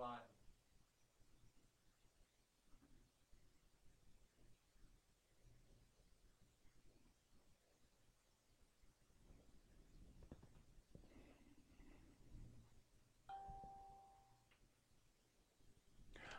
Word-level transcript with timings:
while. 0.00 0.20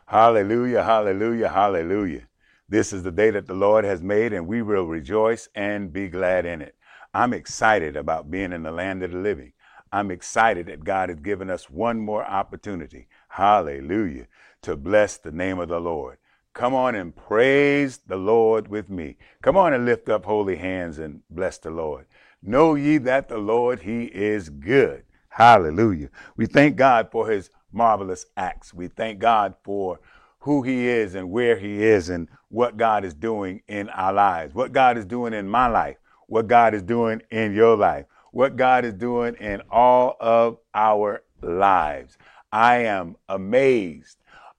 Hallelujah, 0.06 0.82
hallelujah, 0.82 1.48
hallelujah. 1.48 2.28
This 2.68 2.92
is 2.92 3.02
the 3.02 3.10
day 3.10 3.30
that 3.30 3.46
the 3.46 3.54
Lord 3.54 3.84
has 3.84 4.02
made, 4.02 4.32
and 4.32 4.46
we 4.46 4.60
will 4.60 4.86
rejoice 4.86 5.48
and 5.54 5.92
be 5.92 6.08
glad 6.08 6.44
in 6.44 6.60
it. 6.60 6.74
I'm 7.14 7.32
excited 7.32 7.96
about 7.96 8.30
being 8.30 8.52
in 8.52 8.62
the 8.62 8.72
land 8.72 9.02
of 9.02 9.12
the 9.12 9.18
living. 9.18 9.52
I'm 9.92 10.10
excited 10.10 10.66
that 10.66 10.84
God 10.84 11.10
has 11.10 11.20
given 11.20 11.50
us 11.50 11.70
one 11.70 11.98
more 11.98 12.24
opportunity, 12.24 13.08
hallelujah, 13.32 14.26
to 14.60 14.76
bless 14.76 15.16
the 15.16 15.32
name 15.32 15.58
of 15.58 15.68
the 15.68 15.80
Lord. 15.80 16.18
Come 16.52 16.74
on 16.74 16.94
and 16.94 17.16
praise 17.16 17.98
the 18.06 18.16
Lord 18.16 18.68
with 18.68 18.90
me. 18.90 19.16
Come 19.40 19.56
on 19.56 19.72
and 19.72 19.86
lift 19.86 20.10
up 20.10 20.26
holy 20.26 20.56
hands 20.56 20.98
and 20.98 21.22
bless 21.30 21.56
the 21.56 21.70
Lord. 21.70 22.04
Know 22.42 22.74
ye 22.74 22.98
that 22.98 23.28
the 23.28 23.38
Lord, 23.38 23.80
He 23.80 24.04
is 24.04 24.50
good. 24.50 25.04
Hallelujah. 25.30 26.10
We 26.36 26.44
thank 26.44 26.76
God 26.76 27.08
for 27.10 27.30
His 27.30 27.48
marvelous 27.72 28.26
acts. 28.36 28.74
We 28.74 28.88
thank 28.88 29.18
God 29.18 29.54
for 29.64 29.98
who 30.40 30.62
He 30.62 30.86
is 30.86 31.14
and 31.14 31.30
where 31.30 31.56
He 31.56 31.82
is 31.82 32.10
and 32.10 32.28
what 32.50 32.76
God 32.76 33.02
is 33.02 33.14
doing 33.14 33.62
in 33.66 33.88
our 33.88 34.12
lives, 34.12 34.54
what 34.54 34.72
God 34.72 34.98
is 34.98 35.06
doing 35.06 35.32
in 35.32 35.48
my 35.48 35.68
life, 35.68 35.96
what 36.26 36.48
God 36.48 36.74
is 36.74 36.82
doing 36.82 37.22
in 37.30 37.54
your 37.54 37.78
life, 37.78 38.04
what 38.30 38.56
God 38.56 38.84
is 38.84 38.92
doing 38.92 39.36
in 39.36 39.62
all 39.70 40.16
of 40.20 40.58
our 40.74 41.22
lives. 41.40 42.18
I 42.52 42.78
am 42.78 43.16
amazed 43.28 44.18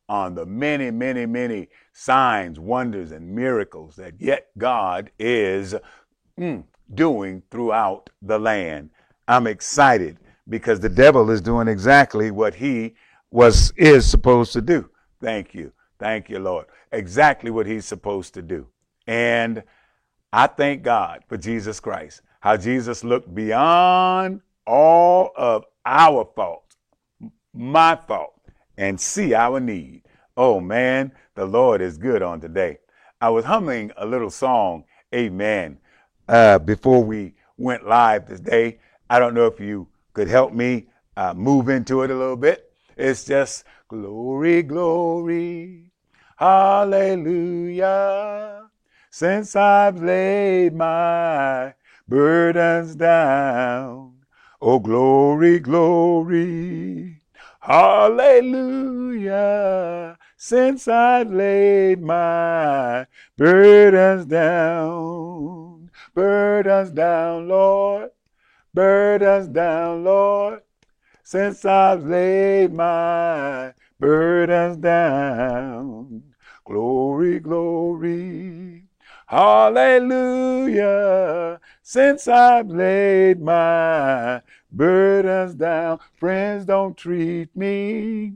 on 0.09 0.35
the 0.35 0.45
many, 0.45 0.91
many, 0.91 1.25
many 1.25 1.69
signs, 1.93 2.59
wonders, 2.59 3.11
and 3.11 3.33
miracles 3.33 3.95
that 3.95 4.19
yet 4.19 4.47
God 4.57 5.11
is 5.19 5.75
mm, 6.39 6.63
doing 6.93 7.43
throughout 7.49 8.09
the 8.21 8.39
land. 8.39 8.89
I'm 9.27 9.47
excited 9.47 10.17
because 10.49 10.79
the 10.79 10.89
devil 10.89 11.29
is 11.31 11.41
doing 11.41 11.67
exactly 11.67 12.31
what 12.31 12.55
he 12.55 12.95
was 13.31 13.71
is 13.77 14.09
supposed 14.09 14.53
to 14.53 14.61
do. 14.61 14.89
Thank 15.21 15.53
you. 15.53 15.71
Thank 15.99 16.29
you, 16.29 16.39
Lord. 16.39 16.65
Exactly 16.91 17.49
what 17.49 17.65
he's 17.65 17.85
supposed 17.85 18.33
to 18.33 18.41
do. 18.41 18.67
And 19.07 19.63
I 20.31 20.47
thank 20.47 20.83
God 20.83 21.23
for 21.27 21.37
Jesus 21.37 21.79
Christ. 21.79 22.21
How 22.41 22.57
Jesus 22.57 23.03
looked 23.03 23.33
beyond 23.33 24.41
all 24.67 25.31
of 25.35 25.65
our 25.85 26.27
fault, 26.35 26.62
my 27.53 27.95
fault, 27.95 28.33
and 28.77 28.99
see 28.99 29.33
our 29.33 29.59
need. 29.59 30.03
Oh 30.35 30.59
man, 30.59 31.11
the 31.35 31.45
Lord 31.45 31.81
is 31.81 31.97
good 31.97 32.21
on 32.21 32.41
today. 32.41 32.79
I 33.21 33.29
was 33.29 33.45
humming 33.45 33.91
a 33.97 34.05
little 34.05 34.29
song, 34.29 34.85
Amen, 35.13 35.77
uh, 36.27 36.59
before 36.59 37.03
we 37.03 37.35
went 37.57 37.87
live 37.87 38.27
this 38.27 38.39
day. 38.39 38.79
I 39.09 39.19
don't 39.19 39.33
know 39.33 39.45
if 39.45 39.59
you 39.59 39.87
could 40.13 40.27
help 40.27 40.53
me 40.53 40.87
uh, 41.15 41.33
move 41.33 41.69
into 41.69 42.01
it 42.01 42.11
a 42.11 42.15
little 42.15 42.35
bit. 42.35 42.71
It's 42.97 43.25
just 43.25 43.63
glory, 43.87 44.63
glory, 44.63 45.91
hallelujah. 46.37 47.89
Since 49.11 49.55
I've 49.55 50.01
laid 50.01 50.73
my 50.73 51.75
burdens 52.07 52.95
down, 52.95 54.15
oh 54.61 54.79
glory, 54.79 55.59
glory, 55.59 57.21
hallelujah. 57.63 59.27
Since 60.37 60.87
I've 60.87 61.31
laid 61.31 62.01
my 62.01 63.07
burdens 63.37 64.25
down, 64.25 65.89
burdens 66.13 66.91
down, 66.91 67.47
Lord, 67.47 68.11
burdens 68.73 69.47
down, 69.47 70.03
Lord 70.03 70.61
since 71.23 71.63
I've 71.63 72.05
laid 72.05 72.73
my 72.73 73.73
burdens 73.99 74.77
down. 74.77 76.23
Glory, 76.65 77.39
glory, 77.39 78.83
hallelujah. 79.27 80.79
Since 81.81 82.27
I've 82.27 82.67
laid 82.67 83.41
my 83.41 84.41
burdens 84.73 85.55
down, 85.55 85.99
friends 86.15 86.65
don't 86.65 86.97
treat 86.97 87.55
me 87.55 88.33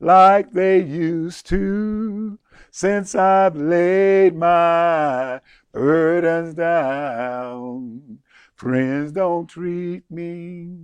like 0.00 0.52
they 0.52 0.80
used 0.80 1.46
to. 1.46 2.38
Since 2.70 3.14
I've 3.14 3.56
laid 3.56 4.36
my 4.36 5.40
burdens 5.72 6.54
down, 6.54 8.18
friends 8.54 9.12
don't 9.12 9.48
treat 9.48 10.08
me 10.10 10.76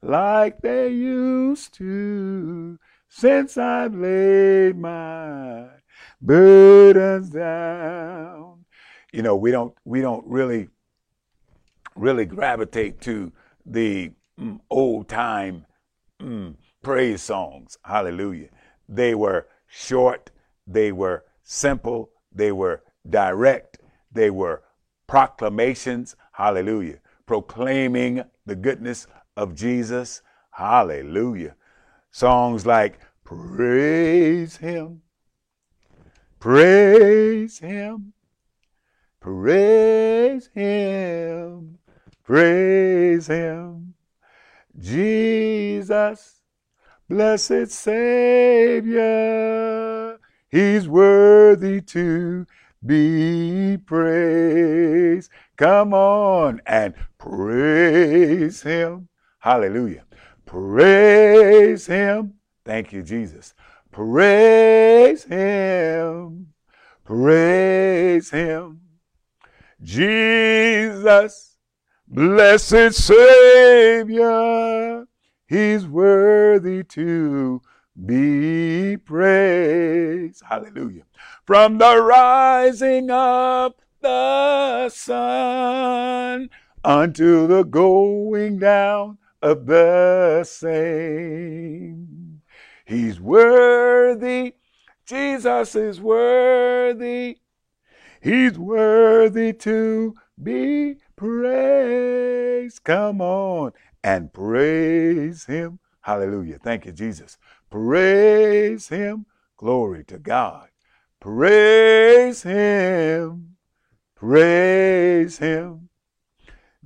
like 0.00 0.60
they 0.60 0.88
used 0.88 1.74
to 1.74 2.78
since 3.08 3.56
I've 3.56 3.94
laid 3.94 4.76
my 4.76 5.66
burdens 6.20 7.30
down. 7.30 8.64
You 9.12 9.22
know, 9.22 9.36
we 9.36 9.50
don't 9.50 9.74
we 9.84 10.00
don't 10.00 10.26
really 10.26 10.68
really 11.96 12.26
gravitate 12.26 13.00
to 13.00 13.32
the 13.66 14.12
mm, 14.38 14.60
old 14.70 15.08
time 15.08 15.66
mm, 16.20 16.54
praise 16.82 17.22
songs. 17.22 17.78
Hallelujah. 17.84 18.48
They 18.88 19.14
were 19.14 19.48
short, 19.66 20.30
they 20.66 20.92
were 20.92 21.24
simple, 21.42 22.10
they 22.32 22.52
were 22.52 22.82
direct, 23.08 23.78
they 24.12 24.30
were 24.30 24.62
proclamations. 25.06 26.16
Hallelujah. 26.32 26.98
Proclaiming 27.26 28.24
the 28.46 28.56
goodness 28.56 29.06
of 29.36 29.54
Jesus. 29.54 30.22
Hallelujah. 30.52 31.54
Songs 32.10 32.64
like 32.66 33.00
Praise 33.24 34.56
Him, 34.56 35.02
Praise 36.40 37.58
Him, 37.58 38.14
Praise 39.20 40.48
Him, 40.54 41.78
Praise 42.24 43.26
Him. 43.26 43.87
Jesus, 44.78 46.40
blessed 47.08 47.70
Savior, 47.70 48.98
He's 50.50 50.88
worthy 50.88 51.80
to 51.82 52.46
be 52.84 53.78
praised. 53.84 55.30
Come 55.56 55.92
on 55.92 56.60
and 56.66 56.94
praise 57.18 58.62
Him. 58.62 59.08
Hallelujah. 59.40 60.04
Praise 60.48 61.86
him. 61.86 62.32
Thank 62.64 62.94
you, 62.94 63.02
Jesus. 63.02 63.52
Praise 63.92 65.24
him. 65.24 66.54
Praise 67.04 68.30
him. 68.30 68.80
Jesus, 69.82 71.57
blessed 72.10 72.94
Savior, 72.94 74.26
he's 75.46 75.86
worthy 75.86 76.82
to 76.84 77.60
be 78.04 78.96
praised. 78.96 80.42
Hallelujah. 80.48 81.02
From 81.44 81.78
the 81.78 82.00
rising 82.00 83.10
of 83.10 83.74
the 84.00 84.88
sun 84.88 86.50
unto 86.84 87.46
the 87.46 87.64
going 87.64 88.58
down 88.58 89.18
of 89.42 89.66
the 89.66 90.44
same. 90.44 92.40
He's 92.84 93.20
worthy. 93.20 94.54
Jesus 95.04 95.74
is 95.74 96.00
worthy. 96.00 97.38
He's 98.20 98.58
worthy 98.58 99.52
to 99.54 100.14
be 100.42 100.96
praised. 101.18 102.82
Come 102.84 103.20
on 103.20 103.72
and 104.02 104.32
praise 104.32 105.44
him. 105.44 105.78
Hallelujah. 106.00 106.58
Thank 106.58 106.86
you, 106.86 106.92
Jesus. 106.92 107.36
Praise 107.68 108.88
him. 108.88 109.26
Glory 109.58 110.04
to 110.04 110.18
God. 110.18 110.68
Praise 111.20 112.42
him. 112.42 113.56
Praise 114.14 115.38
him. 115.38 115.90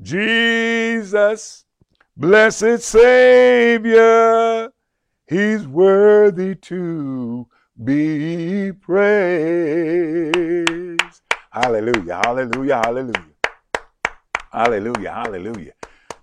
Jesus 0.01 1.65
Blessed 2.15 2.81
Savior, 2.83 4.71
He's 5.27 5.67
worthy 5.67 6.55
to 6.57 7.49
be 7.83 8.71
praised. 8.73 9.03
Hallelujah, 11.51 12.21
hallelujah, 12.23 12.83
hallelujah. 12.85 13.32
Hallelujah, 14.53 15.13
hallelujah. 15.13 15.73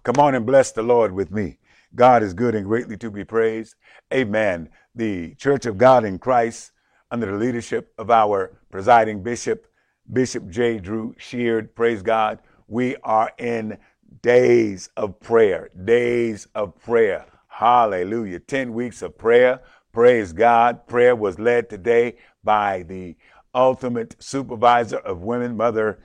Come 0.04 0.18
on 0.20 0.36
and 0.36 0.46
bless 0.46 0.72
the 0.72 0.84
Lord 0.84 1.12
with 1.12 1.32
me. 1.32 1.58
God 1.96 2.22
is 2.22 2.36
good 2.36 2.54
and 2.54 2.64
greatly 2.64 2.96
to 2.98 3.10
be 3.10 3.24
praised. 3.24 3.74
Amen. 4.14 4.70
The 4.94 5.34
Church 5.34 5.66
of 5.66 5.80
God 5.80 6.06
in 6.06 6.20
Christ, 6.20 6.72
under 7.10 7.26
the 7.26 7.38
leadership 7.38 7.92
of 7.98 8.12
our 8.12 8.56
presiding 8.70 9.24
bishop, 9.24 9.66
Bishop 10.14 10.48
J. 10.48 10.78
Drew 10.78 11.16
Sheard, 11.18 11.74
praise 11.74 12.04
God. 12.04 12.38
We 12.68 12.98
are 12.98 13.32
in 13.40 13.80
days 14.22 14.90
of 14.96 15.20
prayer, 15.20 15.72
days 15.84 16.48
of 16.54 16.80
prayer. 16.80 17.26
Hallelujah. 17.48 18.42
10 18.42 18.74
weeks 18.74 19.02
of 19.02 19.18
prayer. 19.18 19.62
Praise 19.92 20.34
God. 20.34 20.86
Prayer 20.86 21.16
was 21.16 21.40
led 21.40 21.68
today 21.68 22.18
by 22.44 22.84
the 22.84 23.16
ultimate 23.56 24.16
supervisor 24.20 24.98
of 24.98 25.24
women, 25.24 25.58
Mother 25.58 26.00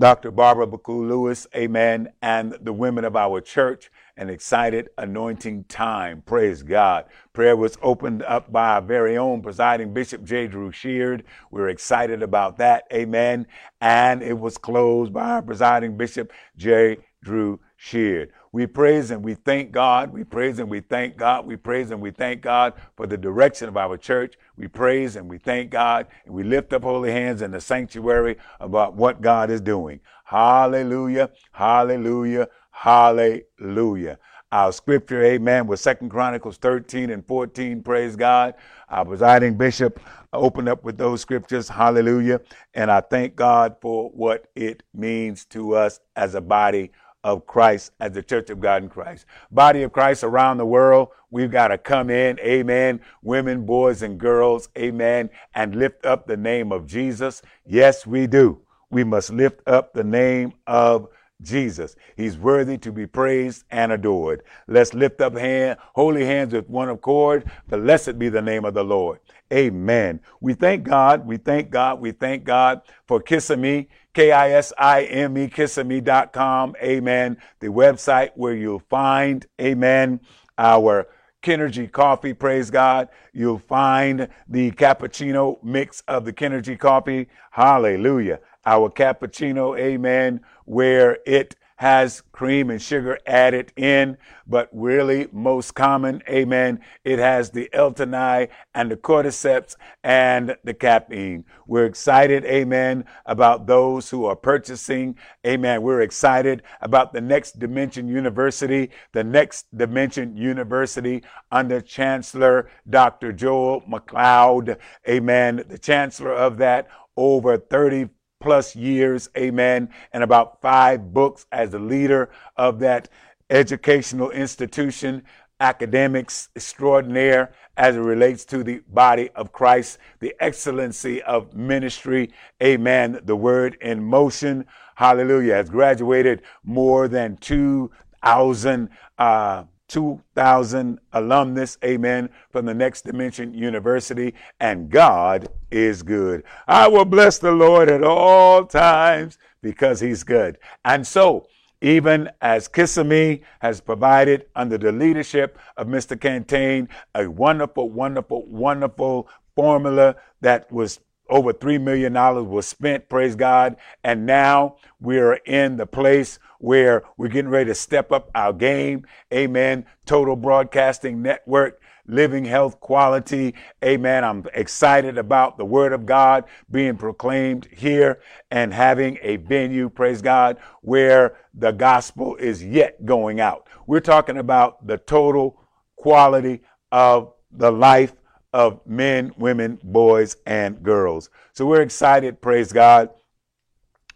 Dr. 0.00 0.30
Barbara 0.30 0.66
McCoo 0.66 1.06
Lewis, 1.06 1.46
amen, 1.54 2.08
and 2.22 2.56
the 2.62 2.72
women 2.72 3.04
of 3.04 3.16
our 3.16 3.42
church, 3.42 3.90
an 4.16 4.30
excited 4.30 4.88
anointing 4.96 5.64
time. 5.64 6.22
Praise 6.22 6.62
God. 6.62 7.04
Prayer 7.34 7.54
was 7.54 7.76
opened 7.82 8.22
up 8.22 8.50
by 8.50 8.70
our 8.70 8.80
very 8.80 9.18
own 9.18 9.42
presiding 9.42 9.92
Bishop 9.92 10.24
J. 10.24 10.46
Drew 10.46 10.72
Sheard. 10.72 11.24
We're 11.50 11.68
excited 11.68 12.22
about 12.22 12.56
that, 12.56 12.84
amen. 12.90 13.46
And 13.82 14.22
it 14.22 14.38
was 14.38 14.56
closed 14.56 15.12
by 15.12 15.32
our 15.32 15.42
presiding 15.42 15.98
Bishop 15.98 16.32
J. 16.56 16.96
Drew 17.22 17.60
Sheard. 17.76 18.30
We 18.52 18.66
praise 18.66 19.12
and 19.12 19.24
we 19.24 19.34
thank 19.34 19.70
God. 19.70 20.12
We 20.12 20.24
praise 20.24 20.58
and 20.58 20.68
we 20.68 20.80
thank 20.80 21.16
God. 21.16 21.46
We 21.46 21.56
praise 21.56 21.92
and 21.92 22.00
we 22.00 22.10
thank 22.10 22.42
God 22.42 22.74
for 22.96 23.06
the 23.06 23.16
direction 23.16 23.68
of 23.68 23.76
our 23.76 23.96
church. 23.96 24.34
We 24.56 24.66
praise 24.66 25.14
and 25.16 25.28
we 25.28 25.38
thank 25.38 25.70
God 25.70 26.08
and 26.24 26.34
we 26.34 26.42
lift 26.42 26.72
up 26.72 26.82
holy 26.82 27.12
hands 27.12 27.42
in 27.42 27.52
the 27.52 27.60
sanctuary 27.60 28.38
about 28.58 28.94
what 28.96 29.20
God 29.20 29.50
is 29.50 29.60
doing. 29.60 30.00
Hallelujah. 30.24 31.30
Hallelujah. 31.52 32.48
Hallelujah. 32.72 34.18
Our 34.52 34.72
scripture, 34.72 35.22
amen, 35.22 35.68
was 35.68 35.80
Second 35.80 36.08
Chronicles 36.08 36.56
13 36.56 37.10
and 37.10 37.24
14. 37.24 37.84
Praise 37.84 38.16
God. 38.16 38.54
Our 38.88 39.04
presiding 39.04 39.56
bishop 39.56 40.00
opened 40.32 40.68
up 40.68 40.82
with 40.82 40.98
those 40.98 41.20
scriptures. 41.20 41.68
Hallelujah. 41.68 42.40
And 42.74 42.90
I 42.90 43.00
thank 43.00 43.36
God 43.36 43.76
for 43.80 44.10
what 44.10 44.48
it 44.56 44.82
means 44.92 45.44
to 45.46 45.76
us 45.76 46.00
as 46.16 46.34
a 46.34 46.40
body 46.40 46.90
of 47.24 47.46
Christ 47.46 47.92
as 48.00 48.12
the 48.12 48.22
Church 48.22 48.50
of 48.50 48.60
God 48.60 48.82
in 48.82 48.88
Christ. 48.88 49.26
Body 49.50 49.82
of 49.82 49.92
Christ 49.92 50.24
around 50.24 50.58
the 50.58 50.66
world, 50.66 51.08
we've 51.30 51.50
got 51.50 51.68
to 51.68 51.78
come 51.78 52.10
in, 52.10 52.38
amen, 52.40 53.00
women, 53.22 53.66
boys, 53.66 54.02
and 54.02 54.18
girls, 54.18 54.68
amen, 54.76 55.30
and 55.54 55.74
lift 55.74 56.04
up 56.06 56.26
the 56.26 56.36
name 56.36 56.72
of 56.72 56.86
Jesus. 56.86 57.42
Yes, 57.66 58.06
we 58.06 58.26
do. 58.26 58.60
We 58.90 59.04
must 59.04 59.30
lift 59.30 59.60
up 59.66 59.92
the 59.92 60.04
name 60.04 60.54
of 60.66 61.08
Jesus. 61.42 61.96
He's 62.16 62.36
worthy 62.36 62.78
to 62.78 62.92
be 62.92 63.06
praised 63.06 63.64
and 63.70 63.92
adored. 63.92 64.42
Let's 64.66 64.94
lift 64.94 65.20
up 65.20 65.36
hand, 65.36 65.78
holy 65.94 66.24
hands 66.24 66.52
with 66.52 66.68
one 66.68 66.88
accord. 66.88 67.50
Blessed 67.68 68.18
be 68.18 68.28
the 68.28 68.42
name 68.42 68.64
of 68.64 68.74
the 68.74 68.84
Lord. 68.84 69.20
Amen. 69.52 70.20
We 70.40 70.54
thank 70.54 70.84
God. 70.84 71.26
We 71.26 71.36
thank 71.36 71.70
God. 71.70 72.00
We 72.00 72.12
thank 72.12 72.44
God 72.44 72.82
for 73.06 73.20
Kisime, 73.20 73.88
K-I-S-I-M-E, 74.14 75.48
Kisime.com. 75.48 76.76
Amen. 76.82 77.36
The 77.58 77.68
website 77.68 78.30
where 78.34 78.54
you'll 78.54 78.82
find, 78.88 79.46
amen, 79.60 80.20
our 80.56 81.08
Kenergy 81.42 81.90
coffee, 81.90 82.34
praise 82.34 82.70
God. 82.70 83.08
You'll 83.32 83.58
find 83.58 84.28
the 84.46 84.72
cappuccino 84.72 85.62
mix 85.64 86.02
of 86.06 86.26
the 86.26 86.32
Kenergy 86.32 86.78
coffee. 86.78 87.28
Hallelujah. 87.50 88.40
Our 88.66 88.90
cappuccino, 88.90 89.78
amen, 89.78 90.40
where 90.64 91.18
it 91.26 91.56
has 91.80 92.22
cream 92.32 92.68
and 92.68 92.82
sugar 92.82 93.18
added 93.26 93.72
in, 93.74 94.18
but 94.46 94.68
really 94.70 95.26
most 95.32 95.74
common, 95.74 96.22
amen, 96.28 96.78
it 97.04 97.18
has 97.18 97.50
the 97.50 97.70
L-theanine 97.72 98.50
and 98.74 98.90
the 98.90 98.98
cordyceps 98.98 99.76
and 100.04 100.54
the 100.62 100.74
caffeine. 100.74 101.42
We're 101.66 101.86
excited, 101.86 102.44
amen, 102.44 103.06
about 103.24 103.66
those 103.66 104.10
who 104.10 104.26
are 104.26 104.36
purchasing, 104.36 105.16
amen. 105.46 105.80
We're 105.80 106.02
excited 106.02 106.62
about 106.82 107.14
the 107.14 107.22
Next 107.22 107.58
Dimension 107.58 108.08
University, 108.08 108.90
the 109.12 109.24
Next 109.24 109.74
Dimension 109.74 110.36
University 110.36 111.22
under 111.50 111.80
Chancellor 111.80 112.68
Dr. 112.90 113.32
Joel 113.32 113.80
McLeod, 113.90 114.76
amen, 115.08 115.64
the 115.66 115.78
chancellor 115.78 116.34
of 116.34 116.58
that 116.58 116.88
over 117.16 117.56
30 117.56 118.10
plus 118.40 118.74
years, 118.74 119.28
amen, 119.36 119.90
and 120.12 120.24
about 120.24 120.60
five 120.62 121.12
books 121.12 121.46
as 121.52 121.70
the 121.70 121.78
leader 121.78 122.30
of 122.56 122.78
that 122.80 123.08
educational 123.50 124.30
institution, 124.30 125.22
academics 125.60 126.48
extraordinaire 126.56 127.52
as 127.76 127.96
it 127.96 128.00
relates 128.00 128.46
to 128.46 128.64
the 128.64 128.80
body 128.88 129.28
of 129.34 129.52
Christ, 129.52 129.98
the 130.20 130.34
excellency 130.40 131.22
of 131.22 131.54
ministry, 131.54 132.30
amen, 132.62 133.20
the 133.24 133.36
word 133.36 133.76
in 133.82 134.02
motion, 134.02 134.64
hallelujah, 134.94 135.54
has 135.54 135.68
graduated 135.68 136.42
more 136.64 137.08
than 137.08 137.36
2,000 137.36 138.88
uh, 139.18 139.64
2,000 139.90 141.00
alumnus, 141.12 141.76
amen, 141.84 142.30
from 142.50 142.64
the 142.64 142.72
Next 142.72 143.02
Dimension 143.02 143.52
University, 143.52 144.34
and 144.60 144.88
God 144.88 145.48
is 145.72 146.04
good. 146.04 146.44
I 146.68 146.86
will 146.86 147.04
bless 147.04 147.38
the 147.38 147.50
Lord 147.50 147.90
at 147.90 148.04
all 148.04 148.64
times 148.64 149.36
because 149.62 149.98
he's 149.98 150.22
good. 150.22 150.58
And 150.84 151.04
so, 151.04 151.48
even 151.82 152.30
as 152.40 152.68
Kisime 152.68 153.42
has 153.58 153.80
provided 153.80 154.46
under 154.54 154.78
the 154.78 154.92
leadership 154.92 155.58
of 155.76 155.88
Mr. 155.88 156.18
Cantain, 156.18 156.88
a 157.16 157.28
wonderful, 157.28 157.90
wonderful, 157.90 158.46
wonderful 158.46 159.28
formula 159.56 160.14
that 160.40 160.70
was 160.70 161.00
over 161.30 161.52
$3 161.52 161.80
million 161.80 162.12
was 162.48 162.66
spent, 162.66 163.08
praise 163.08 163.36
God. 163.36 163.76
And 164.04 164.26
now 164.26 164.76
we're 165.00 165.34
in 165.34 165.76
the 165.76 165.86
place 165.86 166.38
where 166.58 167.04
we're 167.16 167.28
getting 167.28 167.50
ready 167.50 167.70
to 167.70 167.74
step 167.74 168.12
up 168.12 168.30
our 168.34 168.52
game. 168.52 169.06
Amen. 169.32 169.86
Total 170.04 170.36
Broadcasting 170.36 171.22
Network, 171.22 171.80
living 172.06 172.44
health 172.44 172.80
quality. 172.80 173.54
Amen. 173.82 174.24
I'm 174.24 174.44
excited 174.52 175.16
about 175.16 175.56
the 175.56 175.64
word 175.64 175.92
of 175.92 176.04
God 176.04 176.44
being 176.70 176.96
proclaimed 176.96 177.68
here 177.74 178.20
and 178.50 178.74
having 178.74 179.18
a 179.22 179.36
venue, 179.36 179.88
praise 179.88 180.20
God, 180.20 180.58
where 180.82 181.36
the 181.54 181.70
gospel 181.70 182.36
is 182.36 182.62
yet 182.62 183.06
going 183.06 183.40
out. 183.40 183.68
We're 183.86 184.00
talking 184.00 184.36
about 184.36 184.86
the 184.86 184.98
total 184.98 185.62
quality 185.96 186.60
of 186.92 187.32
the 187.52 187.70
life 187.70 188.14
of 188.52 188.80
men, 188.86 189.32
women, 189.36 189.78
boys, 189.82 190.36
and 190.46 190.82
girls. 190.82 191.30
So 191.52 191.66
we're 191.66 191.82
excited, 191.82 192.40
praise 192.40 192.72
God, 192.72 193.10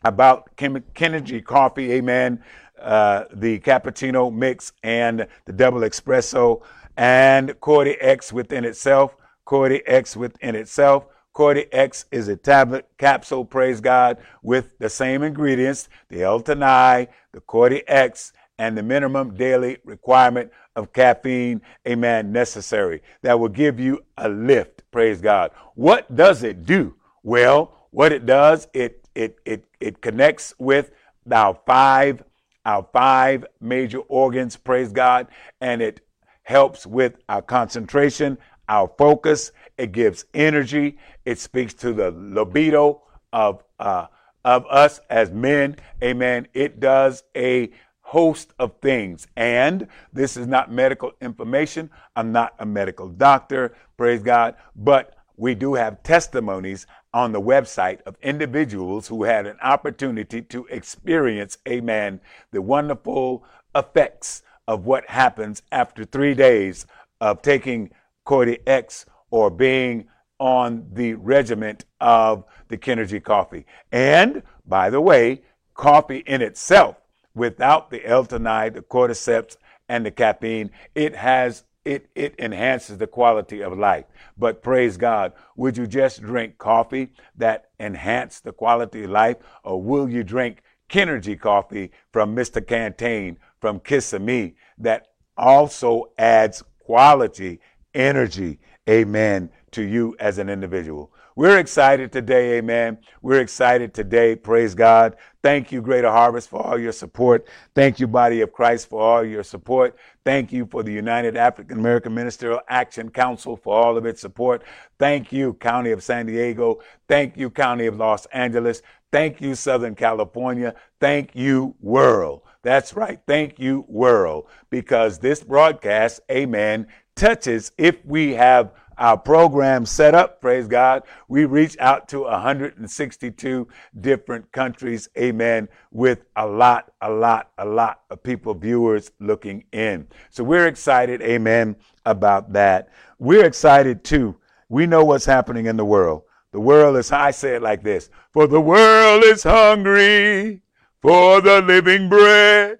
about 0.04 0.56
Kenergy 0.56 1.44
Coffee, 1.44 1.92
amen, 1.92 2.42
uh, 2.80 3.24
the 3.32 3.60
cappuccino 3.60 4.32
mix 4.32 4.72
and 4.82 5.26
the 5.46 5.52
double 5.52 5.80
espresso, 5.80 6.62
and 6.96 7.58
Cordy 7.60 7.96
X 8.00 8.32
within 8.32 8.64
itself. 8.64 9.16
Cordy 9.44 9.82
X 9.86 10.16
within 10.16 10.54
itself. 10.54 11.06
Cordy 11.32 11.72
X 11.72 12.04
is 12.12 12.28
a 12.28 12.36
tablet 12.36 12.86
capsule, 12.96 13.44
praise 13.44 13.80
God, 13.80 14.18
with 14.42 14.78
the 14.78 14.88
same 14.88 15.22
ingredients, 15.22 15.88
the 16.08 16.22
L-theanine, 16.22 17.08
the 17.32 17.40
Cordy 17.40 17.82
X, 17.88 18.32
and 18.58 18.78
the 18.78 18.82
minimum 18.82 19.34
daily 19.34 19.78
requirement 19.84 20.52
of 20.76 20.92
caffeine, 20.92 21.62
amen, 21.86 22.32
necessary. 22.32 23.02
That 23.22 23.38
will 23.38 23.48
give 23.48 23.78
you 23.78 24.04
a 24.16 24.28
lift, 24.28 24.82
praise 24.90 25.20
God. 25.20 25.50
What 25.74 26.14
does 26.14 26.42
it 26.42 26.64
do? 26.64 26.94
Well, 27.22 27.88
what 27.90 28.12
it 28.12 28.26
does, 28.26 28.68
it 28.74 29.08
it 29.14 29.38
it 29.44 29.64
it 29.80 30.00
connects 30.00 30.54
with 30.58 30.90
our 31.30 31.58
five 31.66 32.22
our 32.66 32.86
five 32.92 33.44
major 33.60 33.98
organs, 33.98 34.56
praise 34.56 34.90
God, 34.90 35.28
and 35.60 35.82
it 35.82 36.00
helps 36.42 36.86
with 36.86 37.16
our 37.28 37.42
concentration, 37.42 38.38
our 38.68 38.90
focus. 38.98 39.52
It 39.76 39.92
gives 39.92 40.24
energy. 40.34 40.98
It 41.24 41.38
speaks 41.38 41.74
to 41.74 41.92
the 41.92 42.10
libido 42.10 43.02
of 43.32 43.62
uh, 43.78 44.06
of 44.44 44.66
us 44.66 45.00
as 45.10 45.30
men. 45.30 45.76
Amen. 46.02 46.48
It 46.54 46.80
does 46.80 47.22
a 47.36 47.70
host 48.14 48.54
of 48.60 48.72
things. 48.80 49.26
And 49.34 49.88
this 50.12 50.36
is 50.36 50.46
not 50.46 50.70
medical 50.70 51.10
information. 51.20 51.90
I'm 52.14 52.30
not 52.30 52.54
a 52.60 52.64
medical 52.64 53.08
doctor, 53.08 53.74
praise 53.96 54.22
God, 54.22 54.54
but 54.76 55.16
we 55.36 55.56
do 55.56 55.74
have 55.74 56.00
testimonies 56.04 56.86
on 57.12 57.32
the 57.32 57.40
website 57.40 58.00
of 58.02 58.16
individuals 58.22 59.08
who 59.08 59.24
had 59.24 59.46
an 59.46 59.56
opportunity 59.60 60.40
to 60.42 60.64
experience, 60.66 61.58
amen, 61.68 62.20
the 62.52 62.62
wonderful 62.62 63.44
effects 63.74 64.44
of 64.68 64.86
what 64.86 65.10
happens 65.10 65.62
after 65.72 66.04
three 66.04 66.34
days 66.34 66.86
of 67.20 67.42
taking 67.42 67.90
Cordy 68.24 68.60
X 68.64 69.06
or 69.32 69.50
being 69.50 70.06
on 70.38 70.86
the 70.92 71.14
regiment 71.14 71.84
of 72.00 72.44
the 72.68 72.78
Kenergy 72.78 73.20
coffee. 73.20 73.66
And 73.90 74.44
by 74.64 74.88
the 74.88 75.00
way, 75.00 75.42
coffee 75.74 76.22
in 76.28 76.42
itself 76.42 76.96
without 77.34 77.90
the 77.90 78.04
L-theanine, 78.06 78.74
the 78.74 78.82
cordyceps, 78.82 79.56
and 79.88 80.06
the 80.06 80.10
caffeine. 80.10 80.70
It 80.94 81.14
has 81.14 81.64
it, 81.84 82.08
it 82.14 82.34
enhances 82.38 82.96
the 82.98 83.06
quality 83.06 83.62
of 83.62 83.78
life. 83.78 84.06
But 84.38 84.62
praise 84.62 84.96
God, 84.96 85.32
would 85.56 85.76
you 85.76 85.86
just 85.86 86.22
drink 86.22 86.56
coffee 86.56 87.10
that 87.36 87.66
enhance 87.78 88.40
the 88.40 88.52
quality 88.52 89.04
of 89.04 89.10
life, 89.10 89.36
or 89.64 89.82
will 89.82 90.08
you 90.08 90.24
drink 90.24 90.62
Kenergy 90.88 91.38
coffee 91.38 91.90
from 92.12 92.34
Mr. 92.34 92.66
Cantain 92.66 93.36
from 93.60 93.80
Kisime 93.80 94.54
that 94.78 95.08
also 95.36 96.10
adds 96.18 96.62
quality, 96.78 97.60
energy, 97.94 98.60
amen, 98.88 99.50
to 99.72 99.82
you 99.82 100.16
as 100.18 100.38
an 100.38 100.48
individual? 100.48 101.12
We're 101.36 101.58
excited 101.58 102.12
today, 102.12 102.58
amen. 102.58 102.98
We're 103.20 103.40
excited 103.40 103.92
today, 103.92 104.36
praise 104.36 104.72
God. 104.76 105.16
Thank 105.42 105.72
you, 105.72 105.82
Greater 105.82 106.10
Harvest, 106.10 106.48
for 106.48 106.64
all 106.64 106.78
your 106.78 106.92
support. 106.92 107.48
Thank 107.74 107.98
you, 107.98 108.06
Body 108.06 108.40
of 108.42 108.52
Christ, 108.52 108.88
for 108.88 109.02
all 109.02 109.24
your 109.24 109.42
support. 109.42 109.96
Thank 110.24 110.52
you 110.52 110.64
for 110.64 110.84
the 110.84 110.92
United 110.92 111.36
African 111.36 111.80
American 111.80 112.14
Ministerial 112.14 112.60
Action 112.68 113.10
Council 113.10 113.56
for 113.56 113.74
all 113.74 113.96
of 113.96 114.06
its 114.06 114.20
support. 114.20 114.62
Thank 115.00 115.32
you, 115.32 115.54
County 115.54 115.90
of 115.90 116.04
San 116.04 116.26
Diego. 116.26 116.78
Thank 117.08 117.36
you, 117.36 117.50
County 117.50 117.86
of 117.86 117.96
Los 117.96 118.26
Angeles. 118.26 118.82
Thank 119.10 119.40
you, 119.40 119.56
Southern 119.56 119.96
California. 119.96 120.76
Thank 121.00 121.34
you, 121.34 121.74
world. 121.80 122.42
That's 122.62 122.94
right. 122.94 123.18
Thank 123.26 123.58
you, 123.58 123.84
world. 123.88 124.46
Because 124.70 125.18
this 125.18 125.42
broadcast, 125.42 126.20
amen, 126.30 126.86
touches 127.16 127.72
if 127.76 128.04
we 128.04 128.34
have 128.34 128.72
our 128.98 129.16
program 129.16 129.86
set 129.86 130.14
up, 130.14 130.40
praise 130.40 130.66
God, 130.66 131.02
we 131.28 131.44
reach 131.44 131.76
out 131.78 132.08
to 132.08 132.22
162 132.22 133.68
different 134.00 134.50
countries, 134.52 135.08
amen, 135.18 135.68
with 135.90 136.24
a 136.36 136.46
lot, 136.46 136.92
a 137.00 137.10
lot, 137.10 137.50
a 137.58 137.64
lot 137.64 138.02
of 138.10 138.22
people, 138.22 138.54
viewers 138.54 139.10
looking 139.20 139.64
in. 139.72 140.06
So 140.30 140.44
we're 140.44 140.66
excited, 140.66 141.22
amen, 141.22 141.76
about 142.06 142.52
that. 142.52 142.88
We're 143.18 143.44
excited 143.44 144.04
too. 144.04 144.36
We 144.68 144.86
know 144.86 145.04
what's 145.04 145.26
happening 145.26 145.66
in 145.66 145.76
the 145.76 145.84
world. 145.84 146.22
The 146.52 146.60
world 146.60 146.96
is, 146.96 147.10
I 147.10 147.32
say 147.32 147.56
it 147.56 147.62
like 147.62 147.82
this, 147.82 148.10
for 148.32 148.46
the 148.46 148.60
world 148.60 149.24
is 149.24 149.42
hungry 149.42 150.62
for 151.04 151.42
the 151.42 151.60
living 151.60 152.08
bread. 152.08 152.78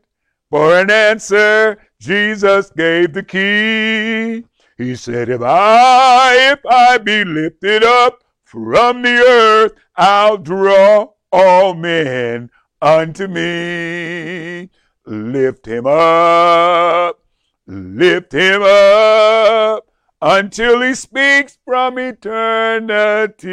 For 0.49 0.79
an 0.79 0.91
answer, 0.91 1.79
Jesus 2.01 2.71
gave 2.71 3.13
the 3.13 3.23
key. 3.23 4.45
He 4.77 4.97
said, 4.97 5.29
If 5.29 5.41
I, 5.41 6.53
if 6.53 6.67
I 6.67 6.99
be 6.99 7.25
lifted 7.25 7.85
up 7.85 8.25
from 8.43 9.03
the 9.03 9.25
earth, 9.25 9.73
I'll 9.97 10.37
draw 10.39 11.11
all 11.33 11.75
men 11.75 12.51
unto 12.83 13.29
me. 13.29 14.69
Lift 15.07 15.67
him 15.67 15.87
up, 15.87 17.21
lift 17.67 18.33
him 18.33 18.63
up 18.65 19.87
until 20.21 20.81
he 20.81 20.95
speaks 20.95 21.59
from 21.65 21.99
eternity. 21.99 23.49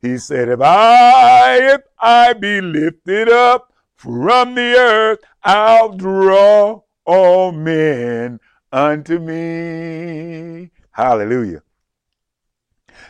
He 0.00 0.18
said, 0.18 0.48
If 0.48 0.60
I, 0.60 1.58
if 1.74 1.80
I 1.98 2.34
be 2.34 2.60
lifted 2.60 3.28
up 3.28 3.72
from 3.96 4.54
the 4.54 4.76
earth, 4.76 5.18
I'll 5.42 5.96
draw 5.96 6.82
all 7.04 7.50
men 7.50 8.38
unto 8.72 9.18
me. 9.18 10.70
Hallelujah. 10.90 11.62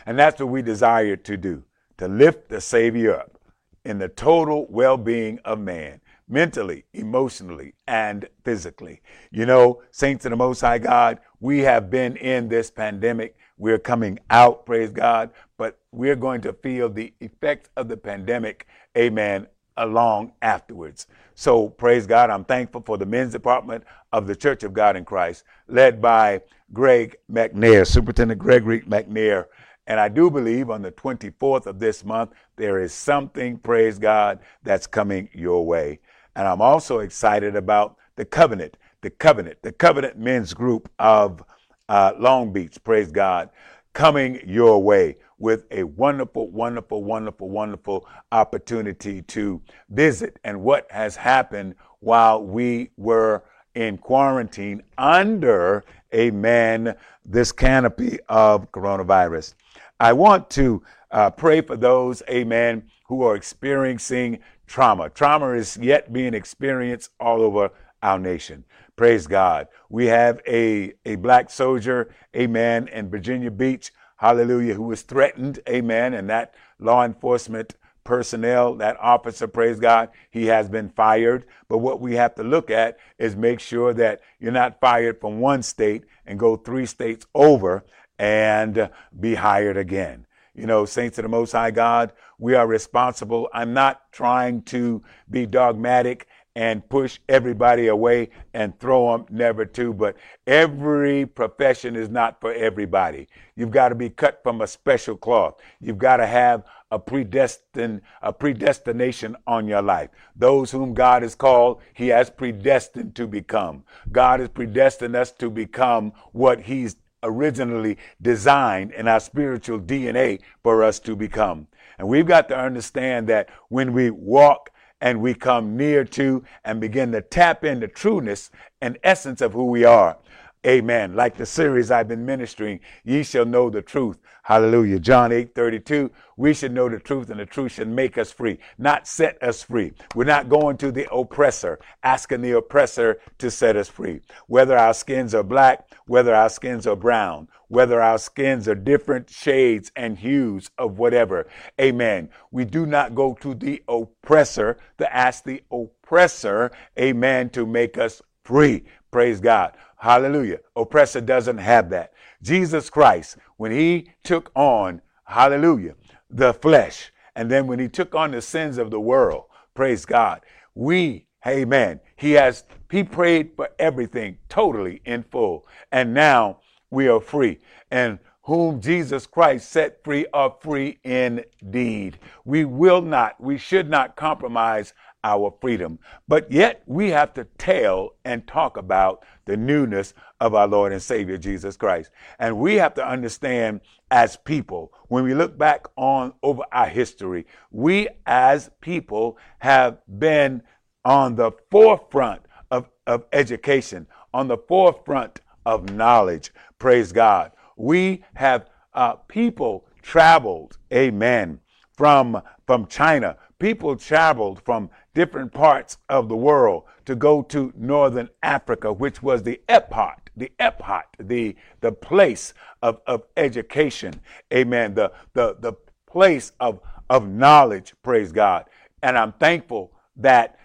And 0.05 0.19
that's 0.19 0.39
what 0.39 0.49
we 0.49 0.61
desire 0.61 1.15
to 1.15 1.37
do 1.37 1.63
to 1.97 2.07
lift 2.07 2.49
the 2.49 2.59
Savior 2.59 3.15
up 3.15 3.39
in 3.85 3.99
the 3.99 4.07
total 4.07 4.67
well 4.69 4.97
being 4.97 5.39
of 5.39 5.59
man, 5.59 6.01
mentally, 6.27 6.85
emotionally, 6.93 7.73
and 7.87 8.27
physically. 8.43 9.01
You 9.31 9.45
know, 9.45 9.81
Saints 9.91 10.25
of 10.25 10.31
the 10.31 10.37
Most 10.37 10.61
High 10.61 10.79
God, 10.79 11.19
we 11.39 11.59
have 11.59 11.89
been 11.89 12.15
in 12.17 12.49
this 12.49 12.71
pandemic. 12.71 13.37
We're 13.57 13.79
coming 13.79 14.19
out, 14.29 14.65
praise 14.65 14.91
God, 14.91 15.29
but 15.57 15.79
we're 15.91 16.15
going 16.15 16.41
to 16.41 16.53
feel 16.53 16.89
the 16.89 17.13
effects 17.19 17.69
of 17.77 17.87
the 17.87 17.97
pandemic, 17.97 18.67
amen, 18.97 19.47
along 19.77 20.33
afterwards. 20.41 21.07
So 21.35 21.69
praise 21.69 22.05
God. 22.05 22.29
I'm 22.29 22.45
thankful 22.45 22.81
for 22.85 22.97
the 22.97 23.05
men's 23.05 23.31
department 23.31 23.83
of 24.11 24.27
the 24.27 24.35
Church 24.35 24.63
of 24.63 24.73
God 24.73 24.95
in 24.95 25.05
Christ, 25.05 25.43
led 25.67 26.01
by 26.01 26.41
Greg 26.71 27.17
McNair, 27.31 27.85
Superintendent 27.87 28.39
Gregory 28.39 28.81
McNair. 28.81 29.45
And 29.87 29.99
I 29.99 30.07
do 30.09 30.29
believe 30.29 30.69
on 30.69 30.81
the 30.81 30.91
24th 30.91 31.65
of 31.65 31.79
this 31.79 32.05
month, 32.05 32.31
there 32.55 32.79
is 32.79 32.93
something, 32.93 33.57
praise 33.57 33.99
God, 33.99 34.39
that's 34.63 34.87
coming 34.87 35.29
your 35.33 35.65
way. 35.65 35.99
And 36.35 36.47
I'm 36.47 36.61
also 36.61 36.99
excited 36.99 37.55
about 37.55 37.97
the 38.15 38.25
covenant, 38.25 38.77
the 39.01 39.09
covenant, 39.09 39.57
the 39.61 39.71
covenant 39.71 40.17
men's 40.17 40.53
group 40.53 40.89
of 40.99 41.43
uh, 41.89 42.13
Long 42.17 42.53
Beach, 42.53 42.81
praise 42.83 43.11
God, 43.11 43.49
coming 43.93 44.39
your 44.45 44.81
way 44.81 45.17
with 45.43 45.65
a 45.71 45.83
wonderful, 45.83 46.49
wonderful, 46.51 47.03
wonderful, 47.03 47.49
wonderful 47.49 48.07
opportunity 48.31 49.21
to 49.23 49.61
visit 49.89 50.39
and 50.45 50.61
what 50.61 50.89
has 50.89 51.17
happened 51.17 51.75
while 51.99 52.41
we 52.41 52.89
were 52.95 53.43
in 53.75 53.97
quarantine 53.97 54.81
under, 54.97 55.83
amen, 56.15 56.95
this 57.25 57.51
canopy 57.51 58.17
of 58.29 58.71
coronavirus. 58.71 59.55
I 59.99 60.13
want 60.13 60.49
to 60.51 60.81
uh, 61.11 61.29
pray 61.31 61.59
for 61.59 61.75
those, 61.75 62.23
amen, 62.29 62.89
who 63.09 63.23
are 63.23 63.35
experiencing 63.35 64.39
trauma. 64.65 65.09
Trauma 65.09 65.49
is 65.49 65.75
yet 65.75 66.13
being 66.13 66.33
experienced 66.33 67.09
all 67.19 67.41
over 67.41 67.69
our 68.01 68.17
nation. 68.17 68.63
Praise 68.95 69.27
God. 69.27 69.67
We 69.89 70.05
have 70.05 70.39
a, 70.47 70.93
a 71.03 71.15
black 71.15 71.49
soldier, 71.49 72.15
amen, 72.33 72.87
in 72.87 73.09
Virginia 73.09 73.51
Beach 73.51 73.91
hallelujah, 74.23 74.73
who 74.73 74.83
was 74.83 75.01
threatened, 75.01 75.59
amen, 75.67 76.13
and 76.13 76.29
that 76.29 76.53
law 76.79 77.03
enforcement 77.03 77.75
personnel, 78.05 78.73
that 78.73 78.95
officer, 79.01 79.49
praise 79.49 79.81
God, 79.81 80.07
he 80.31 80.45
has 80.45 80.69
been 80.69 80.87
fired. 80.87 81.43
But 81.67 81.79
what 81.79 81.99
we 81.99 82.15
have 82.15 82.33
to 82.35 82.43
look 82.43 82.71
at 82.71 82.97
is 83.17 83.35
make 83.35 83.59
sure 83.59 83.93
that 83.95 84.21
you're 84.39 84.53
not 84.53 84.79
fired 84.79 85.19
from 85.19 85.41
one 85.41 85.61
state 85.61 86.05
and 86.25 86.39
go 86.39 86.55
three 86.55 86.85
states 86.85 87.25
over 87.35 87.83
and 88.17 88.89
be 89.19 89.35
hired 89.35 89.75
again. 89.75 90.25
You 90.55 90.67
know, 90.67 90.85
saints 90.85 91.17
of 91.17 91.23
the 91.23 91.29
Most 91.29 91.51
High 91.51 91.71
God, 91.71 92.13
we 92.39 92.55
are 92.55 92.65
responsible. 92.65 93.49
I'm 93.53 93.73
not 93.73 94.09
trying 94.13 94.61
to 94.63 95.03
be 95.29 95.45
dogmatic 95.45 96.27
and 96.55 96.87
push 96.87 97.19
everybody 97.29 97.87
away 97.87 98.29
and 98.53 98.79
throw 98.79 99.11
them 99.11 99.25
never 99.29 99.65
to. 99.65 99.93
But 99.93 100.15
every 100.45 101.25
profession 101.25 101.95
is 101.95 102.09
not 102.09 102.39
for 102.39 102.53
everybody. 102.53 103.27
You've 103.55 103.71
got 103.71 103.89
to 103.89 103.95
be 103.95 104.09
cut 104.09 104.41
from 104.43 104.61
a 104.61 104.67
special 104.67 105.17
cloth. 105.17 105.55
You've 105.81 105.97
got 105.97 106.17
to 106.17 106.27
have 106.27 106.63
a 106.91 106.99
predestined, 106.99 108.01
a 108.21 108.31
predestination 108.31 109.35
on 109.47 109.67
your 109.67 109.81
life. 109.81 110.09
Those 110.35 110.69
whom 110.69 110.93
God 110.93 111.23
has 111.23 111.33
called, 111.33 111.81
He 111.93 112.09
has 112.09 112.29
predestined 112.29 113.15
to 113.15 113.25
become. 113.25 113.83
God 114.11 114.39
has 114.39 114.49
predestined 114.49 115.15
us 115.15 115.31
to 115.33 115.49
become 115.49 116.13
what 116.33 116.61
He's 116.61 116.97
originally 117.23 117.97
designed 118.21 118.91
in 118.91 119.07
our 119.07 119.19
spiritual 119.19 119.79
DNA 119.79 120.41
for 120.61 120.83
us 120.83 120.99
to 120.99 121.15
become. 121.15 121.67
And 121.97 122.07
we've 122.07 122.27
got 122.27 122.47
to 122.49 122.57
understand 122.57 123.27
that 123.29 123.49
when 123.69 123.93
we 123.93 124.11
walk 124.11 124.69
and 125.03 125.19
we 125.19 125.33
come 125.33 125.75
near 125.75 126.05
to 126.05 126.41
and 126.63 126.79
begin 126.79 127.11
to 127.11 127.21
tap 127.21 127.65
into 127.65 127.89
trueness 127.89 128.49
and 128.81 128.97
essence 129.03 129.41
of 129.41 129.51
who 129.51 129.65
we 129.65 129.83
are. 129.83 130.17
Amen. 130.65 131.13
Like 131.13 131.35
the 131.35 131.45
series 131.45 131.91
I've 131.91 132.07
been 132.07 132.25
ministering, 132.25 132.79
ye 133.03 133.23
shall 133.23 133.45
know 133.45 133.69
the 133.69 133.81
truth. 133.81 134.17
Hallelujah. 134.43 134.99
John 134.99 135.33
8 135.33 135.53
32. 135.53 136.09
We 136.37 136.53
should 136.53 136.73
know 136.73 136.87
the 136.87 136.99
truth, 136.99 137.29
and 137.29 137.39
the 137.39 137.45
truth 137.45 137.73
should 137.73 137.89
make 137.89 138.17
us 138.17 138.31
free, 138.31 138.59
not 138.77 139.07
set 139.07 139.41
us 139.43 139.63
free. 139.63 139.93
We're 140.15 140.23
not 140.23 140.49
going 140.49 140.77
to 140.77 140.91
the 140.91 141.11
oppressor, 141.13 141.79
asking 142.03 142.41
the 142.41 142.57
oppressor 142.57 143.19
to 143.39 143.51
set 143.51 143.75
us 143.75 143.89
free. 143.89 144.21
Whether 144.47 144.77
our 144.77 144.93
skins 144.93 145.35
are 145.35 145.43
black, 145.43 145.85
whether 146.07 146.33
our 146.33 146.49
skins 146.49 146.87
are 146.87 146.95
brown, 146.95 147.49
whether 147.67 148.01
our 148.01 148.17
skins 148.17 148.67
are 148.67 148.75
different 148.75 149.29
shades 149.29 149.91
and 149.95 150.17
hues 150.17 150.69
of 150.77 150.97
whatever. 150.97 151.47
Amen. 151.79 152.29
We 152.51 152.65
do 152.65 152.85
not 152.85 153.15
go 153.15 153.33
to 153.41 153.53
the 153.53 153.83
oppressor 153.87 154.77
to 154.97 155.13
ask 155.15 155.43
the 155.43 155.61
oppressor, 155.71 156.71
amen, 156.97 157.49
to 157.51 157.65
make 157.65 157.97
us 157.97 158.21
free. 158.43 158.83
Praise 159.11 159.39
God. 159.39 159.73
Hallelujah. 160.03 160.59
Oppressor 160.75 161.21
doesn't 161.21 161.59
have 161.59 161.89
that. 161.91 162.11
Jesus 162.41 162.89
Christ, 162.89 163.37
when 163.55 163.71
he 163.71 164.09
took 164.25 164.51
on, 164.53 165.01
hallelujah, 165.23 165.95
the 166.29 166.53
flesh, 166.55 167.13
and 167.37 167.49
then 167.49 167.67
when 167.67 167.79
he 167.79 167.87
took 167.87 168.13
on 168.13 168.31
the 168.31 168.41
sins 168.41 168.77
of 168.77 168.91
the 168.91 168.99
world, 168.99 169.45
praise 169.73 170.03
God, 170.03 170.41
we, 170.75 171.25
amen, 171.47 172.01
he 172.17 172.33
has, 172.33 172.65
he 172.91 173.05
prayed 173.05 173.51
for 173.55 173.69
everything 173.79 174.39
totally 174.49 175.01
in 175.05 175.23
full. 175.23 175.65
And 175.93 176.13
now 176.13 176.59
we 176.89 177.07
are 177.07 177.21
free. 177.21 177.59
And 177.89 178.19
whom 178.41 178.81
Jesus 178.81 179.25
Christ 179.25 179.71
set 179.71 180.03
free 180.03 180.25
are 180.33 180.53
free 180.59 180.99
indeed. 181.05 182.19
We 182.43 182.65
will 182.65 183.01
not, 183.01 183.39
we 183.39 183.57
should 183.57 183.89
not 183.89 184.17
compromise 184.17 184.93
our 185.23 185.53
freedom. 185.61 185.99
But 186.27 186.51
yet 186.51 186.83
we 186.85 187.09
have 187.09 187.33
to 187.35 187.45
tell 187.57 188.15
and 188.25 188.45
talk 188.47 188.77
about 188.77 189.23
the 189.45 189.57
newness 189.57 190.13
of 190.39 190.53
our 190.53 190.67
Lord 190.67 190.91
and 190.91 191.01
Savior 191.01 191.37
Jesus 191.37 191.77
Christ. 191.77 192.11
And 192.39 192.57
we 192.57 192.75
have 192.75 192.93
to 192.95 193.07
understand 193.07 193.81
as 194.11 194.37
people, 194.37 194.93
when 195.07 195.23
we 195.23 195.33
look 195.33 195.57
back 195.57 195.87
on 195.95 196.33
over 196.43 196.63
our 196.71 196.87
history, 196.87 197.45
we 197.71 198.07
as 198.25 198.69
people 198.81 199.37
have 199.59 199.99
been 200.19 200.61
on 201.05 201.35
the 201.35 201.51
forefront 201.71 202.41
of, 202.71 202.89
of 203.07 203.25
education, 203.33 204.07
on 204.33 204.47
the 204.47 204.57
forefront 204.57 205.41
of 205.65 205.91
knowledge. 205.91 206.51
Praise 206.79 207.11
God. 207.11 207.51
We 207.75 208.23
have 208.35 208.69
uh, 208.93 209.15
people 209.15 209.85
traveled, 210.01 210.77
amen, 210.93 211.59
from, 211.95 212.41
from 212.67 212.87
China. 212.87 213.37
People 213.59 213.95
traveled 213.95 214.61
from 214.63 214.89
different 215.13 215.53
parts 215.53 215.97
of 216.09 216.29
the 216.29 216.35
world 216.35 216.83
to 217.05 217.15
go 217.15 217.41
to 217.43 217.73
Northern 217.75 218.29
Africa, 218.41 218.91
which 218.91 219.21
was 219.21 219.43
the 219.43 219.61
epot, 219.69 220.15
the 220.35 220.51
epot, 220.59 221.03
the, 221.19 221.55
the 221.81 221.91
place 221.91 222.53
of, 222.81 223.01
of 223.05 223.23
education. 223.37 224.21
Amen. 224.53 224.93
The, 224.93 225.11
the, 225.33 225.55
the 225.59 225.73
place 226.07 226.51
of, 226.59 226.79
of 227.09 227.27
knowledge, 227.27 227.93
praise 228.03 228.31
God. 228.31 228.65
And 229.01 229.17
I'm 229.17 229.33
thankful 229.33 229.91
that 230.17 230.57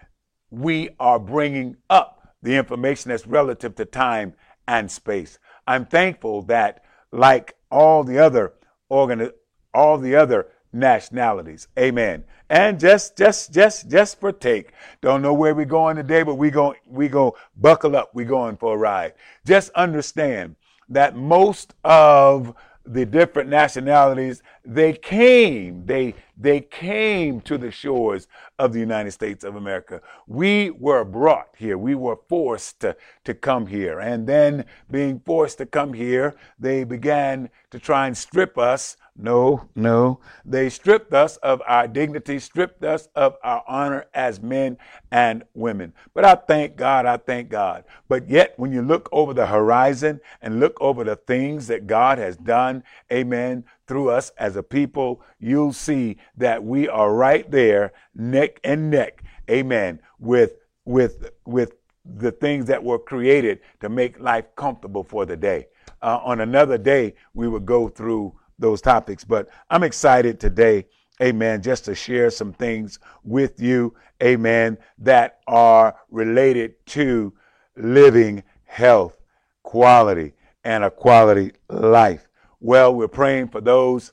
we 0.50 0.90
are 0.98 1.18
bringing 1.18 1.76
up 1.90 2.34
the 2.42 2.56
information 2.56 3.10
that's 3.10 3.26
relative 3.26 3.74
to 3.76 3.84
time 3.84 4.34
and 4.66 4.90
space. 4.90 5.38
I'm 5.66 5.84
thankful 5.86 6.42
that, 6.42 6.84
like 7.12 7.54
all 7.70 8.04
the 8.04 8.18
other 8.18 8.54
organ, 8.88 9.30
all 9.74 9.98
the 9.98 10.14
other 10.14 10.48
nationalities, 10.72 11.68
amen. 11.78 12.24
And 12.50 12.80
just, 12.80 13.16
just, 13.16 13.52
just, 13.52 13.90
just 13.90 14.20
for 14.20 14.32
take. 14.32 14.72
Don't 15.02 15.20
know 15.20 15.34
where 15.34 15.54
we're 15.54 15.66
going 15.66 15.96
today, 15.96 16.22
but 16.22 16.36
we 16.36 16.50
going, 16.50 16.78
we 16.86 17.08
go 17.08 17.36
buckle 17.56 17.94
up. 17.94 18.14
We 18.14 18.24
going 18.24 18.56
for 18.56 18.74
a 18.74 18.78
ride. 18.78 19.14
Just 19.44 19.70
understand 19.70 20.56
that 20.88 21.14
most 21.14 21.74
of 21.84 22.54
the 22.86 23.04
different 23.04 23.50
nationalities, 23.50 24.42
they 24.64 24.94
came, 24.94 25.84
they, 25.84 26.14
they 26.38 26.60
came 26.60 27.40
to 27.42 27.58
the 27.58 27.70
shores 27.70 28.28
of 28.58 28.72
the 28.72 28.80
United 28.80 29.10
States 29.10 29.44
of 29.44 29.56
America. 29.56 30.00
We 30.26 30.70
were 30.70 31.04
brought 31.04 31.48
here. 31.56 31.76
We 31.76 31.94
were 31.94 32.18
forced 32.28 32.80
to, 32.80 32.96
to 33.24 33.34
come 33.34 33.66
here. 33.66 34.00
And 34.00 34.26
then 34.26 34.64
being 34.90 35.20
forced 35.20 35.58
to 35.58 35.66
come 35.66 35.92
here, 35.92 36.34
they 36.58 36.84
began 36.84 37.50
to 37.70 37.78
try 37.78 38.06
and 38.06 38.16
strip 38.16 38.56
us 38.56 38.96
no, 39.20 39.68
no. 39.74 40.20
They 40.44 40.70
stripped 40.70 41.12
us 41.12 41.38
of 41.38 41.60
our 41.66 41.88
dignity, 41.88 42.38
stripped 42.38 42.84
us 42.84 43.08
of 43.16 43.36
our 43.42 43.64
honor 43.66 44.06
as 44.14 44.40
men 44.40 44.78
and 45.10 45.42
women. 45.54 45.92
But 46.14 46.24
I 46.24 46.36
thank 46.36 46.76
God, 46.76 47.04
I 47.04 47.16
thank 47.16 47.50
God. 47.50 47.82
But 48.08 48.30
yet, 48.30 48.54
when 48.56 48.70
you 48.70 48.80
look 48.80 49.08
over 49.10 49.34
the 49.34 49.46
horizon 49.46 50.20
and 50.40 50.60
look 50.60 50.80
over 50.80 51.02
the 51.02 51.16
things 51.16 51.66
that 51.66 51.88
God 51.88 52.18
has 52.18 52.36
done, 52.36 52.84
amen, 53.12 53.64
through 53.88 54.10
us 54.10 54.30
as 54.38 54.54
a 54.54 54.62
people, 54.62 55.20
you'll 55.40 55.72
see 55.72 56.18
that 56.36 56.62
we 56.62 56.88
are 56.88 57.12
right 57.12 57.50
there, 57.50 57.92
neck 58.14 58.60
and 58.62 58.88
neck, 58.88 59.24
amen, 59.50 60.00
with, 60.20 60.58
with, 60.84 61.30
with 61.44 61.74
the 62.04 62.30
things 62.30 62.66
that 62.66 62.84
were 62.84 63.00
created 63.00 63.58
to 63.80 63.88
make 63.88 64.20
life 64.20 64.44
comfortable 64.54 65.02
for 65.02 65.26
the 65.26 65.36
day. 65.36 65.66
Uh, 66.00 66.20
on 66.22 66.40
another 66.40 66.78
day, 66.78 67.14
we 67.34 67.48
would 67.48 67.66
go 67.66 67.88
through 67.88 68.37
those 68.58 68.80
topics. 68.80 69.24
But 69.24 69.48
I'm 69.70 69.82
excited 69.82 70.40
today, 70.40 70.86
amen, 71.22 71.62
just 71.62 71.84
to 71.86 71.94
share 71.94 72.30
some 72.30 72.52
things 72.52 72.98
with 73.24 73.60
you, 73.60 73.94
amen, 74.22 74.78
that 74.98 75.40
are 75.46 75.96
related 76.10 76.74
to 76.86 77.32
living 77.76 78.42
health, 78.64 79.16
quality, 79.62 80.34
and 80.64 80.84
a 80.84 80.90
quality 80.90 81.52
life. 81.68 82.28
Well, 82.60 82.94
we're 82.94 83.08
praying 83.08 83.48
for 83.48 83.60
those 83.60 84.12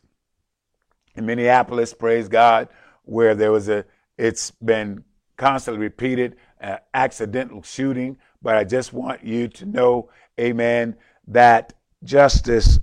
in 1.15 1.25
Minneapolis, 1.25 1.93
praise 1.93 2.27
God, 2.27 2.67
where 3.03 3.35
there 3.35 3.51
was 3.51 3.69
a, 3.69 3.85
it's 4.17 4.51
been 4.51 5.03
constantly 5.37 5.81
repeated, 5.81 6.35
uh, 6.61 6.77
accidental 6.93 7.63
shooting. 7.63 8.17
But 8.41 8.55
I 8.55 8.63
just 8.63 8.93
want 8.93 9.23
you 9.23 9.47
to 9.47 9.65
know, 9.65 10.09
amen, 10.39 10.95
that 11.27 11.73
justice 12.03 12.79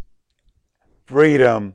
freedom, 1.12 1.75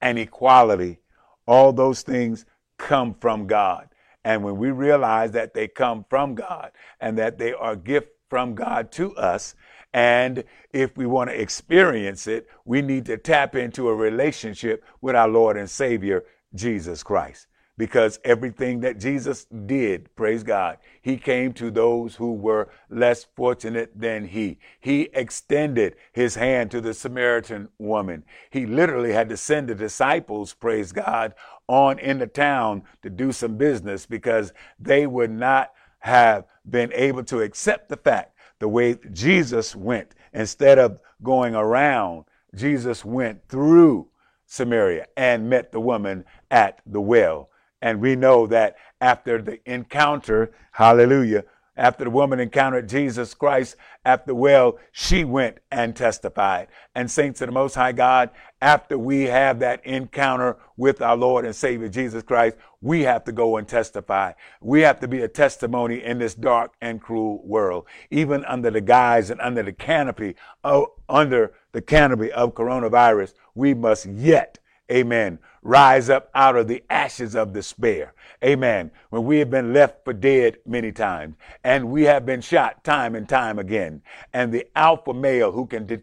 and 0.00 0.18
equality, 0.18 0.98
all 1.46 1.74
those 1.74 2.00
things 2.00 2.46
come 2.78 3.14
from 3.14 3.46
God. 3.46 3.88
And 4.24 4.42
when 4.42 4.56
we 4.56 4.70
realize 4.70 5.32
that 5.32 5.52
they 5.52 5.68
come 5.68 6.06
from 6.08 6.34
God 6.34 6.72
and 6.98 7.18
that 7.18 7.36
they 7.38 7.52
are 7.52 7.72
a 7.72 7.76
gift 7.76 8.08
from 8.30 8.54
God 8.54 8.90
to 8.92 9.14
us, 9.16 9.54
and 9.92 10.42
if 10.72 10.96
we 10.96 11.04
want 11.04 11.28
to 11.30 11.40
experience 11.40 12.26
it, 12.26 12.48
we 12.64 12.80
need 12.80 13.04
to 13.06 13.18
tap 13.18 13.54
into 13.54 13.88
a 13.88 13.94
relationship 13.94 14.82
with 15.02 15.14
our 15.14 15.28
Lord 15.28 15.58
and 15.58 15.68
Savior, 15.68 16.24
Jesus 16.54 17.02
Christ 17.02 17.46
because 17.78 18.18
everything 18.24 18.80
that 18.80 18.98
Jesus 18.98 19.44
did, 19.66 20.14
praise 20.16 20.42
God, 20.42 20.78
he 21.02 21.16
came 21.16 21.52
to 21.54 21.70
those 21.70 22.16
who 22.16 22.32
were 22.32 22.68
less 22.88 23.26
fortunate 23.36 23.90
than 23.94 24.26
he. 24.26 24.58
He 24.80 25.10
extended 25.12 25.96
his 26.12 26.34
hand 26.36 26.70
to 26.70 26.80
the 26.80 26.94
Samaritan 26.94 27.68
woman. 27.78 28.24
He 28.50 28.66
literally 28.66 29.12
had 29.12 29.28
to 29.28 29.36
send 29.36 29.68
the 29.68 29.74
disciples, 29.74 30.54
praise 30.54 30.92
God, 30.92 31.34
on 31.68 31.98
in 31.98 32.18
the 32.18 32.26
town 32.26 32.82
to 33.02 33.10
do 33.10 33.32
some 33.32 33.56
business 33.56 34.06
because 34.06 34.52
they 34.78 35.06
would 35.06 35.30
not 35.30 35.72
have 35.98 36.44
been 36.68 36.92
able 36.94 37.24
to 37.24 37.40
accept 37.40 37.88
the 37.88 37.96
fact 37.96 38.36
the 38.58 38.68
way 38.68 38.96
Jesus 39.12 39.76
went. 39.76 40.14
Instead 40.32 40.78
of 40.78 40.98
going 41.22 41.54
around, 41.54 42.24
Jesus 42.54 43.04
went 43.04 43.46
through 43.48 44.08
Samaria 44.46 45.06
and 45.16 45.50
met 45.50 45.72
the 45.72 45.80
woman 45.80 46.24
at 46.50 46.80
the 46.86 47.00
well. 47.00 47.50
And 47.82 48.00
we 48.00 48.16
know 48.16 48.46
that 48.46 48.76
after 49.00 49.40
the 49.40 49.60
encounter, 49.70 50.52
hallelujah, 50.72 51.44
after 51.76 52.04
the 52.04 52.10
woman 52.10 52.40
encountered 52.40 52.88
Jesus 52.88 53.34
Christ 53.34 53.76
at 54.04 54.26
the 54.26 54.34
well, 54.34 54.78
she 54.92 55.24
went 55.24 55.58
and 55.70 55.94
testified. 55.94 56.68
And 56.94 57.10
saints 57.10 57.42
of 57.42 57.48
the 57.48 57.52
Most 57.52 57.74
High 57.74 57.92
God, 57.92 58.30
after 58.62 58.96
we 58.96 59.24
have 59.24 59.58
that 59.58 59.84
encounter 59.84 60.56
with 60.78 61.02
our 61.02 61.16
Lord 61.16 61.44
and 61.44 61.54
Savior 61.54 61.88
Jesus 61.88 62.22
Christ, 62.22 62.56
we 62.80 63.02
have 63.02 63.24
to 63.24 63.32
go 63.32 63.58
and 63.58 63.68
testify. 63.68 64.32
We 64.62 64.80
have 64.82 65.00
to 65.00 65.08
be 65.08 65.20
a 65.20 65.28
testimony 65.28 66.02
in 66.02 66.18
this 66.18 66.34
dark 66.34 66.72
and 66.80 67.00
cruel 67.00 67.46
world, 67.46 67.86
even 68.10 68.44
under 68.46 68.70
the 68.70 68.80
guise 68.80 69.28
and 69.28 69.40
under 69.40 69.62
the 69.62 69.72
canopy 69.72 70.36
of, 70.64 70.86
under 71.08 71.52
the 71.72 71.82
canopy 71.82 72.32
of 72.32 72.54
coronavirus. 72.54 73.34
We 73.54 73.74
must 73.74 74.06
yet, 74.06 74.58
amen, 74.90 75.40
rise 75.66 76.08
up 76.08 76.30
out 76.34 76.56
of 76.56 76.68
the 76.68 76.84
ashes 76.88 77.34
of 77.34 77.52
despair. 77.52 78.14
Amen. 78.44 78.90
When 79.10 79.24
we 79.24 79.38
have 79.40 79.50
been 79.50 79.72
left 79.72 80.04
for 80.04 80.12
dead 80.12 80.58
many 80.64 80.92
times 80.92 81.34
and 81.64 81.90
we 81.90 82.04
have 82.04 82.24
been 82.24 82.40
shot 82.40 82.84
time 82.84 83.14
and 83.14 83.28
time 83.28 83.58
again. 83.58 84.02
And 84.32 84.52
the 84.52 84.66
alpha 84.76 85.12
male 85.12 85.50
who 85.50 85.66
can 85.66 85.86
de- 85.86 86.02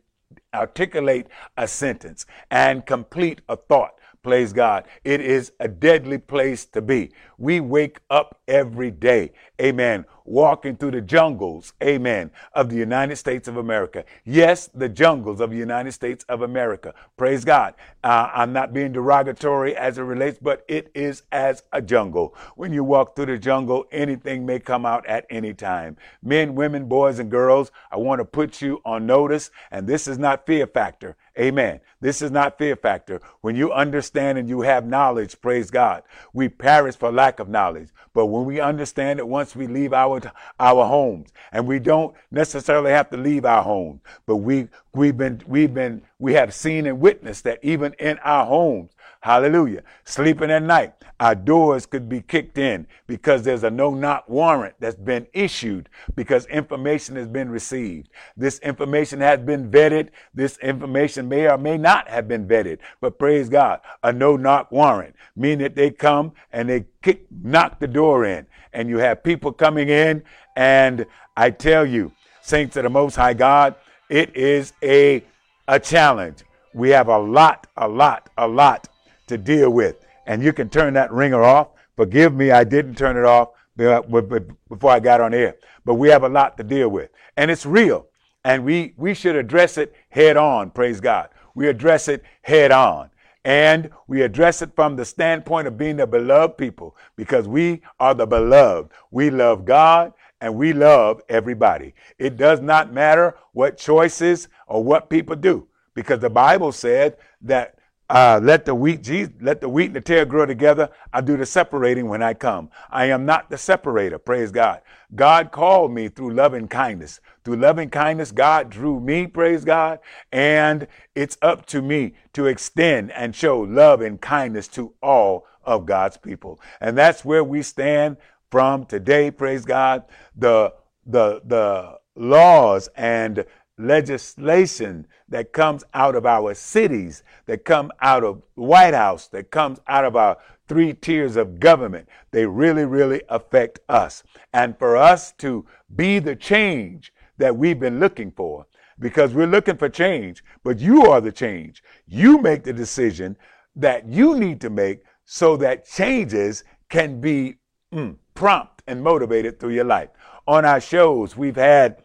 articulate 0.54 1.28
a 1.58 1.68
sentence 1.68 2.26
and 2.52 2.86
complete 2.86 3.42
a 3.48 3.56
thought 3.56 3.94
Praise 4.24 4.54
God. 4.54 4.86
It 5.04 5.20
is 5.20 5.52
a 5.60 5.68
deadly 5.68 6.18
place 6.18 6.64
to 6.68 6.82
be. 6.82 7.12
We 7.38 7.60
wake 7.60 8.00
up 8.10 8.40
every 8.48 8.90
day, 8.90 9.34
amen, 9.62 10.06
walking 10.24 10.78
through 10.78 10.92
the 10.92 11.02
jungles, 11.02 11.74
amen, 11.84 12.32
of 12.54 12.70
the 12.70 12.78
United 12.78 13.18
States 13.18 13.50
of 13.50 13.58
America. 13.58 14.06
Yes, 14.24 14.70
the 14.74 14.88
jungles 14.88 15.42
of 15.42 15.50
the 15.50 15.58
United 15.58 15.92
States 15.92 16.24
of 16.30 16.42
America. 16.42 16.94
Praise 17.18 17.44
God. 17.44 17.74
Uh, 18.02 18.30
I'm 18.34 18.54
not 18.54 18.72
being 18.72 18.94
derogatory 18.94 19.76
as 19.76 19.98
it 19.98 20.04
relates, 20.04 20.40
but 20.42 20.64
it 20.70 20.90
is 20.96 21.24
as 21.34 21.64
a 21.74 21.82
jungle. 21.82 22.34
When 22.56 22.72
you 22.72 22.86
walk 22.86 23.18
through 23.18 23.26
the 23.26 23.38
jungle, 23.38 23.86
anything 23.92 24.46
may 24.46 24.60
come 24.60 24.86
out 24.86 25.06
at 25.06 25.26
any 25.30 25.54
time. 25.54 25.98
Men, 26.22 26.56
women, 26.56 26.86
boys, 26.86 27.20
and 27.20 27.30
girls, 27.30 27.72
I 27.92 27.98
want 27.98 28.20
to 28.20 28.26
put 28.26 28.62
you 28.62 28.82
on 28.86 29.06
notice, 29.06 29.52
and 29.70 29.86
this 29.86 30.08
is 30.08 30.18
not 30.18 30.46
fear 30.46 30.66
factor. 30.66 31.18
Amen. 31.40 31.80
This 32.00 32.22
is 32.22 32.30
not 32.30 32.60
fear 32.60 32.76
factor. 32.76 33.20
When 33.42 33.56
you 33.56 33.72
understand 33.72 34.38
and 34.38 34.48
you 34.48 34.62
have 34.62 34.86
knowledge, 34.86 35.42
praise 35.42 35.72
God. 35.72 36.04
We 36.32 36.48
perish 36.50 36.96
for 36.96 37.12
lack 37.12 37.40
of 37.40 37.50
knowledge. 37.50 37.90
But 38.14 38.28
when 38.28 38.46
we 38.46 38.60
understand 38.60 39.20
it, 39.20 39.28
once 39.28 39.56
we 39.56 39.66
leave 39.66 39.94
our, 39.94 40.22
our 40.60 40.86
homes, 40.86 41.30
and 41.52 41.68
we 41.68 41.80
don't 41.80 42.16
necessarily 42.30 42.92
have 42.92 43.10
to 43.10 43.18
leave 43.18 43.46
our 43.46 43.64
homes, 43.64 44.02
but 44.28 44.38
we 44.38 44.68
We've 44.96 45.18
been, 45.18 45.42
we've 45.48 45.74
been, 45.74 46.04
we 46.20 46.34
have 46.34 46.54
seen 46.54 46.86
and 46.86 47.00
witnessed 47.00 47.46
that 47.46 47.58
even 47.64 47.94
in 47.98 48.20
our 48.20 48.46
homes, 48.46 48.92
hallelujah, 49.24 49.82
sleeping 50.04 50.52
at 50.52 50.62
night, 50.62 50.94
our 51.18 51.34
doors 51.34 51.86
could 51.86 52.10
be 52.10 52.20
kicked 52.20 52.58
in 52.58 52.86
because 53.08 53.42
there's 53.44 53.64
a 53.64 53.72
no 53.72 53.94
knock 53.94 54.28
warrant 54.28 54.76
that's 54.82 54.98
been 54.98 55.26
issued 55.32 55.88
because 56.14 56.46
information 56.48 57.16
has 57.16 57.30
been 57.30 57.50
received. 57.50 58.10
This 58.36 58.60
information 58.60 59.22
has 59.22 59.40
been 59.40 59.72
vetted. 59.72 60.10
This 60.34 60.58
information 60.58 61.30
may 61.30 61.50
or 61.50 61.58
may 61.58 61.78
not 61.78 62.10
have 62.10 62.28
been 62.28 62.46
vetted, 62.46 62.80
but 63.00 63.18
praise 63.18 63.48
God, 63.48 63.80
a 64.04 64.12
no 64.12 64.36
knock 64.36 64.70
warrant, 64.74 65.16
meaning 65.38 65.60
that 65.60 65.76
they 65.76 65.90
come 65.90 66.34
and 66.52 66.68
they 66.68 66.84
kick, 67.02 67.26
knock 67.32 67.80
the 67.80 67.88
door 67.88 68.26
in 68.26 68.46
and 68.74 68.90
you 68.90 68.98
have 68.98 69.24
people 69.24 69.54
coming 69.54 69.88
in. 69.88 70.22
And 70.58 71.06
I 71.38 71.52
tell 71.52 71.86
you, 71.86 72.12
saints 72.42 72.76
of 72.76 72.84
the 72.84 72.90
most 72.90 73.16
high 73.16 73.36
God, 73.36 73.76
it 74.10 74.36
is 74.36 74.74
a, 74.84 75.24
a 75.70 75.80
challenge. 75.80 76.40
We 76.74 76.90
have 76.90 77.08
a 77.08 77.20
lot, 77.20 77.68
a 77.78 77.88
lot, 77.88 78.30
a 78.38 78.50
lot 78.50 78.90
to 79.28 79.38
deal 79.38 79.70
with. 79.70 79.98
And 80.26 80.44
you 80.44 80.54
can 80.54 80.70
turn 80.70 80.94
that 80.94 81.12
ringer 81.12 81.44
off. 81.44 81.70
Forgive 81.96 82.34
me, 82.34 82.52
I 82.52 82.64
didn't 82.64 82.96
turn 82.96 83.18
it 83.18 83.26
off 83.26 83.50
uh, 83.80 84.02
before 84.02 84.92
I 84.92 85.00
got 85.00 85.22
on 85.22 85.34
air. 85.34 85.56
But 85.86 85.96
we 85.96 86.10
have 86.10 86.24
a 86.24 86.30
lot 86.30 86.58
to 86.58 86.64
deal 86.64 86.90
with. 86.90 87.10
And 87.38 87.52
it's 87.52 87.66
real. 87.66 88.08
And 88.46 88.66
we, 88.66 88.94
we 88.98 89.14
should 89.14 89.36
address 89.36 89.78
it 89.78 89.94
head 90.10 90.38
on, 90.38 90.72
praise 90.72 91.00
God. 91.00 91.30
We 91.56 91.68
address 91.68 92.08
it 92.08 92.24
head 92.42 92.72
on. 92.72 93.10
And 93.46 93.90
we 94.08 94.22
address 94.22 94.62
it 94.62 94.72
from 94.76 94.96
the 94.96 95.06
standpoint 95.06 95.68
of 95.68 95.78
being 95.78 95.98
the 95.98 96.08
beloved 96.08 96.58
people 96.58 96.96
because 97.16 97.48
we 97.48 97.82
are 98.00 98.14
the 98.14 98.26
beloved. 98.26 98.92
We 99.12 99.30
love 99.30 99.66
God 99.66 100.14
and 100.40 100.56
we 100.56 100.74
love 100.74 101.22
everybody. 101.30 101.94
It 102.18 102.38
does 102.38 102.62
not 102.62 102.94
matter 102.94 103.36
what 103.52 103.78
choices 103.78 104.48
or 104.68 104.84
what 104.84 105.10
people 105.10 105.36
do, 105.36 105.68
because 105.94 106.20
the 106.20 106.30
Bible 106.30 106.72
said 106.72 107.18
that 107.42 107.76
uh, 108.14 108.40
let 108.44 108.64
the 108.64 108.76
wheat, 108.76 109.02
Jesus, 109.02 109.34
let 109.42 109.60
the 109.60 109.68
wheat 109.68 109.88
and 109.88 109.96
the 109.96 110.02
tare 110.02 110.24
grow 110.24 110.46
together. 110.46 110.88
I 111.12 111.22
do 111.22 111.36
the 111.36 111.48
separating 111.48 112.08
when 112.08 112.22
I 112.22 112.36
come. 112.36 112.70
I 112.92 113.06
am 113.06 113.26
not 113.26 113.50
the 113.50 113.58
separator. 113.58 114.20
Praise 114.20 114.52
God. 114.52 114.82
God 115.16 115.52
called 115.52 115.92
me 115.92 116.10
through 116.10 116.36
loving 116.36 116.68
kindness. 116.68 117.20
Through 117.44 117.56
loving 117.56 117.90
kindness, 117.90 118.32
God 118.32 118.70
drew 118.70 119.00
me. 119.00 119.26
Praise 119.26 119.66
God. 119.66 119.98
And 120.32 120.88
it's 121.16 121.40
up 121.42 121.66
to 121.68 121.82
me 121.82 122.14
to 122.34 122.46
extend 122.46 123.12
and 123.14 123.36
show 123.36 123.60
love 123.62 124.02
and 124.02 124.22
kindness 124.22 124.68
to 124.70 124.94
all 125.02 125.48
of 125.64 125.88
God's 125.88 126.18
people. 126.18 126.62
And 126.80 126.96
that's 126.96 127.26
where 127.26 127.44
we 127.44 127.64
stand 127.64 128.18
from 128.52 128.86
today, 128.86 129.32
praise 129.32 129.66
God, 129.66 130.04
the, 130.36 130.72
the, 131.08 131.42
the 131.46 131.98
laws 132.16 132.90
and 132.96 133.44
legislation 133.78 135.08
that 135.30 135.54
comes 135.54 135.84
out 135.94 136.16
of 136.16 136.26
our 136.26 136.54
cities, 136.54 137.24
that 137.46 137.66
come 137.66 137.92
out 138.02 138.24
of 138.24 138.42
White 138.56 138.94
House, 138.94 139.28
that 139.30 139.52
comes 139.52 139.80
out 139.88 140.06
of 140.06 140.16
our 140.16 140.38
three 140.68 140.94
tiers 140.94 141.36
of 141.36 141.60
government, 141.60 142.08
they 142.32 142.46
really, 142.46 142.86
really 142.86 143.22
affect 143.30 143.80
us. 143.90 144.24
And 144.54 144.78
for 144.78 144.96
us 144.96 145.32
to 145.34 145.66
be 145.96 146.20
the 146.20 146.36
change 146.36 147.14
that 147.38 147.56
we've 147.56 147.80
been 147.80 148.00
looking 148.00 148.32
for, 148.32 148.66
because 149.00 149.34
we're 149.34 149.48
looking 149.48 149.78
for 149.78 149.90
change, 149.90 150.44
but 150.64 150.80
you 150.80 151.08
are 151.08 151.20
the 151.20 151.32
change. 151.32 151.84
You 152.06 152.40
make 152.40 152.64
the 152.64 152.74
decision 152.74 153.36
that 153.76 154.08
you 154.08 154.38
need 154.40 154.62
to 154.62 154.70
make 154.70 155.04
so 155.26 155.58
that 155.58 155.88
changes 155.88 156.64
can 156.90 157.20
be 157.20 157.56
mm, 157.94 158.16
prompt 158.36 158.84
and 158.88 159.02
motivated 159.02 159.60
through 159.60 159.74
your 159.74 159.86
life. 159.86 160.10
On 160.48 160.66
our 160.66 160.80
shows, 160.80 161.36
we've 161.36 161.56
had 161.56 162.03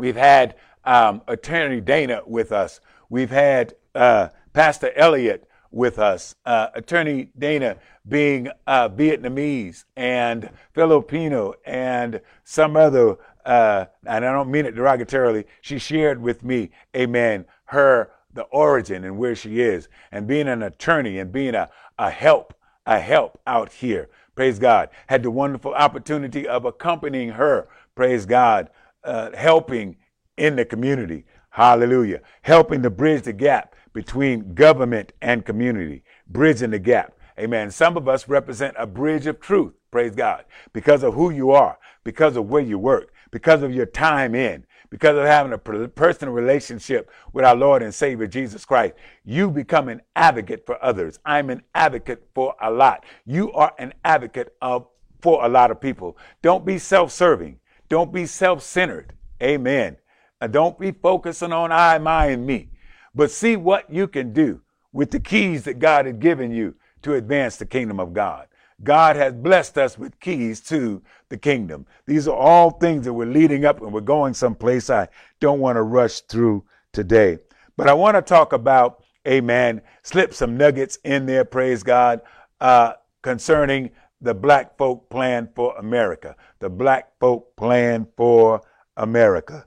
we've 0.00 0.16
had 0.16 0.56
um, 0.84 1.22
Attorney 1.28 1.80
Dana 1.80 2.22
with 2.26 2.52
us. 2.52 2.80
We've 3.08 3.30
had 3.30 3.74
uh, 3.94 4.28
Pastor 4.52 4.92
Elliott 4.96 5.46
with 5.70 5.98
us. 5.98 6.34
Uh, 6.44 6.68
Attorney 6.74 7.30
Dana 7.38 7.76
being 8.08 8.48
uh, 8.66 8.88
Vietnamese 8.88 9.84
and 9.96 10.50
Filipino 10.72 11.54
and 11.64 12.20
some 12.44 12.76
other, 12.76 13.16
uh, 13.44 13.84
and 14.06 14.24
I 14.24 14.32
don't 14.32 14.50
mean 14.50 14.66
it 14.66 14.74
derogatorily. 14.74 15.44
She 15.60 15.78
shared 15.78 16.20
with 16.20 16.42
me, 16.42 16.70
Amen, 16.96 17.44
her 17.66 18.10
the 18.32 18.42
origin 18.44 19.04
and 19.04 19.18
where 19.18 19.34
she 19.34 19.60
is, 19.60 19.88
and 20.12 20.26
being 20.26 20.48
an 20.48 20.62
attorney 20.62 21.18
and 21.18 21.32
being 21.32 21.54
a, 21.54 21.68
a 21.98 22.10
help, 22.10 22.54
a 22.86 22.98
help 22.98 23.40
out 23.46 23.72
here. 23.72 24.08
Praise 24.34 24.58
God. 24.58 24.88
Had 25.08 25.22
the 25.22 25.30
wonderful 25.30 25.74
opportunity 25.74 26.46
of 26.46 26.64
accompanying 26.64 27.30
her. 27.30 27.68
Praise 27.94 28.24
God. 28.24 28.70
Uh, 29.02 29.30
helping 29.34 29.96
in 30.36 30.56
the 30.56 30.64
community. 30.64 31.24
Hallelujah. 31.50 32.20
Helping 32.42 32.82
to 32.82 32.90
bridge 32.90 33.22
the 33.22 33.32
gap 33.32 33.74
between 33.92 34.54
government 34.54 35.12
and 35.22 35.44
community. 35.44 36.04
Bridging 36.28 36.70
the 36.70 36.78
gap. 36.78 37.14
Amen. 37.38 37.70
Some 37.70 37.96
of 37.96 38.08
us 38.08 38.28
represent 38.28 38.74
a 38.78 38.86
bridge 38.86 39.26
of 39.26 39.40
truth. 39.40 39.72
Praise 39.90 40.14
God. 40.14 40.44
Because 40.72 41.02
of 41.02 41.14
who 41.14 41.30
you 41.30 41.50
are, 41.50 41.78
because 42.04 42.36
of 42.36 42.50
where 42.50 42.62
you 42.62 42.78
work, 42.78 43.12
because 43.30 43.62
of 43.62 43.74
your 43.74 43.86
time 43.86 44.34
in, 44.34 44.66
because 44.90 45.16
of 45.16 45.24
having 45.24 45.52
a 45.52 45.88
personal 45.88 46.34
relationship 46.34 47.10
with 47.32 47.44
our 47.44 47.56
Lord 47.56 47.82
and 47.82 47.94
Savior 47.94 48.26
Jesus 48.26 48.64
Christ, 48.64 48.94
you 49.24 49.50
become 49.50 49.88
an 49.88 50.02
advocate 50.14 50.66
for 50.66 50.84
others. 50.84 51.18
I'm 51.24 51.48
an 51.48 51.62
advocate 51.74 52.28
for 52.34 52.54
a 52.60 52.70
lot. 52.70 53.04
You 53.24 53.52
are 53.52 53.72
an 53.78 53.94
advocate 54.04 54.54
of 54.60 54.86
for 55.22 55.44
a 55.44 55.48
lot 55.48 55.70
of 55.70 55.80
people. 55.80 56.18
Don't 56.42 56.66
be 56.66 56.78
self-serving. 56.78 57.58
Don't 57.90 58.12
be 58.12 58.24
self-centered. 58.24 59.12
Amen. 59.42 59.98
And 60.40 60.52
don't 60.52 60.78
be 60.78 60.92
focusing 60.92 61.52
on 61.52 61.70
I, 61.70 61.98
my, 61.98 62.26
and 62.26 62.46
me. 62.46 62.70
But 63.14 63.30
see 63.30 63.56
what 63.56 63.92
you 63.92 64.08
can 64.08 64.32
do 64.32 64.62
with 64.92 65.10
the 65.10 65.20
keys 65.20 65.64
that 65.64 65.78
God 65.78 66.06
had 66.06 66.20
given 66.20 66.50
you 66.50 66.76
to 67.02 67.14
advance 67.14 67.56
the 67.56 67.66
kingdom 67.66 68.00
of 68.00 68.14
God. 68.14 68.46
God 68.82 69.16
has 69.16 69.34
blessed 69.34 69.76
us 69.76 69.98
with 69.98 70.18
keys 70.20 70.60
to 70.62 71.02
the 71.28 71.36
kingdom. 71.36 71.86
These 72.06 72.26
are 72.28 72.36
all 72.36 72.70
things 72.70 73.04
that 73.04 73.12
we're 73.12 73.26
leading 73.26 73.64
up 73.64 73.82
and 73.82 73.92
we're 73.92 74.00
going 74.00 74.32
someplace 74.32 74.88
I 74.88 75.08
don't 75.38 75.60
want 75.60 75.76
to 75.76 75.82
rush 75.82 76.20
through 76.22 76.64
today. 76.92 77.38
But 77.76 77.88
I 77.88 77.92
want 77.92 78.16
to 78.16 78.22
talk 78.22 78.52
about, 78.52 79.02
amen, 79.28 79.82
slip 80.02 80.32
some 80.32 80.56
nuggets 80.56 80.98
in 81.04 81.26
there, 81.26 81.44
praise 81.44 81.82
God, 81.82 82.22
uh, 82.60 82.94
concerning 83.22 83.90
the 84.20 84.34
Black 84.34 84.76
Folk 84.76 85.08
Plan 85.10 85.48
for 85.54 85.76
America. 85.78 86.36
The 86.58 86.68
Black 86.68 87.18
Folk 87.18 87.56
Plan 87.56 88.06
for 88.16 88.60
America. 88.96 89.66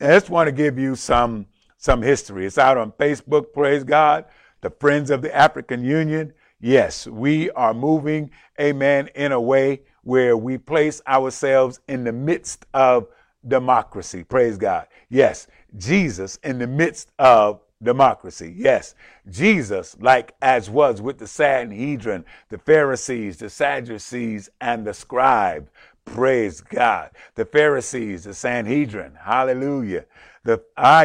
And 0.00 0.12
I 0.12 0.16
just 0.16 0.30
want 0.30 0.48
to 0.48 0.52
give 0.52 0.78
you 0.78 0.96
some, 0.96 1.46
some 1.76 2.02
history. 2.02 2.46
It's 2.46 2.58
out 2.58 2.78
on 2.78 2.92
Facebook, 2.92 3.52
praise 3.52 3.84
God. 3.84 4.24
The 4.60 4.70
Friends 4.70 5.10
of 5.10 5.22
the 5.22 5.34
African 5.34 5.84
Union. 5.84 6.32
Yes, 6.60 7.06
we 7.06 7.50
are 7.50 7.74
moving, 7.74 8.30
amen, 8.58 9.10
in 9.14 9.32
a 9.32 9.40
way 9.40 9.82
where 10.02 10.36
we 10.36 10.56
place 10.56 11.02
ourselves 11.06 11.80
in 11.88 12.04
the 12.04 12.12
midst 12.12 12.64
of 12.72 13.08
democracy. 13.46 14.24
Praise 14.24 14.56
God. 14.56 14.86
Yes, 15.10 15.46
Jesus 15.76 16.38
in 16.42 16.58
the 16.58 16.66
midst 16.66 17.10
of 17.18 17.60
democracy. 17.84 18.52
Yes, 18.56 18.94
Jesus, 19.30 19.96
like 20.00 20.34
as 20.42 20.68
was 20.68 21.00
with 21.00 21.18
the 21.18 21.26
Sanhedrin, 21.26 22.24
the 22.48 22.58
Pharisees, 22.58 23.38
the 23.38 23.50
Sadducees, 23.50 24.50
and 24.60 24.86
the 24.86 24.94
scribe. 24.94 25.68
Praise 26.04 26.60
God. 26.60 27.10
The 27.34 27.44
Pharisees, 27.44 28.24
the 28.24 28.34
Sanhedrin. 28.34 29.14
Hallelujah. 29.20 30.04
The 30.42 30.62
ah, 30.76 31.04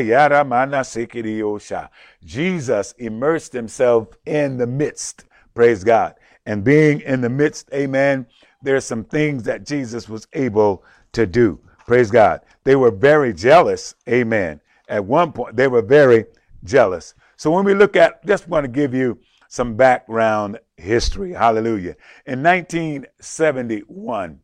Jesus 2.26 2.94
immersed 2.98 3.54
himself 3.54 4.10
in 4.26 4.58
the 4.58 4.68
midst 4.68 5.26
Praise 5.60 5.84
God. 5.84 6.16
And 6.46 6.64
being 6.64 7.02
in 7.02 7.20
the 7.20 7.30
midst, 7.30 7.70
amen, 7.74 8.26
there's 8.62 8.86
some 8.86 9.04
things 9.04 9.44
that 9.44 9.66
Jesus 9.66 10.08
was 10.08 10.26
able 10.32 10.86
to 11.12 11.28
do. 11.28 11.60
Praise 11.86 12.10
God. 12.10 12.40
They 12.64 12.78
were 12.78 12.92
very 12.92 13.34
jealous, 13.34 13.94
amen. 14.08 14.62
At 14.88 15.04
one 15.04 15.34
point, 15.34 15.58
they 15.58 15.68
were 15.68 15.82
very 15.82 16.26
jealous. 16.64 17.14
So 17.38 17.52
when 17.52 17.66
we 17.66 17.74
look 17.74 17.96
at, 17.96 18.26
just 18.26 18.48
want 18.48 18.64
to 18.66 18.68
give 18.68 18.94
you 18.94 19.20
some 19.48 19.76
background 19.76 20.60
history. 20.78 21.34
Hallelujah. 21.34 21.96
In 22.26 22.44
1971, 22.44 24.40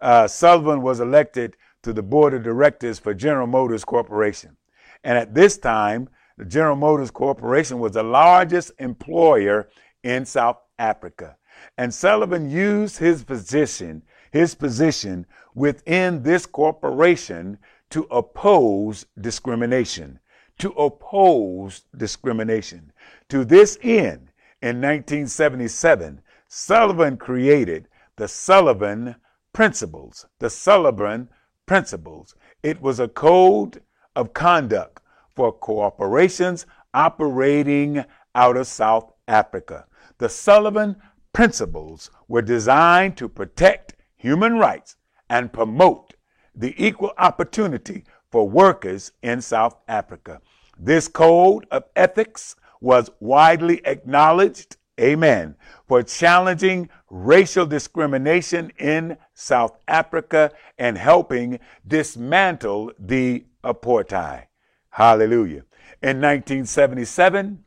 uh, 0.00 0.28
Sullivan 0.28 0.82
was 0.82 1.00
elected 1.00 1.56
to 1.82 1.92
the 1.92 2.02
board 2.02 2.34
of 2.34 2.42
directors 2.42 2.98
for 2.98 3.14
General 3.14 3.46
Motors 3.46 3.84
Corporation. 3.84 4.56
And 5.04 5.16
at 5.18 5.34
this 5.34 5.58
time, 5.58 6.08
the 6.36 6.44
General 6.44 6.76
Motors 6.76 7.10
Corporation 7.10 7.78
was 7.78 7.92
the 7.92 8.02
largest 8.02 8.72
employer 8.78 9.68
in 10.02 10.24
South 10.24 10.58
Africa. 10.78 11.36
And 11.76 11.92
Sullivan 11.92 12.48
used 12.50 12.98
his 12.98 13.24
position, 13.24 14.02
his 14.30 14.54
position 14.54 15.26
within 15.54 16.22
this 16.22 16.46
corporation 16.46 17.58
to 17.90 18.06
oppose 18.10 19.06
discrimination, 19.20 20.20
to 20.58 20.70
oppose 20.72 21.82
discrimination. 21.96 22.92
To 23.28 23.44
this 23.44 23.78
end, 23.82 24.32
in 24.60 24.80
1977, 24.80 26.20
Sullivan 26.48 27.16
created 27.16 27.88
the 28.16 28.26
Sullivan 28.26 29.16
Principles. 29.52 30.26
The 30.38 30.50
Sullivan 30.50 31.28
Principles. 31.66 32.34
It 32.62 32.80
was 32.80 32.98
a 32.98 33.08
code 33.08 33.82
of 34.16 34.32
conduct 34.32 35.00
for 35.36 35.52
corporations 35.52 36.66
operating 36.92 38.04
out 38.34 38.56
of 38.56 38.66
South 38.66 39.12
Africa. 39.28 39.86
The 40.18 40.28
Sullivan 40.28 40.96
Principles 41.32 42.10
were 42.26 42.42
designed 42.42 43.16
to 43.18 43.28
protect 43.28 43.94
human 44.16 44.58
rights 44.58 44.96
and 45.30 45.52
promote 45.52 46.14
the 46.54 46.74
equal 46.84 47.12
opportunity 47.18 48.04
for 48.30 48.48
workers 48.48 49.12
in 49.22 49.40
South 49.40 49.76
Africa. 49.88 50.40
This 50.78 51.08
code 51.08 51.66
of 51.70 51.84
ethics 51.96 52.56
was 52.80 53.10
widely 53.20 53.84
acknowledged, 53.84 54.76
amen, 55.00 55.56
for 55.86 56.02
challenging 56.02 56.88
racial 57.10 57.66
discrimination 57.66 58.70
in 58.78 59.16
South 59.34 59.78
Africa 59.88 60.52
and 60.78 60.96
helping 60.96 61.58
dismantle 61.86 62.92
the 62.98 63.44
apartheid. 63.64 64.46
Hallelujah. 64.90 65.64
In 66.02 66.20
1977, 66.20 67.64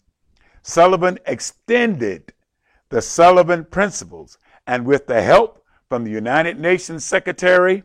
Sullivan 0.61 1.17
extended 1.25 2.33
the 2.89 3.01
Sullivan 3.01 3.65
Principles, 3.65 4.37
and 4.67 4.85
with 4.85 5.07
the 5.07 5.21
help 5.21 5.63
from 5.89 6.03
the 6.03 6.11
United 6.11 6.59
Nations 6.59 7.03
Secretary 7.03 7.83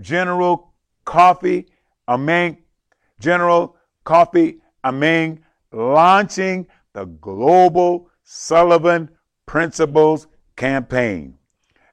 General 0.00 0.72
Kofi 1.04 1.66
Annan, 2.08 2.58
General 3.18 3.76
Kofi 4.04 4.60
Annan, 4.82 5.44
launching 5.72 6.66
the 6.92 7.04
Global 7.06 8.10
Sullivan 8.22 9.10
Principles 9.46 10.26
Campaign. 10.56 11.38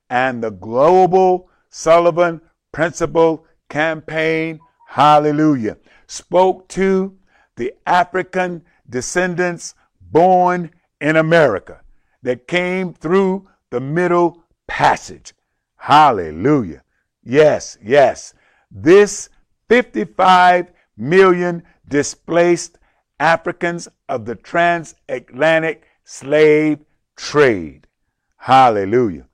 And 0.09 0.43
the 0.43 0.51
Global 0.51 1.49
Sullivan 1.69 2.41
Principle 2.71 3.45
Campaign, 3.69 4.59
hallelujah, 4.87 5.77
spoke 6.07 6.67
to 6.69 7.17
the 7.55 7.73
African 7.85 8.63
descendants 8.89 9.75
born 9.99 10.71
in 10.99 11.15
America 11.15 11.81
that 12.23 12.47
came 12.47 12.93
through 12.93 13.47
the 13.69 13.79
Middle 13.79 14.43
Passage. 14.67 15.33
Hallelujah. 15.77 16.83
Yes, 17.23 17.77
yes. 17.83 18.33
This 18.69 19.29
55 19.71 20.73
million 20.97 21.63
displaced 21.87 22.77
Africans 23.21 23.87
of 24.09 24.25
the 24.25 24.35
transatlantic 24.35 25.87
slave 26.03 26.79
trade. 27.15 27.87
Hallelujah. 28.35 29.29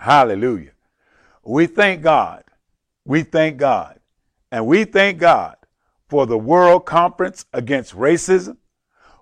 Hallelujah. 0.00 0.72
We 1.44 1.68
thank 1.68 2.02
God. 2.02 2.42
We 3.04 3.22
thank 3.22 3.58
God. 3.58 4.00
And 4.50 4.66
we 4.66 4.82
thank 4.82 5.20
God 5.20 5.54
for 6.08 6.26
the 6.26 6.36
World 6.36 6.84
Conference 6.84 7.46
Against 7.52 7.94
Racism. 7.94 8.56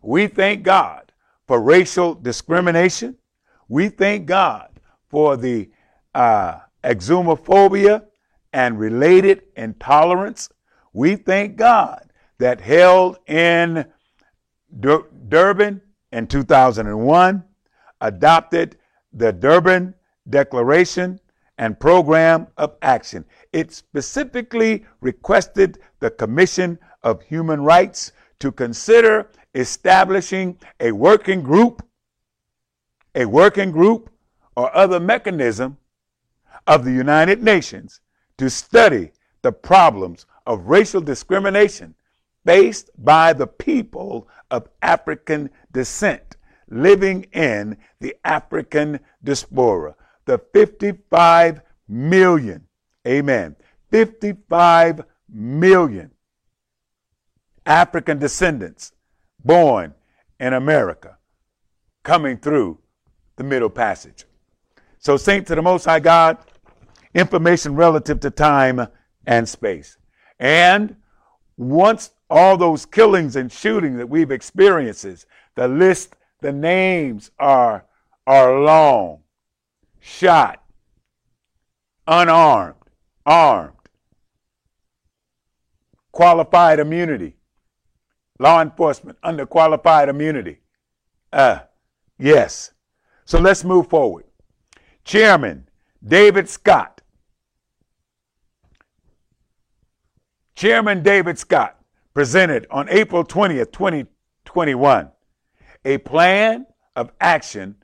We 0.00 0.28
thank 0.28 0.62
God 0.62 1.12
for 1.46 1.60
racial 1.60 2.14
discrimination. 2.14 3.18
We 3.68 3.90
thank 3.90 4.24
God 4.24 4.70
for 5.10 5.36
the 5.36 5.68
uh, 6.14 6.60
and 8.52 8.78
related 8.78 9.42
intolerance. 9.56 10.48
We 10.92 11.16
thank 11.16 11.56
God 11.56 12.10
that 12.38 12.60
held 12.60 13.18
in 13.26 13.84
Dur- 14.78 15.06
Durban 15.28 15.80
in 16.12 16.26
2001 16.26 17.44
adopted 18.00 18.76
the 19.12 19.32
Durban 19.32 19.94
Declaration 20.28 21.20
and 21.58 21.78
Program 21.78 22.46
of 22.56 22.76
Action. 22.82 23.24
It 23.52 23.72
specifically 23.72 24.86
requested 25.00 25.78
the 26.00 26.10
Commission 26.10 26.78
of 27.02 27.22
Human 27.22 27.62
Rights 27.62 28.12
to 28.38 28.50
consider 28.50 29.30
establishing 29.54 30.58
a 30.78 30.92
working 30.92 31.42
group, 31.42 31.86
a 33.14 33.26
working 33.26 33.70
group 33.70 34.10
or 34.56 34.74
other 34.74 35.00
mechanism 35.00 35.76
of 36.66 36.84
the 36.84 36.92
United 36.92 37.42
Nations 37.42 38.00
to 38.40 38.48
study 38.48 39.12
the 39.42 39.52
problems 39.52 40.24
of 40.46 40.66
racial 40.66 41.02
discrimination 41.02 41.94
faced 42.46 42.88
by 42.96 43.34
the 43.34 43.46
people 43.46 44.26
of 44.50 44.66
African 44.80 45.50
descent 45.72 46.36
living 46.70 47.24
in 47.34 47.76
the 48.00 48.16
African 48.24 48.98
diaspora. 49.22 49.94
The 50.24 50.38
55 50.54 51.60
million, 51.86 52.66
amen, 53.06 53.56
55 53.90 55.02
million 55.28 56.10
African 57.66 58.18
descendants 58.18 58.92
born 59.44 59.92
in 60.38 60.54
America 60.54 61.18
coming 62.04 62.38
through 62.38 62.78
the 63.36 63.44
Middle 63.44 63.68
Passage. 63.68 64.24
So, 64.98 65.18
Saint 65.18 65.46
to 65.48 65.54
the 65.54 65.62
Most 65.62 65.84
High 65.84 66.00
God, 66.00 66.38
information 67.14 67.74
relative 67.74 68.20
to 68.20 68.30
time 68.30 68.86
and 69.26 69.48
space. 69.48 69.96
And 70.38 70.96
once 71.56 72.10
all 72.28 72.56
those 72.56 72.86
killings 72.86 73.36
and 73.36 73.50
shootings 73.50 73.96
that 73.98 74.08
we've 74.08 74.30
experienced, 74.30 75.26
the 75.56 75.68
list, 75.68 76.16
the 76.40 76.52
names 76.52 77.30
are, 77.38 77.84
are 78.26 78.60
long. 78.60 79.20
Shot, 80.02 80.62
unarmed, 82.06 82.76
armed, 83.26 83.74
qualified 86.10 86.78
immunity, 86.78 87.36
law 88.38 88.62
enforcement 88.62 89.18
under 89.22 89.44
qualified 89.44 90.08
immunity. 90.08 90.60
Uh, 91.30 91.60
yes. 92.18 92.72
So 93.26 93.38
let's 93.38 93.62
move 93.62 93.90
forward. 93.90 94.24
Chairman 95.04 95.68
David 96.02 96.48
Scott. 96.48 96.99
Chairman 100.60 101.02
David 101.02 101.38
Scott 101.38 101.80
presented 102.12 102.66
on 102.70 102.86
April 102.90 103.24
20th, 103.24 103.72
2021, 103.72 105.10
a 105.86 105.96
plan 105.96 106.66
of 106.96 107.10
action 107.18 107.76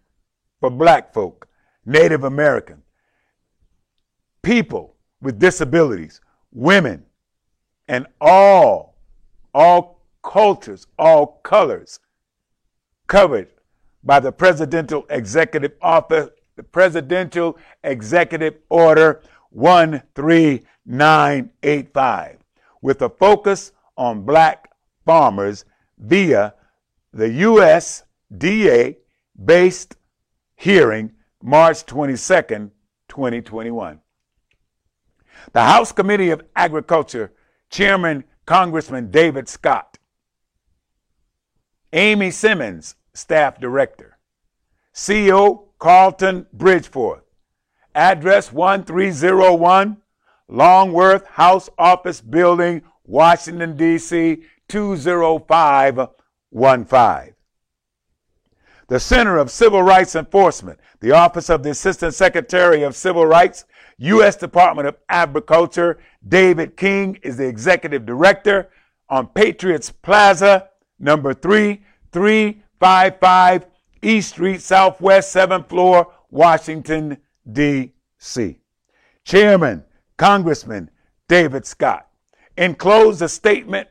for 0.60 0.68
black 0.68 1.14
folk, 1.14 1.48
Native 1.86 2.24
American, 2.24 2.82
people 4.42 4.94
with 5.22 5.38
disabilities, 5.38 6.20
women, 6.52 7.06
and 7.88 8.06
all, 8.20 8.98
all 9.54 10.02
cultures, 10.22 10.86
all 10.98 11.40
colors 11.44 11.98
covered 13.06 13.48
by 14.04 14.20
the 14.20 14.30
Presidential 14.30 15.06
Executive 15.08 15.72
Office, 15.80 16.28
the 16.56 16.62
Presidential 16.62 17.56
Executive 17.82 18.56
Order 18.68 19.22
13985, 19.54 22.35
with 22.86 23.02
a 23.02 23.08
focus 23.08 23.72
on 23.96 24.22
black 24.22 24.70
farmers 25.04 25.64
via 25.98 26.54
the 27.12 27.26
USDA 27.26 28.94
based 29.44 29.96
hearing 30.54 31.10
March 31.42 31.84
22nd, 31.84 32.70
2021. 33.08 33.98
The 35.52 35.62
House 35.62 35.90
Committee 35.90 36.30
of 36.30 36.44
Agriculture 36.54 37.32
Chairman 37.70 38.22
Congressman 38.44 39.10
David 39.10 39.48
Scott, 39.48 39.98
Amy 41.92 42.30
Simmons, 42.30 42.94
Staff 43.14 43.58
Director, 43.58 44.16
CEO 44.94 45.70
Carlton 45.80 46.46
Bridgeforth, 46.56 47.22
address 47.96 48.52
1301 48.52 49.96
Longworth 50.48 51.26
House 51.26 51.68
Office 51.78 52.20
Building, 52.20 52.82
Washington, 53.04 53.76
D.C. 53.76 54.42
20515. 54.68 57.34
The 58.88 59.00
Center 59.00 59.38
of 59.38 59.50
Civil 59.50 59.82
Rights 59.82 60.14
Enforcement, 60.14 60.78
the 61.00 61.10
Office 61.12 61.50
of 61.50 61.64
the 61.64 61.70
Assistant 61.70 62.12
Secretary 62.14 62.82
of 62.82 62.94
Civil 62.94 63.24
Rights, 63.26 63.64
U.S. 63.98 64.36
Department 64.36 64.86
of 64.86 64.98
Agriculture, 65.08 65.98
David 66.28 66.76
King 66.76 67.18
is 67.22 67.38
the 67.38 67.48
Executive 67.48 68.06
Director 68.06 68.68
on 69.08 69.26
Patriots 69.28 69.90
Plaza, 69.90 70.68
number 70.98 71.32
3355 71.34 73.66
East 74.02 74.30
Street, 74.30 74.60
Southwest, 74.60 75.32
7th 75.34 75.68
floor, 75.68 76.12
Washington, 76.30 77.16
D.C. 77.50 78.58
Chairman, 79.24 79.84
Congressman 80.16 80.90
David 81.28 81.66
Scott 81.66 82.08
enclosed 82.56 83.20
a 83.22 83.28
statement 83.28 83.88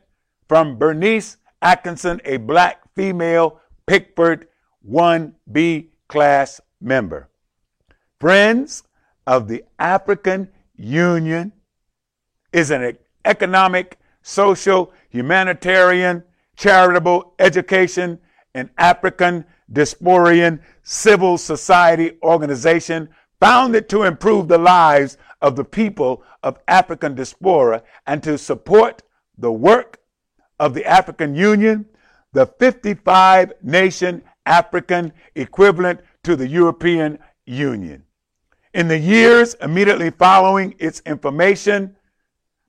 from 0.48 0.78
Bernice 0.78 1.36
Atkinson, 1.62 2.20
a 2.24 2.36
black 2.36 2.82
female 2.94 3.60
Pigford 3.86 4.46
1B 4.88 5.88
class 6.08 6.60
member. 6.80 7.28
Friends 8.20 8.82
of 9.26 9.48
the 9.48 9.64
African 9.78 10.48
Union 10.76 11.52
is 12.52 12.70
an 12.70 12.96
economic 13.24 13.98
social, 14.22 14.92
humanitarian, 15.10 16.22
charitable, 16.56 17.34
education, 17.38 18.18
and 18.54 18.70
African 18.78 19.44
diasporan 19.70 20.60
civil 20.82 21.36
society 21.36 22.12
organization 22.22 23.08
founded 23.40 23.88
to 23.88 24.04
improve 24.04 24.48
the 24.48 24.58
lives 24.58 25.18
of 25.40 25.56
the 25.56 25.64
people 25.64 26.22
of 26.42 26.58
African 26.68 27.14
diaspora 27.14 27.82
and 28.06 28.22
to 28.22 28.38
support 28.38 29.02
the 29.38 29.52
work 29.52 29.98
of 30.58 30.74
the 30.74 30.84
African 30.84 31.34
Union, 31.34 31.86
the 32.32 32.46
55 32.46 33.52
nation 33.62 34.22
African 34.46 35.12
equivalent 35.34 36.00
to 36.24 36.36
the 36.36 36.48
European 36.48 37.18
Union. 37.44 38.04
In 38.74 38.88
the 38.88 38.98
years 38.98 39.54
immediately 39.54 40.10
following 40.10 40.74
its 40.78 41.00
information, 41.06 41.96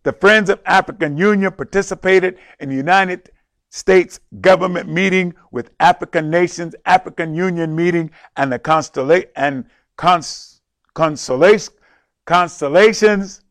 the 0.04 0.14
Friends 0.14 0.50
of 0.50 0.62
African 0.66 1.18
Union 1.18 1.52
participated 1.52 2.38
in 2.60 2.70
the 2.70 2.76
United 2.76 3.30
States 3.70 4.20
government 4.40 4.88
meeting 4.88 5.34
with 5.52 5.72
African 5.80 6.30
nations, 6.30 6.76
African 6.86 7.36
Union 7.36 7.76
meeting, 7.76 8.12
and 8.38 8.52
the 8.52 8.60
constellation 8.60 9.30
and 9.36 9.66
cons- 9.98 10.62
consolation, 10.94 11.74
constellations 12.28 13.42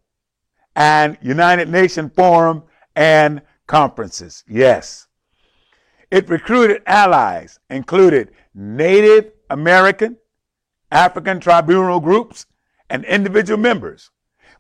and 0.77 1.19
United 1.23 1.69
Nations 1.69 2.13
Forum 2.15 2.63
and 2.95 3.43
conferences. 3.67 4.45
Yes. 4.47 5.09
It 6.11 6.29
recruited 6.29 6.83
allies, 6.87 7.59
included 7.69 8.31
Native 8.55 9.33
American, 9.51 10.17
African 10.93 11.41
tribunal 11.41 11.99
groups, 11.99 12.47
and 12.89 13.05
individual 13.07 13.59
members, 13.59 14.11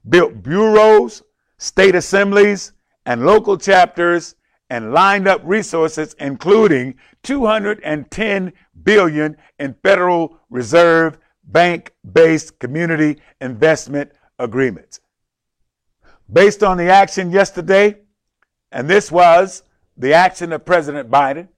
built 0.09 0.43
bureaus, 0.43 1.23
state 1.59 1.95
assemblies, 1.95 2.73
and 3.05 3.25
local 3.25 3.57
chapters, 3.57 4.35
and 4.69 4.93
lined 4.93 5.29
up 5.29 5.41
resources, 5.45 6.17
including 6.19 6.97
210 7.23 8.53
billion 8.83 9.37
in 9.61 9.77
Federal 9.85 10.41
Reserve 10.51 11.19
bank-based 11.47 12.59
community 12.59 13.21
investment 13.41 14.13
agreements. 14.39 15.01
Based 16.33 16.63
on 16.63 16.77
the 16.77 16.91
action 16.91 17.31
yesterday, 17.31 17.99
and 18.73 18.89
this 18.89 19.13
was 19.13 19.63
the 19.97 20.13
action 20.13 20.53
of 20.53 20.65
President 20.65 21.11
Biden, 21.11 21.49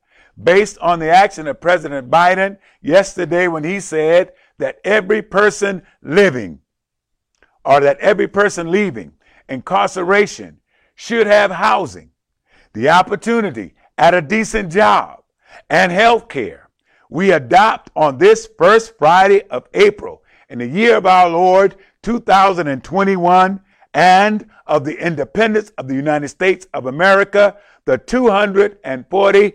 based 0.41 0.79
on 0.79 0.99
the 0.99 1.11
action 1.11 1.47
of 1.47 1.61
President 1.61 2.11
Biden 2.11 2.59
yesterday 2.81 3.49
when 3.49 3.65
he 3.65 3.81
said 3.81 4.33
that 4.59 4.79
every 4.85 5.23
person 5.23 5.83
living 6.03 6.61
or 7.65 7.81
that 7.81 7.99
every 7.99 8.29
person 8.29 8.71
leaving 8.71 9.13
incarceration 9.49 10.61
should 10.95 11.27
have 11.27 11.51
housing, 11.51 12.11
the 12.75 12.89
opportunity 12.89 13.75
at 13.97 14.15
a 14.15 14.23
decent 14.23 14.71
job, 14.71 15.23
and 15.71 15.91
health 15.91 16.29
care. 16.29 16.68
We 17.11 17.33
adopt 17.33 17.91
on 17.97 18.19
this 18.19 18.47
first 18.59 18.99
Friday 18.99 19.43
of 19.51 19.67
April 19.73 20.23
in 20.49 20.59
the 20.59 20.67
year 20.67 20.97
of 20.97 21.07
our 21.07 21.29
Lord 21.29 21.77
2021 22.03 23.61
and 23.95 24.47
of 24.67 24.85
the 24.85 24.99
independence 24.99 25.71
of 25.79 25.89
the 25.89 25.95
United 25.95 26.29
States 26.29 26.67
of 26.75 26.85
America, 26.87 27.57
the 27.87 27.99
245th 27.99 29.55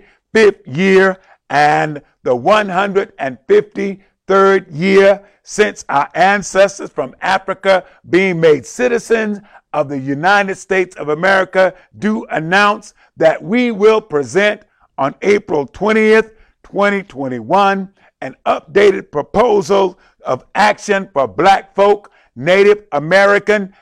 year 0.65 1.19
and 1.49 2.01
the 2.23 2.35
153rd 2.35 4.65
year 4.71 5.23
since 5.43 5.85
our 5.89 6.09
ancestors 6.15 6.89
from 6.89 7.15
Africa 7.21 7.85
being 8.09 8.39
made 8.39 8.65
citizens 8.65 9.39
of 9.73 9.89
the 9.89 9.99
United 9.99 10.55
States 10.55 10.95
of 10.95 11.09
America 11.09 11.75
do 11.99 12.25
announce 12.31 12.95
that 13.17 13.43
we 13.43 13.71
will 13.71 14.01
present 14.01 14.63
on 14.97 15.13
April 15.21 15.67
20th, 15.67 16.31
2021, 16.73 17.93
an 18.21 18.35
updated 18.47 19.11
proposal 19.11 19.99
of 20.25 20.43
action 20.55 21.07
for 21.13 21.27
black 21.27 21.75
folk, 21.75 22.09
Native 22.35 22.87
American, 22.93 23.75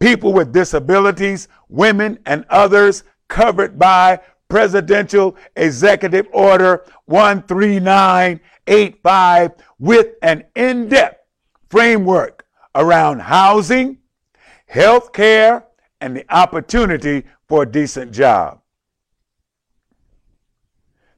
people 0.00 0.32
with 0.32 0.52
disabilities, 0.52 1.46
women, 1.68 2.18
and 2.26 2.44
others 2.50 3.04
covered 3.28 3.78
by 3.78 4.18
Presidential 4.48 5.36
Executive 5.54 6.26
Order 6.32 6.84
13985 7.06 9.52
with 9.78 10.08
an 10.22 10.42
in 10.56 10.88
depth 10.88 11.22
framework 11.70 12.46
around 12.74 13.20
housing, 13.20 13.98
health 14.66 15.12
care, 15.12 15.64
and 16.00 16.16
the 16.16 16.24
opportunity 16.34 17.22
for 17.48 17.62
a 17.62 17.70
decent 17.70 18.10
job. 18.10 18.60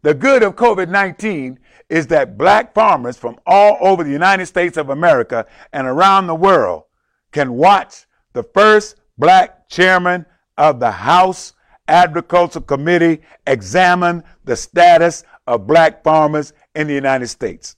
The 0.03 0.15
good 0.15 0.43
of 0.43 0.57
COVID 0.57 0.89
19 0.89 1.59
is 1.89 2.07
that 2.07 2.39
black 2.39 2.75
farmers 2.75 3.17
from 3.17 3.39
all 3.47 3.77
over 3.81 4.05
the 4.05 4.11
United 4.11 4.47
States 4.47 4.77
of 4.77 4.91
America 4.91 5.47
and 5.73 5.87
around 5.87 6.27
the 6.27 6.35
world 6.35 6.85
can 7.33 7.53
watch 7.53 8.07
the 8.33 8.43
first 8.43 8.97
black 9.19 9.69
chairman 9.69 10.25
of 10.57 10.81
the 10.81 10.91
House 10.91 11.53
Agriculture 11.89 12.61
Committee 12.61 13.21
examine 13.47 14.23
the 14.45 14.57
status 14.57 15.25
of 15.47 15.67
black 15.67 16.05
farmers 16.05 16.53
in 16.75 16.87
the 16.87 16.95
United 16.95 17.27
States. 17.27 17.77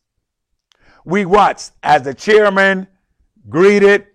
We 1.04 1.24
watched 1.24 1.72
as 1.82 2.02
the 2.02 2.14
chairman 2.14 2.86
greeted, 3.48 4.06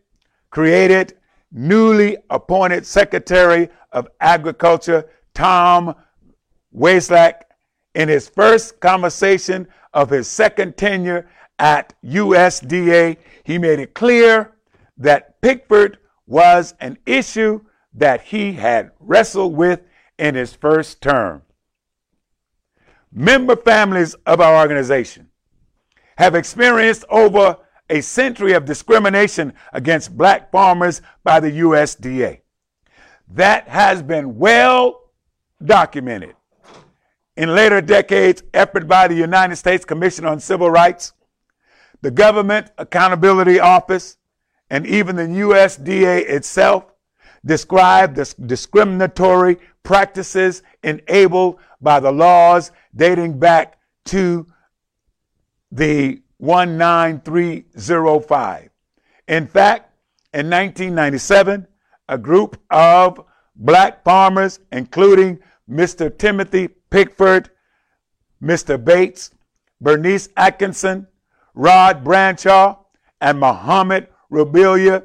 created, 0.51 1.17
newly 1.51 2.17
appointed 2.29 2.85
Secretary 2.85 3.69
of 3.91 4.07
Agriculture, 4.21 5.09
Tom 5.33 5.95
Vilsack, 6.73 7.41
in 7.97 8.07
his 8.07 8.29
first 8.29 8.79
conversation 8.79 9.67
of 9.91 10.11
his 10.11 10.27
second 10.27 10.77
tenure 10.77 11.27
at 11.57 11.95
USDA, 12.05 13.17
he 13.43 13.57
made 13.57 13.79
it 13.79 13.95
clear 13.95 14.53
that 14.99 15.41
Pigford 15.41 15.97
was 16.27 16.75
an 16.79 16.99
issue 17.07 17.59
that 17.95 18.21
he 18.21 18.53
had 18.53 18.91
wrestled 18.99 19.55
with 19.55 19.81
in 20.19 20.35
his 20.35 20.53
first 20.53 21.01
term. 21.01 21.41
Member 23.11 23.55
families 23.55 24.13
of 24.27 24.41
our 24.41 24.61
organization 24.61 25.29
have 26.19 26.35
experienced 26.35 27.03
over 27.09 27.57
a 27.89 28.01
century 28.01 28.53
of 28.53 28.65
discrimination 28.65 29.53
against 29.73 30.15
black 30.15 30.51
farmers 30.51 31.01
by 31.23 31.39
the 31.39 31.49
USDA. 31.49 32.41
That 33.29 33.67
has 33.67 34.03
been 34.03 34.37
well 34.37 35.09
documented. 35.65 36.36
In 37.37 37.53
later 37.53 37.81
decades, 37.81 38.41
effort 38.51 38.87
by 38.87 39.07
the 39.07 39.13
United 39.13 39.57
States 39.57 39.85
Commission 39.85 40.25
on 40.25 40.39
Civil 40.39 40.71
Rights, 40.71 41.13
the 42.01 42.09
Government 42.09 42.71
Accountability 42.79 43.59
Office, 43.59 44.17
and 44.71 44.87
even 44.87 45.15
the 45.15 45.21
USDA 45.21 46.27
itself 46.27 46.85
described 47.45 48.15
the 48.15 48.33
discriminatory 48.47 49.57
practices 49.83 50.63
enabled 50.81 51.59
by 51.79 51.99
the 51.99 52.11
laws 52.11 52.71
dating 52.95 53.37
back 53.37 53.77
to 54.05 54.47
the 55.71 56.23
19305. 56.39 58.69
In 59.27 59.45
fact, 59.45 59.93
in 60.33 60.49
1997, 60.49 61.67
a 62.09 62.17
group 62.17 62.59
of 62.71 63.23
black 63.55 64.03
farmers, 64.03 64.59
including 64.71 65.37
Mr. 65.69 66.17
Timothy 66.17 66.69
Pigford, 66.89 67.49
Mr. 68.41 68.83
Bates, 68.83 69.31
Bernice 69.81 70.29
Atkinson, 70.37 71.07
Rod 71.53 72.03
Bradshaw, 72.03 72.77
and 73.21 73.39
Muhammad 73.39 74.07
Rubilia, 74.31 75.03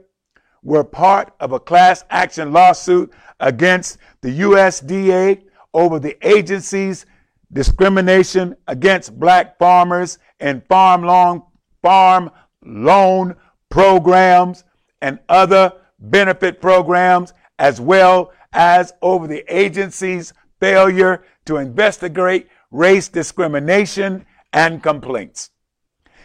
were 0.62 0.85
part 0.85 1.35
of 1.40 1.53
a 1.53 1.61
class 1.61 2.05
action 2.11 2.53
lawsuit 2.53 3.12
against 3.40 3.99
the 4.21 4.40
USDA 4.40 5.42
over 5.75 5.99
the 5.99 6.16
agency's 6.27 7.07
discrimination 7.53 8.57
against 8.68 9.18
black 9.18 9.59
farmers 9.59 10.18
and 10.40 10.64
farm 10.66 11.03
loan, 11.03 11.42
farm 11.83 12.31
loan 12.64 13.35
programs 13.68 14.64
and 15.01 15.18
other 15.29 15.73
benefit 15.99 16.61
programs, 16.61 17.33
as 17.59 17.81
well 17.81 18.33
as 18.53 18.92
over 19.03 19.27
the 19.27 19.45
agency's 19.55 20.33
failure 20.61 21.25
to 21.46 21.57
investigate 21.57 22.48
race 22.70 23.09
discrimination 23.09 24.24
and 24.52 24.83
complaints. 24.83 25.50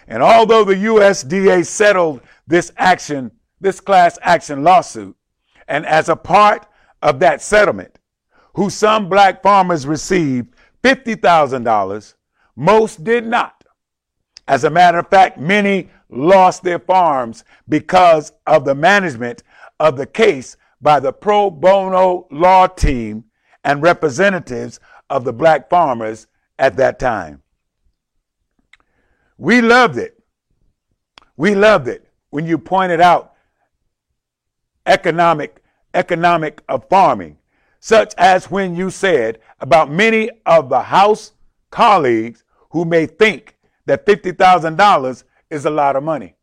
And 0.08 0.24
although 0.24 0.64
the 0.64 0.76
USDA 0.76 1.66
settled 1.66 2.22
this 2.48 2.72
action 2.78 3.32
this 3.60 3.80
class 3.80 4.18
action 4.22 4.64
lawsuit. 4.64 5.16
And 5.68 5.86
as 5.86 6.10
a 6.10 6.16
part 6.16 6.68
of 7.02 7.20
that 7.20 7.42
settlement, 7.42 8.00
who 8.54 8.70
some 8.70 9.10
black 9.10 9.44
farmers 9.44 9.86
received 9.86 10.54
$50,000, 10.84 12.14
most 12.56 13.04
did 13.04 13.26
not. 13.26 13.64
As 14.48 14.64
a 14.64 14.70
matter 14.70 15.00
of 15.00 15.10
fact, 15.10 15.38
many 15.38 15.90
lost 16.10 16.64
their 16.64 16.80
farms 16.80 17.44
because 17.68 18.32
of 18.46 18.64
the 18.64 18.76
management 18.76 19.44
of 19.80 19.98
the 19.98 20.06
case 20.06 20.56
by 20.82 21.00
the 21.00 21.12
pro 21.12 21.50
bono 21.50 22.28
law 22.32 22.66
team 22.68 23.26
and 23.64 23.82
representatives 23.82 24.80
of 25.10 25.24
the 25.24 25.34
black 25.34 25.70
farmers 25.70 26.28
at 26.60 26.78
that 26.78 27.00
time. 27.00 27.42
We 29.38 29.62
loved 29.62 29.98
it. 29.98 30.22
We 31.36 31.54
loved 31.54 31.88
it 31.88 32.10
when 32.30 32.46
you 32.46 32.58
pointed 32.58 33.00
out 33.00 33.34
economic 34.86 35.62
economic 35.94 36.62
of 36.70 36.88
farming, 36.90 37.38
such 37.80 38.14
as 38.18 38.52
when 38.52 38.76
you 38.76 38.90
said 38.90 39.40
about 39.60 39.92
many 39.92 40.30
of 40.46 40.70
the 40.70 40.82
House 40.82 41.34
colleagues 41.72 42.44
who 42.70 42.86
may 42.86 43.06
think 43.06 43.58
that 43.86 44.06
$50,000 44.06 45.24
is 45.50 45.66
a 45.66 45.70
lot 45.70 45.96
of 45.96 46.04
money. 46.04 46.36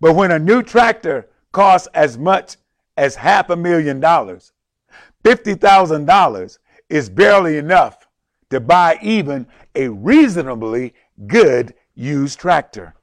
But 0.00 0.14
when 0.14 0.30
a 0.30 0.38
new 0.38 0.62
tractor 0.62 1.28
costs 1.52 1.88
as 1.94 2.18
much 2.18 2.56
as 2.96 3.14
half 3.14 3.50
a 3.50 3.56
million 3.56 4.00
dollars, 4.00 4.52
$50,000 5.24 6.58
is 6.88 7.08
barely 7.08 7.58
enough 7.58 8.06
to 8.50 8.60
buy 8.60 8.98
even 9.02 9.46
a 9.74 9.88
reasonably 9.88 10.94
good 11.26 11.74
used 11.94 12.38
tractor. 12.38 12.94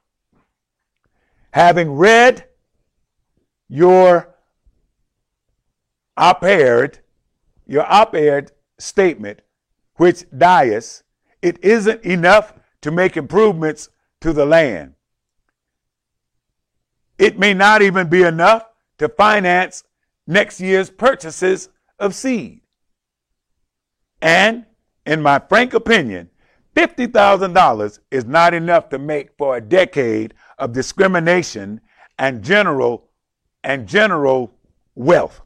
Having 1.52 1.92
read 1.92 2.46
your 3.68 4.34
op-ed, 6.16 7.00
your 7.66 7.84
op-ed 7.90 8.52
statement, 8.78 9.40
which 9.96 10.24
dies, 10.36 11.02
it 11.42 11.62
isn't 11.62 12.02
enough 12.04 12.54
to 12.80 12.90
make 12.90 13.16
improvements 13.16 13.88
to 14.20 14.32
the 14.32 14.46
land. 14.46 14.94
It 17.18 17.38
may 17.38 17.54
not 17.54 17.82
even 17.82 18.08
be 18.08 18.22
enough 18.22 18.64
to 18.98 19.08
finance 19.08 19.84
next 20.26 20.60
year's 20.60 20.90
purchases 20.90 21.68
of 21.98 22.14
seed. 22.14 22.61
And 24.22 24.64
in 25.04 25.20
my 25.20 25.40
frank 25.40 25.74
opinion, 25.74 26.30
$50,000 26.76 27.98
is 28.10 28.24
not 28.24 28.54
enough 28.54 28.88
to 28.88 28.98
make 28.98 29.36
for 29.36 29.56
a 29.56 29.60
decade 29.60 30.32
of 30.58 30.72
discrimination 30.72 31.80
and 32.18 32.42
general 32.42 33.10
and 33.62 33.86
general 33.86 34.54
wealth 34.94 35.42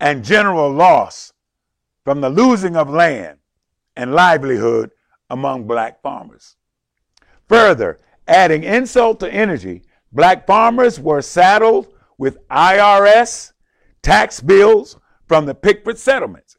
and 0.00 0.24
general 0.24 0.70
loss 0.70 1.32
from 2.04 2.20
the 2.20 2.30
losing 2.30 2.76
of 2.76 2.88
land 2.88 3.38
and 3.94 4.14
livelihood 4.14 4.90
among 5.28 5.66
black 5.66 6.00
farmers. 6.02 6.56
Further, 7.48 8.00
adding 8.26 8.64
insult 8.64 9.20
to 9.20 9.32
energy, 9.32 9.82
black 10.12 10.46
farmers 10.46 10.98
were 10.98 11.22
saddled 11.22 11.92
with 12.16 12.38
IRS 12.48 13.52
tax 14.02 14.40
bills 14.40 14.96
from 15.28 15.46
the 15.46 15.54
Pigford 15.54 15.98
settlements, 15.98 16.49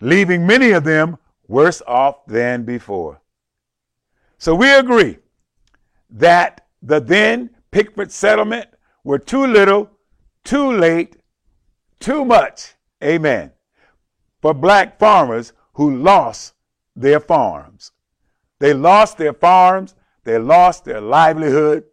leaving 0.00 0.46
many 0.46 0.70
of 0.70 0.84
them 0.84 1.16
worse 1.48 1.82
off 1.86 2.24
than 2.26 2.64
before. 2.64 3.20
So 4.38 4.54
we 4.54 4.72
agree 4.74 5.18
that 6.10 6.66
the 6.82 7.00
then 7.00 7.50
Pigford 7.72 8.10
settlement 8.10 8.68
were 9.04 9.18
too 9.18 9.46
little, 9.46 9.90
too 10.44 10.72
late, 10.72 11.16
too 11.98 12.24
much, 12.24 12.74
amen, 13.02 13.52
for 14.40 14.54
black 14.54 14.98
farmers 14.98 15.52
who 15.74 15.96
lost 15.96 16.54
their 16.96 17.20
farms. 17.20 17.92
They 18.58 18.74
lost 18.74 19.18
their 19.18 19.32
farms, 19.32 19.94
they 20.24 20.38
lost 20.38 20.84
their 20.84 21.00
livelihood 21.00 21.84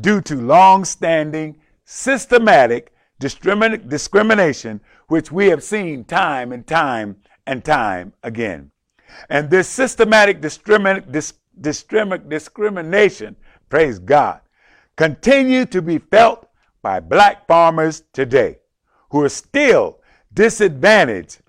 due 0.00 0.20
to 0.22 0.36
long 0.36 0.84
standing, 0.84 1.56
systematic 1.84 2.92
discrimin- 3.20 3.88
discrimination, 3.88 4.80
which 5.10 5.32
we 5.32 5.48
have 5.48 5.60
seen 5.60 6.04
time 6.04 6.52
and 6.52 6.64
time 6.68 7.16
and 7.44 7.64
time 7.64 8.12
again. 8.22 8.70
And 9.28 9.50
this 9.50 9.68
systematic 9.68 10.40
discrimin- 10.40 11.10
dis- 11.10 11.34
discrimination, 11.60 13.34
praise 13.68 13.98
God, 13.98 14.40
continue 14.96 15.64
to 15.66 15.82
be 15.82 15.98
felt 15.98 16.48
by 16.80 17.00
black 17.00 17.48
farmers 17.48 18.04
today 18.12 18.58
who 19.10 19.24
are 19.24 19.28
still 19.28 19.98
disadvantaged 20.32 21.40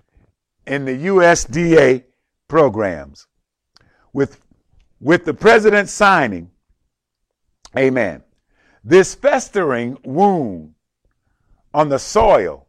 in 0.66 0.84
the 0.84 1.06
USDA 1.06 2.02
programs. 2.48 3.28
With, 4.12 4.40
with 5.00 5.24
the 5.24 5.34
president 5.34 5.88
signing, 5.88 6.50
amen, 7.78 8.24
this 8.82 9.14
festering 9.14 9.98
wound 10.02 10.74
on 11.72 11.90
the 11.90 12.00
soil 12.00 12.66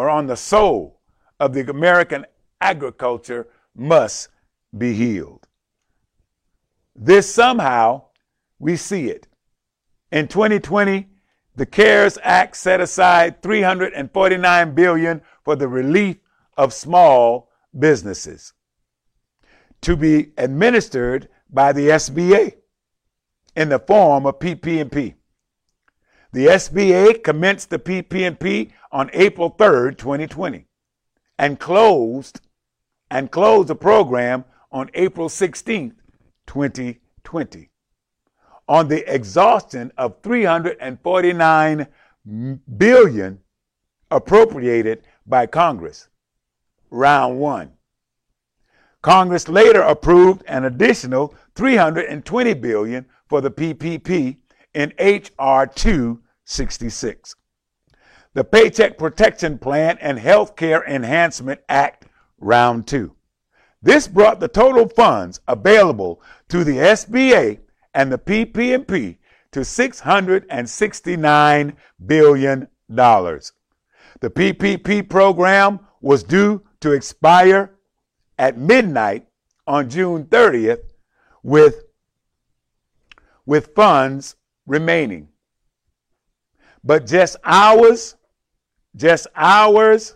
or 0.00 0.08
on 0.08 0.26
the 0.26 0.36
soul 0.36 0.98
of 1.38 1.52
the 1.52 1.68
American 1.68 2.24
agriculture 2.58 3.46
must 3.74 4.28
be 4.78 4.94
healed. 4.94 5.46
This 6.96 7.30
somehow 7.30 8.04
we 8.58 8.76
see 8.76 9.10
it. 9.10 9.26
In 10.10 10.26
2020, 10.26 11.06
the 11.54 11.66
CARES 11.66 12.16
Act 12.22 12.56
set 12.56 12.80
aside 12.80 13.42
349 13.42 14.74
billion 14.74 15.20
for 15.44 15.54
the 15.54 15.68
relief 15.68 16.16
of 16.56 16.72
small 16.72 17.50
businesses 17.78 18.54
to 19.82 19.96
be 19.96 20.32
administered 20.38 21.28
by 21.50 21.74
the 21.74 21.88
SBA 21.88 22.54
in 23.54 23.68
the 23.68 23.78
form 23.78 24.24
of 24.24 24.38
PP&P. 24.38 25.14
The 26.32 26.46
SBA 26.46 27.24
commenced 27.24 27.70
the 27.70 27.78
PP&P 27.78 28.72
on 28.92 29.10
April 29.12 29.50
3rd, 29.50 29.98
2020 29.98 30.66
and 31.40 31.58
closed 31.58 32.40
and 33.10 33.30
closed 33.30 33.68
the 33.68 33.74
program 33.74 34.44
on 34.70 34.90
April 34.92 35.28
16th, 35.28 35.94
2020 36.46 37.70
on 38.68 38.86
the 38.86 39.12
exhaustion 39.12 39.90
of 39.96 40.14
349 40.22 41.86
billion 42.76 43.40
appropriated 44.10 45.02
by 45.26 45.46
Congress. 45.46 46.08
Round 46.90 47.38
1. 47.38 47.72
Congress 49.02 49.48
later 49.48 49.80
approved 49.80 50.44
an 50.46 50.66
additional 50.66 51.34
320 51.54 52.54
billion 52.54 53.06
for 53.28 53.40
the 53.40 53.50
PPP 53.50 54.36
in 54.74 54.92
H.R. 54.98 55.66
266. 55.66 57.34
The 58.32 58.44
Paycheck 58.44 58.96
Protection 58.96 59.58
Plan 59.58 59.98
and 60.00 60.18
Healthcare 60.18 60.86
Enhancement 60.86 61.60
Act, 61.68 62.06
Round 62.38 62.86
2. 62.86 63.14
This 63.82 64.06
brought 64.06 64.40
the 64.40 64.48
total 64.48 64.88
funds 64.88 65.40
available 65.48 66.22
to 66.48 66.64
the 66.64 66.76
SBA 66.76 67.60
and 67.94 68.12
the 68.12 68.18
PP&P 68.18 69.18
to 69.52 69.60
$669 69.60 71.76
billion. 72.06 72.68
The 72.88 73.52
PPP 74.22 75.08
program 75.08 75.80
was 76.00 76.22
due 76.22 76.62
to 76.80 76.92
expire 76.92 77.74
at 78.38 78.58
midnight 78.58 79.26
on 79.66 79.90
June 79.90 80.24
30th 80.24 80.82
with, 81.42 81.84
with 83.44 83.74
funds 83.74 84.36
remaining. 84.70 85.28
But 86.84 87.04
just 87.04 87.36
hours, 87.44 88.14
just 88.94 89.26
hours, 89.34 90.14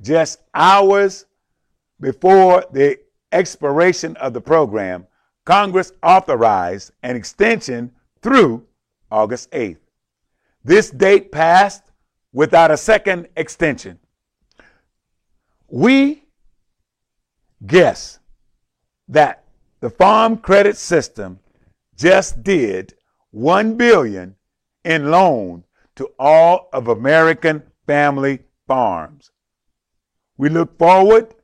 just 0.00 0.40
hours 0.54 1.26
before 2.00 2.64
the 2.72 2.98
expiration 3.30 4.16
of 4.16 4.32
the 4.32 4.40
program, 4.40 5.06
Congress 5.44 5.92
authorized 6.02 6.92
an 7.02 7.14
extension 7.14 7.92
through 8.22 8.66
August 9.10 9.50
8th. 9.50 9.76
This 10.64 10.90
date 10.90 11.30
passed 11.30 11.82
without 12.32 12.70
a 12.70 12.78
second 12.78 13.28
extension. 13.36 13.98
We 15.68 16.24
guess 17.66 18.18
that 19.08 19.44
the 19.80 19.90
Farm 19.90 20.38
Credit 20.38 20.78
System 20.78 21.38
just 21.96 22.42
did 22.42 22.94
1 23.34 23.76
billion 23.76 24.34
in 24.84 25.10
loan 25.10 25.64
to 25.96 26.08
all 26.20 26.68
of 26.72 26.86
American 26.86 27.64
family 27.84 28.38
farms. 28.68 29.32
We 30.36 30.48
look 30.48 30.78
forward 30.78 31.34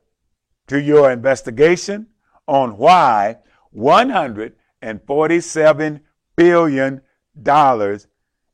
to 0.67 0.81
your 0.81 1.11
investigation 1.11 2.07
on 2.47 2.77
why 2.77 3.39
$147 3.75 5.99
billion 6.37 7.01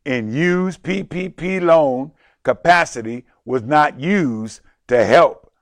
in 0.06 0.34
used 0.34 0.82
PPP 0.82 1.62
loan 1.62 2.12
capacity 2.44 3.26
was 3.46 3.62
not 3.62 4.00
used 4.00 4.62
to 4.88 5.06
help 5.06 5.54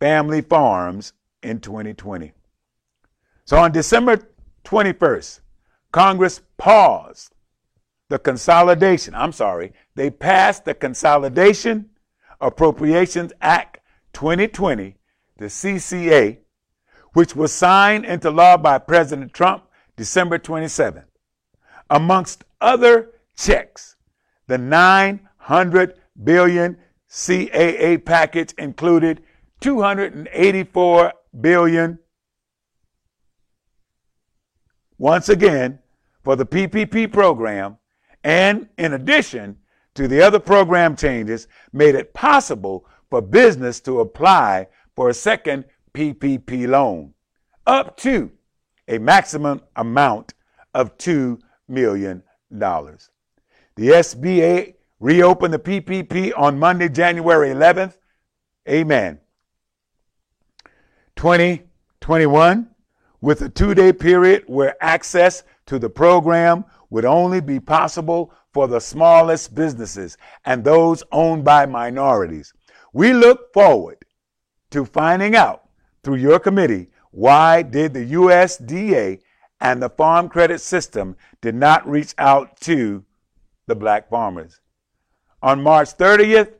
family 0.00 0.40
farms 0.40 1.12
in 1.44 1.60
2020. 1.60 2.32
So 3.44 3.56
on 3.56 3.70
December 3.70 4.18
21st, 4.64 5.40
Congress 5.92 6.40
paused 6.56 7.34
the 8.08 8.18
consolidation. 8.18 9.14
I'm 9.14 9.32
sorry, 9.32 9.72
they 9.94 10.10
passed 10.10 10.64
the 10.64 10.74
consolidation 10.74 11.90
Appropriations 12.40 13.32
Act 13.40 13.78
2020, 14.14 14.96
the 15.36 15.46
CCA, 15.46 16.38
which 17.12 17.36
was 17.36 17.52
signed 17.52 18.04
into 18.04 18.30
law 18.30 18.56
by 18.56 18.78
President 18.78 19.34
Trump 19.34 19.64
December 19.96 20.38
27. 20.38 21.04
Amongst 21.90 22.44
other 22.60 23.10
checks, 23.36 23.96
the 24.46 24.58
900 24.58 25.94
billion 26.22 26.78
CAA 27.10 28.04
package 28.04 28.52
included 28.56 29.22
284 29.60 31.12
billion 31.40 31.98
once 34.96 35.28
again 35.28 35.79
for 36.22 36.36
the 36.36 36.46
PPP 36.46 37.12
program 37.12 37.76
and 38.24 38.68
in 38.78 38.92
addition 38.94 39.56
to 39.94 40.06
the 40.06 40.22
other 40.22 40.38
program 40.38 40.96
changes 40.96 41.48
made 41.72 41.94
it 41.94 42.14
possible 42.14 42.86
for 43.08 43.20
business 43.20 43.80
to 43.80 44.00
apply 44.00 44.66
for 44.94 45.08
a 45.08 45.14
second 45.14 45.64
PPP 45.94 46.68
loan 46.68 47.12
up 47.66 47.96
to 47.96 48.30
a 48.88 48.98
maximum 48.98 49.60
amount 49.76 50.34
of 50.74 50.96
$2 50.98 51.40
million. 51.68 52.22
The 52.50 53.08
SBA 53.76 54.74
reopened 54.98 55.54
the 55.54 55.58
PPP 55.58 56.32
on 56.36 56.58
Monday, 56.58 56.88
January 56.88 57.50
11th. 57.50 57.96
Amen. 58.68 59.18
2021, 61.16 62.69
with 63.20 63.42
a 63.42 63.48
two 63.48 63.74
day 63.74 63.92
period 63.92 64.44
where 64.46 64.76
access 64.82 65.42
to 65.66 65.78
the 65.78 65.90
program 65.90 66.64
would 66.90 67.04
only 67.04 67.40
be 67.40 67.60
possible 67.60 68.32
for 68.52 68.66
the 68.66 68.80
smallest 68.80 69.54
businesses 69.54 70.16
and 70.44 70.64
those 70.64 71.04
owned 71.12 71.44
by 71.44 71.66
minorities. 71.66 72.52
We 72.92 73.12
look 73.12 73.52
forward 73.52 73.98
to 74.70 74.84
finding 74.84 75.36
out 75.36 75.68
through 76.02 76.16
your 76.16 76.40
committee 76.40 76.88
why 77.12 77.62
did 77.62 77.94
the 77.94 78.12
USDA 78.12 79.20
and 79.60 79.82
the 79.82 79.90
Farm 79.90 80.28
Credit 80.28 80.60
System 80.60 81.16
did 81.40 81.54
not 81.54 81.88
reach 81.88 82.14
out 82.18 82.58
to 82.60 83.04
the 83.66 83.74
black 83.74 84.08
farmers. 84.08 84.60
On 85.42 85.62
March 85.62 85.96
30th, 85.96 86.52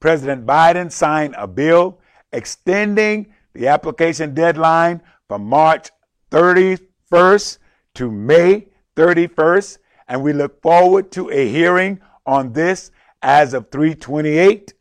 President 0.00 0.44
Biden 0.46 0.90
signed 0.90 1.34
a 1.38 1.46
bill 1.46 2.00
extending 2.32 3.32
the 3.54 3.68
application 3.68 4.34
deadline 4.34 5.00
from 5.32 5.46
March 5.46 5.88
31st 6.30 7.56
to 7.94 8.10
May 8.10 8.66
31st, 8.96 9.78
and 10.06 10.22
we 10.22 10.34
look 10.34 10.60
forward 10.60 11.10
to 11.12 11.30
a 11.30 11.48
hearing 11.48 11.98
on 12.26 12.52
this 12.52 12.90
as 13.22 13.54
of 13.54 13.70
328 13.70 14.74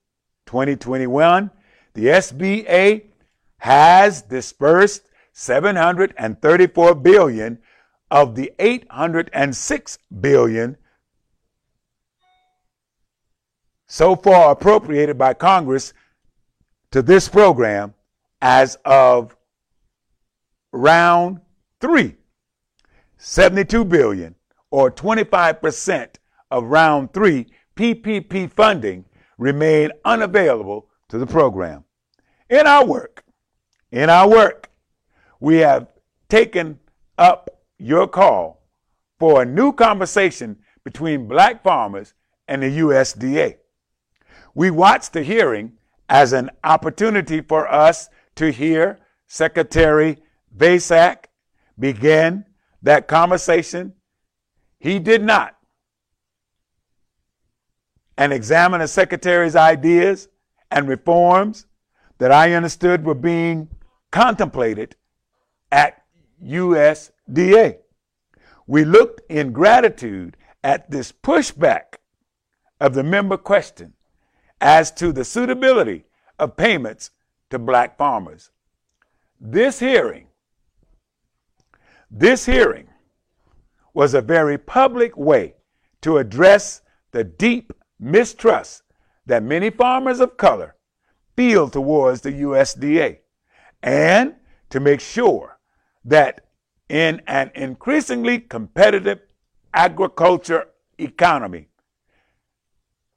2021. 0.46 1.52
The 1.94 2.06
SBA 2.06 3.04
has 3.60 4.24
dispersed 4.24 5.04
734 5.32 6.96
billion 6.96 7.58
of 8.10 8.36
the 8.36 8.52
806 8.60 10.00
billion 10.20 10.76
so 13.88 14.18
far 14.18 14.52
appropriated 14.52 15.18
by 15.18 15.34
Congress 15.34 15.94
to 16.92 17.02
this 17.02 17.30
program 17.30 17.94
as 18.42 18.76
of 18.84 19.38
round 20.72 21.40
3 21.80 22.16
72 23.18 23.86
billion 23.86 24.36
or 24.70 24.92
25% 24.92 26.16
of 26.50 26.64
round 26.66 27.14
3 27.14 27.46
PPP 27.76 28.52
funding 28.52 29.06
remain 29.38 29.92
unavailable 30.06 30.88
to 31.10 31.18
the 31.18 31.28
program 31.28 31.84
in 32.50 32.66
our 32.66 32.86
work 32.86 33.24
in 33.92 34.10
our 34.10 34.30
work, 34.30 34.70
we 35.40 35.58
have 35.58 35.88
taken 36.30 36.80
up 37.18 37.50
your 37.78 38.08
call 38.08 38.64
for 39.20 39.42
a 39.42 39.46
new 39.46 39.74
conversation 39.74 40.58
between 40.84 41.28
black 41.28 41.62
farmers 41.62 42.14
and 42.48 42.64
the 42.64 42.80
USDA. 42.80 43.58
We 44.56 44.72
watched 44.72 45.14
the 45.14 45.24
hearing 45.24 45.74
as 46.10 46.34
an 46.34 46.50
opportunity 46.64 47.42
for 47.42 47.72
us 47.72 48.10
to 48.36 48.52
hear 48.52 49.00
Secretary 49.28 50.18
Vilsack 50.56 51.26
begin 51.78 52.46
that 52.82 53.08
conversation. 53.08 53.94
He 54.80 55.00
did 55.00 55.24
not. 55.24 55.58
And 58.18 58.34
examine 58.34 58.82
the 58.82 58.88
Secretary's 58.88 59.56
ideas 59.56 60.28
and 60.70 60.88
reforms 60.88 61.66
that 62.18 62.32
I 62.32 62.54
understood 62.54 63.06
were 63.06 63.16
being 63.16 63.70
contemplated 64.12 64.96
at 65.72 66.04
USDA. 66.44 67.78
We 68.68 68.86
looked 68.86 69.22
in 69.30 69.54
gratitude 69.54 70.38
at 70.64 70.92
this 70.92 71.12
pushback 71.12 71.96
of 72.80 72.94
the 72.94 73.04
member 73.04 73.38
question 73.38 73.94
as 74.60 74.92
to 74.92 75.12
the 75.12 75.26
suitability 75.26 76.06
of 76.38 76.56
payments 76.56 77.12
to 77.50 77.60
black 77.60 77.98
farmers. 77.98 78.52
This 79.40 79.80
hearing, 79.80 80.28
this 82.12 82.46
hearing 82.46 82.88
was 83.94 84.14
a 84.14 84.22
very 84.22 84.58
public 84.58 85.16
way 85.16 85.56
to 86.02 86.18
address 86.18 86.82
the 87.12 87.24
deep 87.24 87.72
mistrust 88.00 88.84
that 89.26 89.44
many 89.44 89.70
farmers 89.70 90.20
of 90.20 90.36
color 90.36 90.76
feel 91.38 91.70
towards 91.70 92.22
the 92.22 92.32
USDA 92.32 93.20
and 93.82 94.36
to 94.70 94.80
make 94.80 95.00
sure 95.00 95.58
that 96.04 96.48
in 96.90 97.22
an 97.28 97.50
increasingly 97.56 98.40
competitive 98.40 99.20
agriculture 99.74 100.68
economy, 100.98 101.70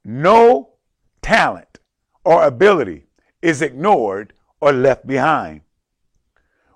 no 0.05 0.69
talent 1.21 1.79
or 2.23 2.45
ability 2.45 3.07
is 3.41 3.61
ignored 3.61 4.31
or 4.61 4.71
left 4.71 5.05
behind. 5.05 5.61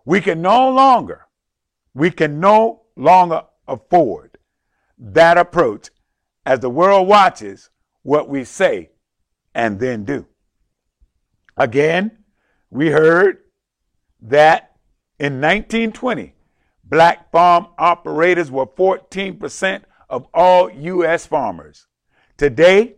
We 0.04 0.20
can 0.20 0.42
no 0.42 0.70
longer, 0.70 1.28
we 1.94 2.12
can 2.12 2.40
no 2.40 2.84
longer 2.96 3.44
afford 3.68 4.38
that 4.98 5.38
approach 5.38 5.90
as 6.46 6.60
the 6.60 6.70
world 6.70 7.08
watches 7.08 7.70
what 8.04 8.30
we 8.30 8.44
say 8.44 8.90
and 9.54 9.80
then 9.80 10.04
do. 10.04 10.26
Again, 11.58 12.24
we 12.70 12.90
heard 12.90 13.40
that 14.22 14.76
in 15.20 15.42
1920, 15.42 16.34
black 16.84 17.32
farm 17.32 17.68
operators 17.78 18.50
were 18.50 18.66
14% 18.66 19.84
of 20.10 20.28
all 20.34 20.70
U.S. 20.72 21.26
farmers. 21.26 21.88
Today, 22.38 22.96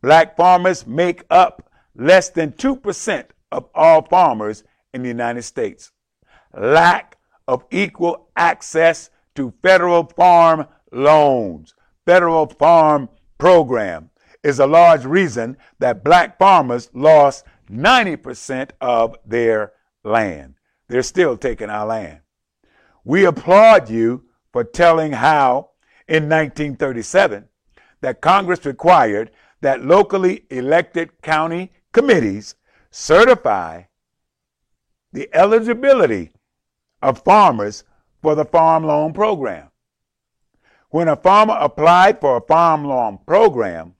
black 0.00 0.36
farmers 0.36 0.86
make 0.86 1.24
up 1.30 1.70
less 1.94 2.30
than 2.30 2.52
2% 2.52 3.26
of 3.50 3.68
all 3.74 4.02
farmers 4.02 4.64
in 4.92 5.02
the 5.02 5.08
United 5.08 5.42
States. 5.42 5.92
Lack 6.52 7.16
of 7.52 7.66
equal 7.70 8.28
access 8.34 9.10
to 9.34 9.52
federal 9.62 10.04
farm 10.04 10.66
loans, 10.90 11.74
federal 12.06 12.46
farm 12.46 13.10
program 13.36 14.08
is 14.42 14.58
a 14.58 14.66
large 14.66 15.04
reason 15.04 15.58
that 15.78 16.02
black 16.02 16.38
farmers 16.38 16.88
lost 16.94 17.44
90% 17.70 18.70
of 18.80 19.16
their 19.26 19.72
land. 20.02 20.54
They're 20.88 21.02
still 21.02 21.36
taking 21.36 21.68
our 21.68 21.86
land. 21.86 22.20
We 23.04 23.26
applaud 23.26 23.90
you 23.90 24.24
for 24.50 24.64
telling 24.64 25.12
how, 25.12 25.72
in 26.08 26.30
1937, 26.30 27.48
that 28.00 28.22
Congress 28.22 28.64
required 28.64 29.30
that 29.60 29.84
locally 29.84 30.44
elected 30.48 31.20
county 31.20 31.70
committees 31.92 32.54
certify 32.90 33.82
the 35.12 35.28
eligibility 35.34 36.32
of 37.02 37.22
farmers 37.22 37.84
for 38.22 38.34
the 38.34 38.44
farm 38.44 38.84
loan 38.84 39.12
program. 39.12 39.68
When 40.90 41.08
a 41.08 41.16
farmer 41.16 41.56
applied 41.58 42.20
for 42.20 42.36
a 42.36 42.40
farm 42.40 42.84
loan 42.84 43.18
program, 43.26 43.94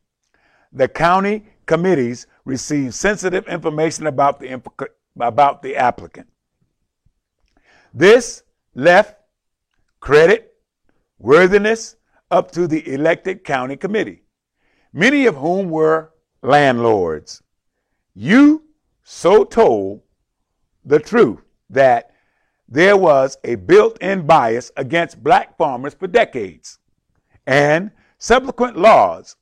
the 0.73 0.89
county 0.89 1.45
committees 1.67 2.27
received 2.45 2.95
sensitive 2.95 3.47
information 3.49 4.07
about 4.07 4.41
the 4.41 4.63
about 5.19 5.63
the 5.63 5.77
applicant. 5.77 6.29
This 7.93 8.43
left 8.75 9.17
credit, 10.01 10.55
worthiness 11.19 11.97
up 12.31 12.51
to 12.53 12.67
the 12.67 12.93
elected 12.93 13.45
county 13.45 13.77
committee, 13.77 14.23
many 14.93 15.27
of 15.27 15.37
whom 15.37 15.69
were 15.71 16.13
landlords. 16.43 17.43
You 18.15 18.65
so 19.03 19.45
told 19.45 20.03
the 20.85 20.99
truth 20.99 21.41
that 21.71 22.12
there 22.73 22.97
was 22.97 23.37
a 23.45 23.55
built 23.57 23.99
in 24.01 24.27
bias 24.27 24.73
against 24.79 25.23
black 25.23 25.59
farmers 25.59 25.93
for 25.93 26.07
decades, 26.07 26.79
and 27.47 27.91
subsequent 28.17 28.79
laws 28.79 29.37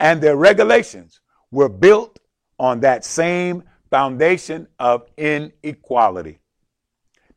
and 0.00 0.20
their 0.20 0.36
regulations 0.36 1.20
were 1.52 1.68
built 1.68 2.18
on 2.58 2.80
that 2.80 3.04
same 3.04 3.62
foundation 3.90 4.66
of 4.80 5.06
inequality. 5.16 6.40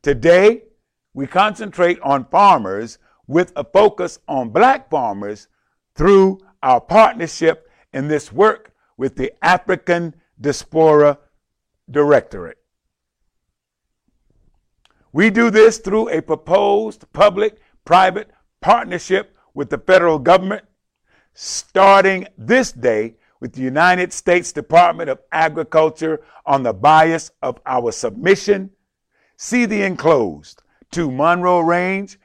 Today, 0.02 0.64
we 1.14 1.28
concentrate 1.28 2.00
on 2.00 2.24
farmers 2.24 2.98
with 3.28 3.52
a 3.54 3.62
focus 3.62 4.18
on 4.26 4.48
black 4.48 4.90
farmers 4.90 5.46
through 5.94 6.40
our 6.64 6.80
partnership 6.80 7.70
in 7.92 8.08
this 8.08 8.32
work 8.32 8.72
with 8.96 9.14
the 9.14 9.32
African 9.44 10.16
Diaspora 10.40 11.18
Directorate. 11.88 12.61
We 15.12 15.30
do 15.30 15.50
this 15.50 15.78
through 15.78 16.08
a 16.08 16.22
proposed 16.22 17.04
public 17.12 17.60
private 17.84 18.30
partnership 18.60 19.36
with 19.54 19.68
the 19.68 19.78
federal 19.78 20.18
government 20.18 20.64
starting 21.34 22.26
this 22.38 22.72
day 22.72 23.16
with 23.40 23.52
the 23.52 23.60
United 23.60 24.12
States 24.12 24.52
Department 24.52 25.10
of 25.10 25.20
Agriculture 25.32 26.22
on 26.46 26.62
the 26.62 26.72
bias 26.72 27.30
of 27.42 27.60
our 27.66 27.92
submission. 27.92 28.70
See 29.36 29.66
the 29.66 29.82
enclosed 29.82 30.62
to 30.92 31.10
Monroe 31.10 31.60
Range, 31.60 32.18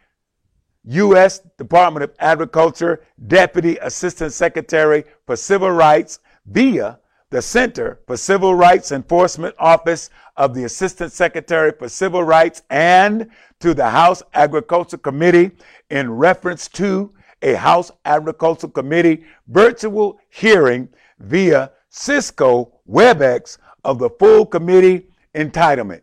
U.S. 0.86 1.40
Department 1.58 2.04
of 2.04 2.14
Agriculture 2.20 3.04
Deputy 3.28 3.78
Assistant 3.82 4.32
Secretary 4.32 5.04
for 5.26 5.36
Civil 5.36 5.72
Rights 5.72 6.20
via 6.46 7.00
the 7.30 7.42
Center 7.42 8.00
for 8.08 8.16
Civil 8.16 8.56
Rights 8.56 8.92
Enforcement 8.92 9.56
Office 9.60 10.10
of 10.38 10.54
the 10.54 10.64
Assistant 10.64 11.12
Secretary 11.12 11.72
for 11.78 11.90
Civil 11.90 12.24
Rights 12.24 12.62
and 12.70 13.30
to 13.60 13.74
the 13.74 13.90
House 13.90 14.22
Agriculture 14.34 14.98
Committee 14.98 15.52
in 15.90 16.12
reference 16.12 16.68
to 16.70 17.12
a 17.42 17.56
House 17.56 17.92
Agriculture 18.06 18.68
Committee 18.68 19.24
virtual 19.48 20.20
hearing 20.30 20.90
via 21.20 21.72
Cisco 21.90 22.80
WebEx 22.88 23.58
of 23.84 24.00
the 24.00 24.10
full 24.12 24.46
committee 24.46 25.08
entitlement, 25.34 26.02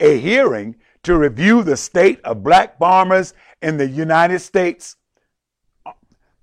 a 0.00 0.18
hearing 0.18 0.76
to 1.02 1.18
review 1.18 1.62
the 1.62 1.76
state 1.76 2.20
of 2.22 2.44
black 2.44 2.78
farmers 2.78 3.34
in 3.60 3.76
the 3.76 3.88
United 3.88 4.38
States. 4.38 4.96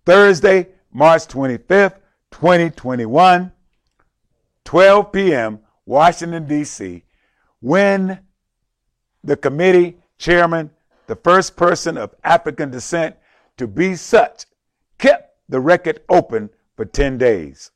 Thursday, 0.06 0.68
March 0.92 1.28
25th, 1.28 1.96
2021, 2.32 3.52
12 4.66 5.12
p.m., 5.12 5.60
Washington, 5.86 6.46
D.C., 6.48 7.04
when 7.62 8.20
the 9.24 9.36
committee 9.36 9.98
chairman, 10.18 10.72
the 11.08 11.16
first 11.16 11.56
person 11.56 11.98
of 11.98 12.14
African 12.24 12.72
descent 12.72 13.16
to 13.58 13.68
be 13.68 13.96
such, 13.96 14.46
kept 14.98 15.36
the 15.50 15.60
record 15.60 16.02
open 16.10 16.50
for 16.76 16.86
10 16.86 17.18
days. 17.18 17.72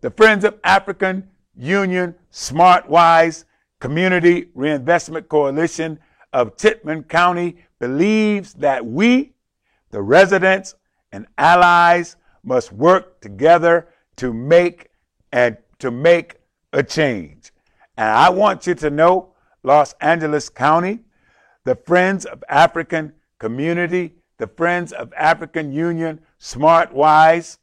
The 0.00 0.10
Friends 0.10 0.44
of 0.44 0.58
African 0.64 1.28
Union 1.56 2.14
SmartWise 2.32 3.44
Community 3.80 4.48
Reinvestment 4.54 5.28
Coalition 5.28 5.98
of 6.32 6.56
Chittenden 6.56 7.04
County 7.04 7.56
believes 7.78 8.54
that 8.54 8.84
we, 8.84 9.32
the 9.90 10.02
residents 10.02 10.74
and 11.12 11.26
allies, 11.38 12.16
must 12.42 12.72
work 12.72 13.20
together 13.20 13.88
to 14.16 14.32
make 14.32 14.90
and 15.32 15.56
to 15.78 15.90
make 15.90 16.36
a 16.72 16.82
change. 16.82 17.52
And 17.96 18.08
I 18.08 18.30
want 18.30 18.66
you 18.66 18.74
to 18.76 18.90
know, 18.90 19.32
Los 19.62 19.94
Angeles 20.00 20.48
County, 20.48 21.00
the 21.64 21.74
Friends 21.74 22.24
of 22.24 22.44
African 22.48 23.12
Community, 23.38 24.14
the 24.38 24.46
Friends 24.46 24.92
of 24.92 25.12
African 25.14 25.72
Union, 25.72 26.20
SmartWise, 26.40 27.58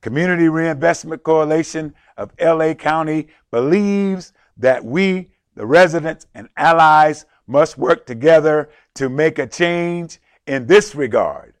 Community 0.00 0.48
Reinvestment 0.48 1.22
Coalition 1.22 1.94
of 2.16 2.32
LA 2.40 2.74
County 2.74 3.28
believes 3.50 4.32
that 4.56 4.84
we, 4.84 5.30
the 5.54 5.66
residents 5.66 6.26
and 6.34 6.48
allies, 6.56 7.26
must 7.46 7.76
work 7.76 8.06
together 8.06 8.70
to 8.94 9.08
make 9.08 9.38
a 9.38 9.46
change 9.46 10.18
in 10.46 10.66
this 10.66 10.94
regard. 10.94 11.54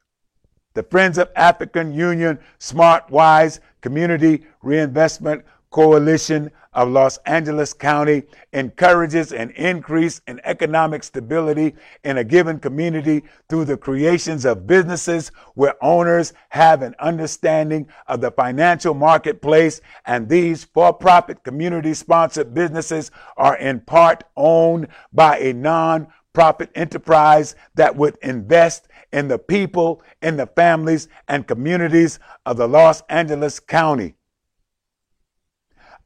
The 0.74 0.82
Friends 0.84 1.18
of 1.18 1.30
African 1.36 1.92
Union 1.92 2.38
SmartWise 2.58 3.60
Community 3.80 4.44
Reinvestment 4.62 5.44
Coalition 5.70 6.50
of 6.72 6.88
Los 6.88 7.16
Angeles 7.26 7.72
County 7.72 8.22
encourages 8.52 9.32
an 9.32 9.50
increase 9.50 10.20
in 10.28 10.40
economic 10.44 11.02
stability 11.02 11.74
in 12.04 12.18
a 12.18 12.24
given 12.24 12.60
community 12.60 13.24
through 13.48 13.64
the 13.64 13.76
creations 13.76 14.44
of 14.44 14.68
businesses 14.68 15.32
where 15.54 15.74
owners 15.82 16.32
have 16.50 16.82
an 16.82 16.94
understanding 17.00 17.88
of 18.06 18.20
the 18.20 18.30
financial 18.30 18.94
marketplace 18.94 19.80
and 20.06 20.28
these 20.28 20.62
for-profit 20.62 21.42
community 21.42 21.92
sponsored 21.92 22.54
businesses 22.54 23.10
are 23.36 23.56
in 23.56 23.80
part 23.80 24.22
owned 24.36 24.86
by 25.12 25.38
a 25.38 25.52
non-profit 25.52 26.70
enterprise 26.76 27.56
that 27.74 27.96
would 27.96 28.16
invest 28.22 28.86
in 29.12 29.26
the 29.26 29.38
people, 29.38 30.02
in 30.22 30.36
the 30.36 30.46
families 30.46 31.08
and 31.26 31.48
communities 31.48 32.20
of 32.46 32.56
the 32.56 32.68
Los 32.68 33.00
Angeles 33.08 33.58
County. 33.58 34.14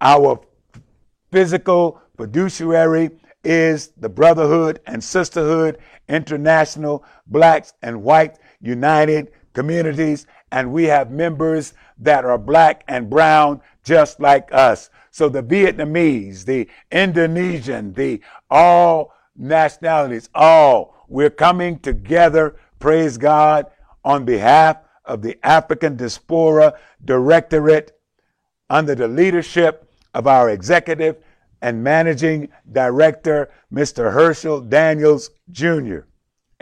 Our 0.01 0.41
physical 1.35 2.01
fiduciary 2.17 3.11
is 3.43 3.89
the 3.97 4.09
Brotherhood 4.09 4.79
and 4.87 5.03
Sisterhood 5.03 5.79
International 6.09 7.05
Blacks 7.27 7.73
and 7.83 8.05
White 8.05 8.39
United 8.61 9.33
Communities, 9.53 10.29
and 10.53 10.73
we 10.73 10.85
have 10.85 11.11
members 11.11 11.75
that 11.99 12.25
are 12.25 12.39
black 12.39 12.85
and 12.87 13.11
brown 13.11 13.61
just 13.83 14.21
like 14.21 14.49
us. 14.53 14.91
So 15.11 15.29
the 15.29 15.43
Vietnamese, 15.43 16.45
the 16.45 16.69
Indonesian, 16.93 17.95
the 17.95 18.21
all 18.49 19.13
nationalities, 19.35 20.31
all, 20.37 21.05
we're 21.09 21.31
coming 21.31 21.81
together, 21.81 22.55
praise 22.79 23.19
God, 23.19 23.67
on 24.05 24.25
behalf 24.25 24.77
of 25.05 25.21
the 25.21 25.37
African 25.45 25.97
Diaspora 25.97 26.75
Directorate 27.05 27.91
under 28.71 28.95
the 28.95 29.09
leadership 29.09 29.91
of 30.15 30.27
our 30.27 30.51
executive 30.51 31.17
and 31.61 31.83
managing 31.83 32.49
director, 32.73 33.51
Mr. 33.73 34.13
Herschel 34.13 34.61
Daniels 34.61 35.31
Jr. 35.51 36.01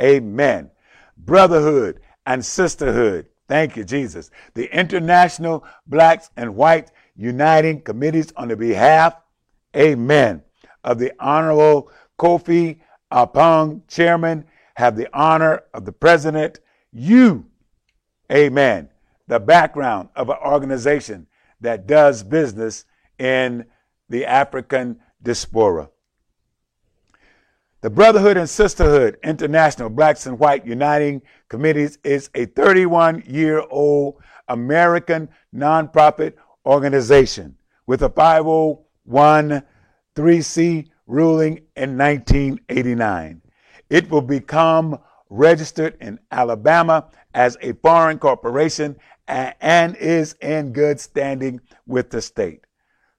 Amen. 0.01 0.71
Brotherhood 1.17 2.01
and 2.27 2.45
sisterhood. 2.45 3.27
Thank 3.49 3.77
you, 3.77 3.85
Jesus. 3.85 4.31
The 4.55 4.75
International 4.75 5.65
Blacks 5.87 6.31
and 6.37 6.57
White 6.57 6.91
Uniting 7.17 7.83
Committees 7.83 8.33
on 8.37 8.49
the 8.49 8.57
behalf, 8.57 9.15
amen, 9.77 10.43
of 10.85 10.99
the 10.99 11.13
Honorable 11.21 11.91
Kofi 12.19 12.81
Apong, 13.13 13.83
Chairman, 13.89 14.47
have 14.77 14.97
the 14.97 15.09
honor 15.13 15.65
of 15.75 15.85
the 15.85 15.93
President. 15.93 16.61
You, 16.93 17.47
amen, 18.31 18.89
the 19.27 19.39
background 19.39 20.09
of 20.17 20.31
an 20.31 20.39
organization 20.43 21.27
that 21.61 21.87
does 21.87 22.23
business 22.23 22.87
in 23.19 23.65
the 24.09 24.27
African 24.27 25.01
diaspora. 25.23 25.91
The 27.83 27.91
Brotherhood 27.91 28.37
and 28.37 28.49
Sisterhood 28.49 29.19
International 29.25 29.91
Blacks 29.91 30.27
and 30.27 30.39
White 30.39 30.65
Uniting 30.65 31.21
Committees 31.49 31.99
is 32.05 32.31
a 32.35 32.47
31 32.47 33.25
year 33.27 33.65
old 33.71 34.23
American 34.47 35.29
nonprofit 35.55 36.35
organization 36.65 37.57
with 37.87 38.03
a 38.03 38.09
501c 38.09 40.89
ruling 41.07 41.61
in 41.77 41.99
1989. 41.99 43.43
It 43.91 44.11
will 44.11 44.23
become 44.23 44.99
registered 45.29 45.99
in 46.01 46.19
Alabama 46.31 47.09
as 47.35 47.59
a 47.63 47.73
foreign 47.75 48.19
corporation 48.19 48.97
and 49.27 49.97
is 49.97 50.37
in 50.41 50.73
good 50.73 51.01
standing 51.01 51.61
with 51.87 52.11
the 52.11 52.23
state. 52.23 52.61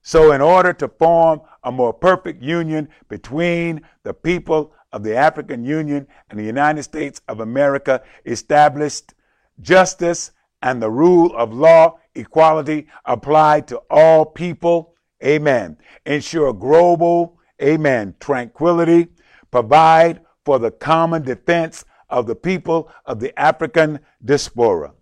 So, 0.03 0.33
in 0.33 0.41
order 0.41 0.73
to 0.73 0.89
form 0.89 1.41
a 1.63 1.71
more 1.71 1.93
perfect 1.93 2.43
union 2.43 2.89
between 3.07 3.81
the 4.03 4.13
people 4.13 4.73
of 4.91 5.01
the 5.01 5.15
African 5.15 5.63
Union 5.63 6.05
and 6.29 6.37
the 6.37 6.43
United 6.43 6.83
States 6.83 7.21
of 7.29 7.39
America, 7.39 8.03
established 8.25 9.13
justice 9.61 10.31
and 10.61 10.81
the 10.81 10.91
rule 10.91 11.35
of 11.37 11.53
law, 11.53 11.99
equality 12.15 12.87
applied 13.05 13.67
to 13.69 13.81
all 13.89 14.25
people. 14.25 14.93
Amen. 15.23 15.77
Ensure 16.05 16.53
global, 16.53 17.39
amen, 17.61 18.15
tranquility, 18.19 19.07
provide 19.51 20.19
for 20.43 20.59
the 20.59 20.71
common 20.71 21.23
defense 21.23 21.85
of 22.09 22.27
the 22.27 22.35
people 22.35 22.91
of 23.05 23.21
the 23.21 23.37
African 23.39 23.99
diaspora, 24.23 24.93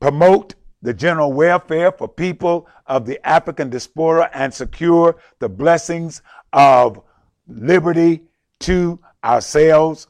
promote 0.00 0.56
the 0.82 0.94
general 0.94 1.32
welfare 1.32 1.92
for 1.92 2.08
people 2.08 2.66
of 2.86 3.06
the 3.06 3.24
African 3.26 3.70
diaspora 3.70 4.30
and 4.32 4.52
secure 4.52 5.16
the 5.38 5.48
blessings 5.48 6.22
of 6.52 7.02
liberty 7.46 8.22
to 8.60 8.98
ourselves, 9.22 10.06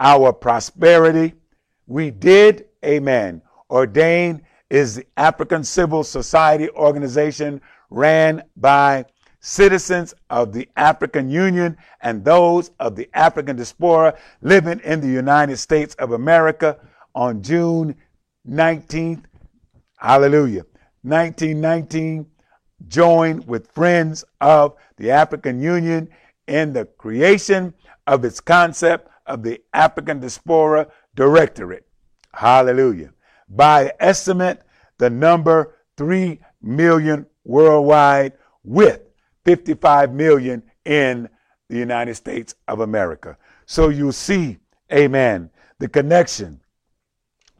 our 0.00 0.32
prosperity. 0.32 1.34
We 1.86 2.10
did, 2.10 2.66
amen, 2.84 3.42
ordain 3.70 4.42
is 4.70 4.96
the 4.96 5.06
African 5.16 5.64
Civil 5.64 6.04
Society 6.04 6.70
organization 6.70 7.60
ran 7.90 8.42
by 8.56 9.04
citizens 9.40 10.14
of 10.30 10.52
the 10.52 10.68
African 10.76 11.28
Union 11.28 11.76
and 12.00 12.24
those 12.24 12.70
of 12.78 12.96
the 12.96 13.10
African 13.12 13.56
diaspora 13.56 14.16
living 14.40 14.80
in 14.84 15.00
the 15.00 15.08
United 15.08 15.56
States 15.56 15.94
of 15.96 16.12
America 16.12 16.78
on 17.14 17.42
June 17.42 17.94
19th, 18.48 19.24
hallelujah, 20.02 20.64
1919, 21.02 22.26
joined 22.88 23.46
with 23.46 23.70
friends 23.70 24.24
of 24.40 24.74
the 24.96 25.10
African 25.10 25.62
Union 25.62 26.08
in 26.48 26.72
the 26.72 26.84
creation 26.84 27.72
of 28.08 28.24
its 28.24 28.40
concept 28.40 29.08
of 29.26 29.44
the 29.44 29.60
African 29.72 30.18
Diaspora 30.18 30.88
Directorate. 31.14 31.86
Hallelujah. 32.34 33.12
By 33.48 33.92
estimate, 34.00 34.62
the 34.98 35.08
number 35.08 35.76
3 35.96 36.40
million 36.60 37.26
worldwide 37.44 38.32
with 38.64 39.02
55 39.44 40.12
million 40.12 40.64
in 40.84 41.28
the 41.68 41.76
United 41.76 42.16
States 42.16 42.56
of 42.66 42.80
America. 42.80 43.38
So 43.66 43.88
you 43.88 44.10
see, 44.10 44.58
amen, 44.92 45.50
the 45.78 45.88
connection, 45.88 46.60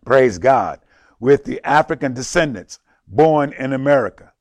praise 0.05 0.38
God, 0.38 0.80
with 1.23 1.45
the 1.45 1.64
African 1.64 2.12
descendants 2.12 2.81
born 3.07 3.53
in 3.53 3.73
America 3.73 4.33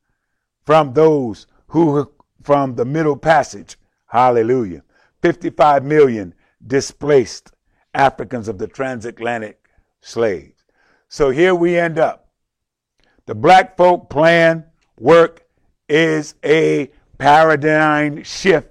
from 0.66 0.94
those 0.94 1.46
who 1.68 2.12
from 2.42 2.74
the 2.74 2.86
Middle 2.86 3.16
Passage, 3.16 3.78
hallelujah, 4.08 4.82
55 5.22 5.86
million 5.86 6.34
displaced 6.66 7.52
Africans 7.94 8.48
of 8.48 8.58
the 8.58 8.66
transatlantic 8.66 9.64
slaves. 10.02 10.64
So 11.08 11.30
here 11.30 11.54
we 11.54 11.78
end 11.78 12.00
up. 12.00 12.30
The 13.28 13.36
black 13.36 13.78
folk 13.78 14.10
plan 14.10 14.66
work 15.00 15.44
is 15.88 16.34
a 16.44 16.90
paradigm 17.20 18.24
shift 18.24 18.70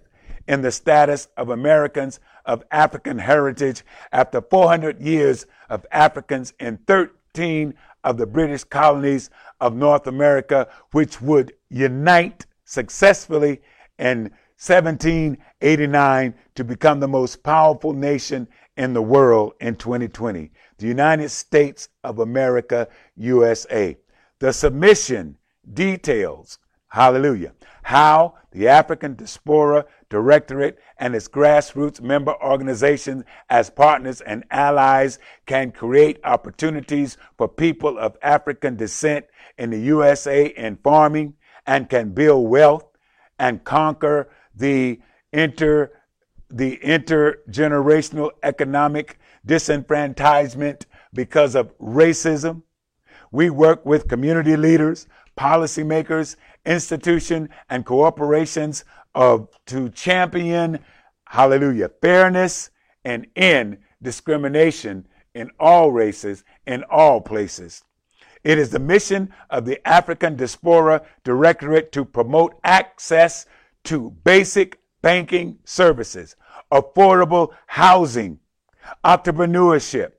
in 0.48 0.62
the 0.62 0.72
status 0.72 1.28
of 1.36 1.50
Americans 1.50 2.18
of 2.44 2.64
African 2.72 3.20
heritage 3.20 3.84
after 4.10 4.40
400 4.40 5.00
years 5.00 5.46
of 5.68 5.86
Africans 5.92 6.52
in 6.58 6.78
13 6.88 7.74
of 8.04 8.16
the 8.16 8.26
British 8.26 8.64
colonies 8.64 9.30
of 9.60 9.74
North 9.74 10.06
America, 10.06 10.68
which 10.92 11.20
would 11.20 11.52
unite 11.68 12.46
successfully 12.64 13.60
in 13.98 14.30
1789 14.58 16.34
to 16.54 16.64
become 16.64 17.00
the 17.00 17.08
most 17.08 17.42
powerful 17.42 17.92
nation 17.92 18.48
in 18.76 18.92
the 18.92 19.02
world 19.02 19.52
in 19.60 19.74
2020, 19.74 20.50
the 20.78 20.86
United 20.86 21.28
States 21.28 21.88
of 22.04 22.18
America, 22.18 22.88
USA. 23.16 23.96
The 24.38 24.52
submission 24.52 25.36
details 25.74 26.58
Hallelujah. 26.90 27.52
How 27.84 28.34
the 28.50 28.66
African 28.66 29.14
Diaspora 29.14 29.86
Directorate 30.10 30.80
and 30.98 31.14
its 31.14 31.28
grassroots 31.28 32.00
member 32.00 32.34
organizations 32.42 33.22
as 33.48 33.70
partners 33.70 34.20
and 34.20 34.44
allies 34.50 35.20
can 35.46 35.70
create 35.70 36.18
opportunities 36.24 37.16
for 37.38 37.46
people 37.46 37.96
of 37.96 38.16
African 38.20 38.74
descent 38.74 39.26
in 39.56 39.70
the 39.70 39.78
USA 39.78 40.46
in 40.46 40.76
farming 40.82 41.34
and 41.64 41.88
can 41.88 42.10
build 42.10 42.50
wealth 42.50 42.84
and 43.38 43.62
conquer 43.62 44.28
the 44.54 45.00
inter 45.32 45.92
the 46.50 46.78
intergenerational 46.78 48.30
economic 48.42 49.20
disenfranchisement 49.46 50.86
because 51.14 51.54
of 51.54 51.78
racism. 51.78 52.62
We 53.30 53.50
work 53.50 53.86
with 53.86 54.08
community 54.08 54.56
leaders, 54.56 55.06
policymakers, 55.38 56.34
institutions, 56.66 57.48
and 57.68 57.86
corporations 57.86 58.84
of 59.14 59.48
to 59.66 59.88
champion, 59.90 60.78
hallelujah, 61.26 61.90
fairness 62.00 62.70
and 63.04 63.26
end 63.36 63.78
discrimination 64.02 65.06
in 65.34 65.50
all 65.58 65.90
races, 65.90 66.44
in 66.66 66.82
all 66.84 67.20
places. 67.20 67.84
It 68.42 68.58
is 68.58 68.70
the 68.70 68.78
mission 68.78 69.32
of 69.50 69.64
the 69.64 69.86
African 69.86 70.36
Diaspora 70.36 71.02
Directorate 71.24 71.92
to 71.92 72.04
promote 72.04 72.58
access 72.64 73.46
to 73.84 74.10
basic 74.24 74.78
banking 75.02 75.58
services, 75.64 76.36
affordable 76.72 77.50
housing, 77.66 78.38
entrepreneurship, 79.04 80.12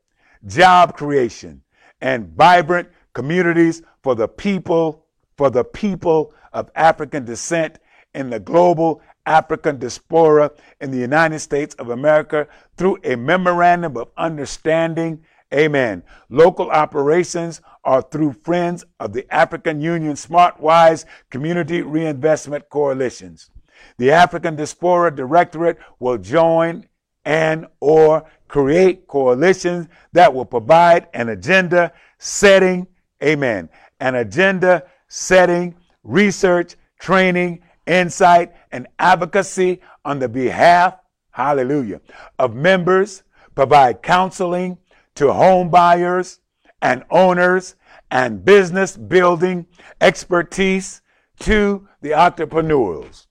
job 0.45 0.95
creation, 0.95 1.63
and 1.99 2.27
vibrant 2.35 2.89
communities 3.13 3.81
for 4.03 4.15
the 4.15 4.27
people 4.27 5.05
for 5.37 5.49
the 5.49 5.63
people 5.63 6.33
of 6.53 6.69
African 6.75 7.25
descent 7.25 7.79
in 8.13 8.29
the 8.29 8.39
global 8.39 9.01
African 9.25 9.77
diaspora 9.77 10.51
in 10.79 10.91
the 10.91 10.97
United 10.97 11.39
States 11.39 11.75
of 11.75 11.89
America 11.89 12.47
through 12.77 12.97
a 13.03 13.15
memorandum 13.15 13.97
of 13.97 14.09
understanding. 14.17 15.23
Amen. 15.53 16.03
Local 16.29 16.69
operations 16.71 17.61
are 17.83 18.01
through 18.01 18.33
Friends 18.33 18.85
of 18.99 19.13
the 19.13 19.31
African 19.33 19.81
Union 19.81 20.13
SmartWise 20.13 21.05
Community 21.29 21.81
Reinvestment 21.81 22.69
Coalitions. 22.69 23.49
The 23.97 24.11
African 24.11 24.55
Diaspora 24.55 25.15
Directorate 25.15 25.77
will 25.99 26.17
join 26.17 26.87
and 27.25 27.67
or 27.79 28.25
create 28.47 29.07
coalitions 29.07 29.87
that 30.13 30.33
will 30.33 30.45
provide 30.45 31.07
an 31.13 31.29
agenda 31.29 31.91
setting, 32.17 32.87
amen, 33.23 33.69
an 33.99 34.15
agenda 34.15 34.83
setting, 35.07 35.75
research, 36.03 36.75
training, 36.99 37.61
insight, 37.87 38.53
and 38.71 38.87
advocacy 38.99 39.81
on 40.05 40.19
the 40.19 40.29
behalf, 40.29 40.95
hallelujah, 41.31 42.01
of 42.39 42.55
members, 42.55 43.23
provide 43.55 44.01
counseling 44.01 44.77
to 45.15 45.31
home 45.33 45.69
buyers 45.69 46.39
and 46.81 47.03
owners 47.09 47.75
and 48.09 48.43
business 48.43 48.97
building 48.97 49.65
expertise 49.99 51.01
to 51.39 51.87
the 52.01 52.13
entrepreneurs, 52.13 53.27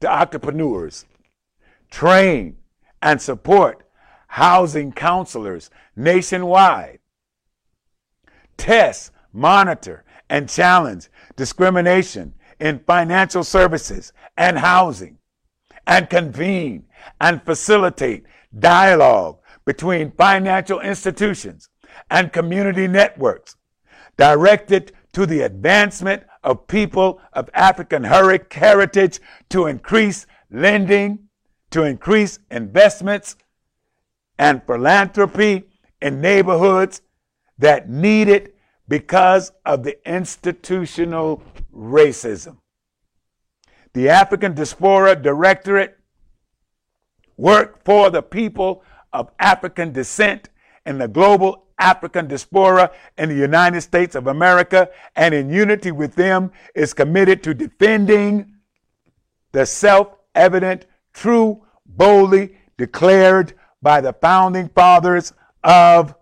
the 0.00 0.10
entrepreneurs, 0.10 1.06
train 1.90 2.56
and 3.02 3.20
support 3.20 3.86
housing 4.28 4.92
counselors 4.92 5.70
nationwide, 5.94 6.98
test, 8.56 9.12
monitor, 9.32 10.04
and 10.28 10.48
challenge 10.48 11.08
discrimination 11.36 12.34
in 12.60 12.78
financial 12.80 13.44
services 13.44 14.12
and 14.36 14.58
housing, 14.58 15.18
and 15.86 16.10
convene 16.10 16.84
and 17.20 17.42
facilitate 17.42 18.24
dialogue 18.58 19.38
between 19.64 20.10
financial 20.12 20.80
institutions 20.80 21.68
and 22.10 22.32
community 22.32 22.88
networks 22.88 23.56
directed 24.16 24.92
to 25.12 25.26
the 25.26 25.42
advancement 25.42 26.22
of 26.44 26.66
people 26.66 27.20
of 27.32 27.50
African 27.54 28.04
heritage 28.04 29.20
to 29.50 29.66
increase 29.66 30.26
lending, 30.50 31.18
to 31.70 31.82
increase 31.82 32.38
investments 32.50 33.36
and 34.38 34.62
philanthropy 34.66 35.64
in 36.00 36.20
neighborhoods 36.20 37.02
that 37.58 37.88
need 37.88 38.28
it 38.28 38.55
because 38.88 39.52
of 39.64 39.82
the 39.82 39.98
institutional 40.10 41.42
racism. 41.74 42.58
The 43.94 44.08
African 44.08 44.54
Diaspora 44.54 45.16
Directorate 45.16 45.98
worked 47.36 47.84
for 47.84 48.10
the 48.10 48.22
people 48.22 48.82
of 49.12 49.30
African 49.38 49.92
descent 49.92 50.50
in 50.84 50.98
the 50.98 51.08
global 51.08 51.64
African 51.78 52.26
diaspora 52.26 52.90
in 53.18 53.28
the 53.28 53.34
United 53.34 53.82
States 53.82 54.14
of 54.14 54.28
America 54.28 54.88
and 55.14 55.34
in 55.34 55.50
unity 55.50 55.92
with 55.92 56.14
them 56.14 56.50
is 56.74 56.94
committed 56.94 57.42
to 57.42 57.52
defending 57.52 58.54
the 59.52 59.66
self-evident, 59.66 60.86
true, 61.12 61.62
boldly 61.84 62.56
declared 62.78 63.54
by 63.82 64.00
the 64.00 64.12
founding 64.14 64.68
fathers 64.70 65.34
of 65.64 66.14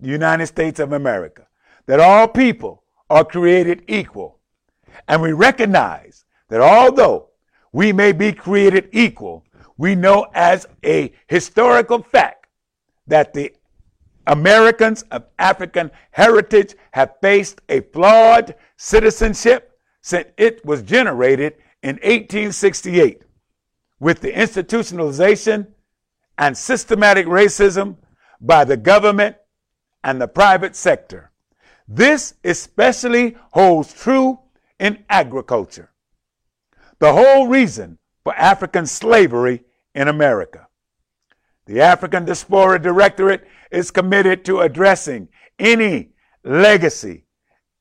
the 0.00 0.08
United 0.08 0.46
States 0.46 0.78
of 0.78 0.92
America 0.92 1.46
that 1.86 2.00
all 2.00 2.28
people 2.28 2.84
are 3.10 3.24
created 3.24 3.84
equal. 3.88 4.38
And 5.08 5.20
we 5.20 5.32
recognize 5.32 6.24
that 6.48 6.60
although 6.60 7.30
we 7.72 7.92
may 7.92 8.12
be 8.12 8.32
created 8.32 8.88
equal, 8.92 9.44
we 9.76 9.94
know 9.94 10.26
as 10.34 10.66
a 10.84 11.12
historical 11.26 12.02
fact 12.02 12.46
that 13.06 13.32
the 13.34 13.52
Americans 14.26 15.02
of 15.10 15.24
African 15.38 15.90
heritage 16.12 16.74
have 16.92 17.14
faced 17.20 17.60
a 17.68 17.80
flawed 17.80 18.54
citizenship 18.76 19.78
since 20.00 20.28
it 20.36 20.64
was 20.64 20.82
generated 20.82 21.54
in 21.82 21.96
1868 21.96 23.22
with 23.98 24.20
the 24.20 24.32
institutionalization 24.32 25.66
and 26.38 26.56
systematic 26.56 27.26
racism 27.26 27.96
by 28.40 28.64
the 28.64 28.76
government 28.76 29.36
and 30.04 30.20
the 30.20 30.28
private 30.28 30.76
sector. 30.76 31.31
This 31.88 32.34
especially 32.44 33.36
holds 33.50 33.92
true 33.92 34.38
in 34.78 35.04
agriculture, 35.08 35.92
the 36.98 37.12
whole 37.12 37.48
reason 37.48 37.98
for 38.24 38.34
African 38.34 38.86
slavery 38.86 39.64
in 39.94 40.08
America. 40.08 40.66
The 41.66 41.80
African 41.80 42.24
Diaspora 42.24 42.80
Directorate 42.80 43.46
is 43.70 43.90
committed 43.90 44.44
to 44.44 44.60
addressing 44.60 45.28
any 45.58 46.10
legacy, 46.44 47.24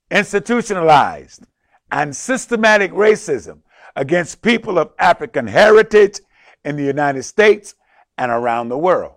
institutionalized, 0.09 1.45
and 1.91 2.15
systematic 2.15 2.91
racism 2.91 3.59
against 3.95 4.41
people 4.41 4.77
of 4.77 4.93
African 4.99 5.47
heritage 5.47 6.19
in 6.63 6.75
the 6.75 6.83
United 6.83 7.23
States 7.23 7.75
and 8.17 8.31
around 8.31 8.69
the 8.69 8.77
world. 8.77 9.15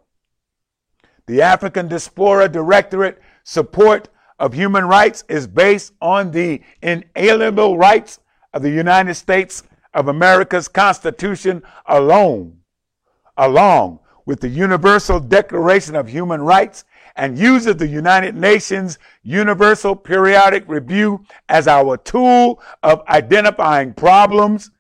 The 1.26 1.43
African 1.43 1.89
Diaspora 1.89 2.49
Directorate 2.49 3.20
support 3.45 4.09
of 4.39 4.53
human 4.53 4.85
rights 4.87 5.24
is 5.28 5.47
based 5.47 5.93
on 6.01 6.30
the 6.30 6.61
inalienable 6.82 7.78
rights 7.78 8.18
of 8.53 8.62
the 8.62 8.70
United 8.70 9.14
States 9.14 9.62
of 9.95 10.09
America's 10.09 10.68
Constitution 10.68 11.62
alone, 11.87 12.59
along 13.37 14.01
with 14.26 14.41
the 14.41 14.49
Universal 14.49 15.20
Declaration 15.20 15.95
of 15.95 16.09
Human 16.09 16.43
Rights 16.43 16.85
and 17.16 17.39
uses 17.39 17.76
the 17.76 17.87
United 17.87 18.35
Nations 18.35 18.99
Universal 19.22 19.97
Periodic 19.97 20.64
Review 20.66 21.24
as 21.49 21.68
our 21.68 21.97
tool 21.97 22.61
of 22.82 23.03
identifying 23.09 23.93
problems 23.95 24.70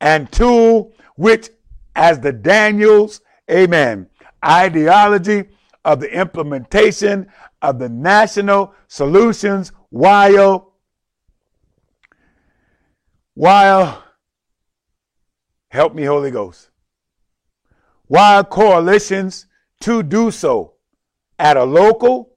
and 0.00 0.30
tool 0.32 0.92
which 1.16 1.50
as 1.94 2.20
the 2.20 2.32
Daniels, 2.32 3.20
amen, 3.50 4.08
ideology 4.44 5.44
of 5.84 6.00
the 6.00 6.12
implementation 6.12 7.26
of 7.62 7.78
the 7.78 7.88
national 7.88 8.74
solutions 8.86 9.72
while 9.90 10.74
while 13.34 14.02
help 15.70 15.94
me 15.94 16.04
holy 16.04 16.30
ghost. 16.30 16.70
While 18.06 18.42
coalitions 18.44 19.46
to 19.80 20.02
do 20.02 20.30
so 20.30 20.74
at 21.38 21.56
a 21.56 21.64
local 21.64 22.36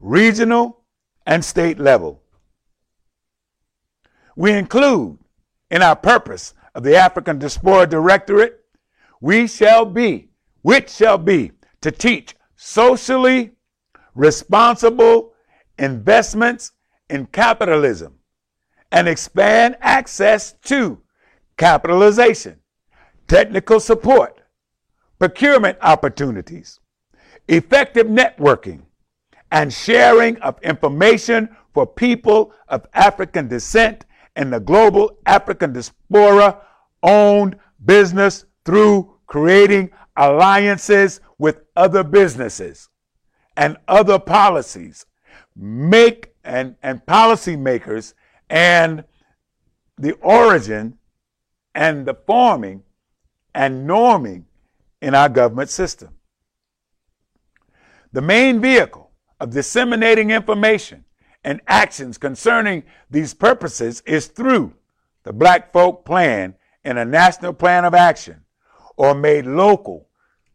regional 0.00 0.84
and 1.26 1.44
state 1.44 1.78
level. 1.78 2.22
We 4.36 4.52
include 4.52 5.18
in 5.70 5.82
our 5.82 5.96
purpose 5.96 6.54
of 6.74 6.82
the 6.82 6.96
african 6.96 7.38
diaspora 7.38 7.86
directorate 7.86 8.60
we 9.20 9.46
shall 9.46 9.84
be 9.84 10.28
which 10.62 10.90
shall 10.90 11.18
be 11.18 11.52
to 11.80 11.90
teach 11.90 12.34
socially 12.56 13.52
responsible 14.18 15.32
investments 15.78 16.72
in 17.08 17.24
capitalism 17.26 18.18
and 18.90 19.06
expand 19.06 19.76
access 19.80 20.54
to 20.64 21.00
capitalization, 21.56 22.58
technical 23.28 23.78
support, 23.78 24.40
procurement 25.20 25.78
opportunities, 25.82 26.80
effective 27.46 28.08
networking, 28.08 28.82
and 29.52 29.72
sharing 29.72 30.36
of 30.38 30.60
information 30.64 31.48
for 31.72 31.86
people 31.86 32.52
of 32.66 32.86
African 32.94 33.46
descent 33.46 34.04
in 34.34 34.50
the 34.50 34.58
global 34.58 35.16
African 35.26 35.72
diaspora 35.72 36.60
owned 37.04 37.56
business 37.84 38.46
through 38.64 39.14
creating 39.28 39.90
alliances 40.16 41.20
with 41.38 41.60
other 41.76 42.02
businesses 42.02 42.87
and 43.58 43.76
other 43.88 44.20
policies 44.20 45.04
make 45.56 46.32
and, 46.44 46.76
and 46.80 47.04
policymakers 47.04 48.14
and 48.48 49.04
the 49.98 50.12
origin 50.12 50.96
and 51.74 52.06
the 52.06 52.14
forming 52.14 52.84
and 53.54 53.90
norming 53.90 54.44
in 55.02 55.14
our 55.14 55.28
government 55.28 55.68
system. 55.68 56.10
The 58.12 58.22
main 58.22 58.60
vehicle 58.60 59.10
of 59.40 59.50
disseminating 59.50 60.30
information 60.30 61.04
and 61.42 61.60
actions 61.66 62.16
concerning 62.16 62.84
these 63.10 63.34
purposes 63.34 64.02
is 64.06 64.28
through 64.28 64.72
the 65.24 65.32
Black 65.32 65.72
Folk 65.72 66.04
Plan 66.04 66.54
and 66.84 66.96
a 66.96 67.04
National 67.04 67.52
Plan 67.52 67.84
of 67.84 67.92
Action, 67.92 68.44
or 68.96 69.14
made 69.14 69.46
local, 69.46 70.08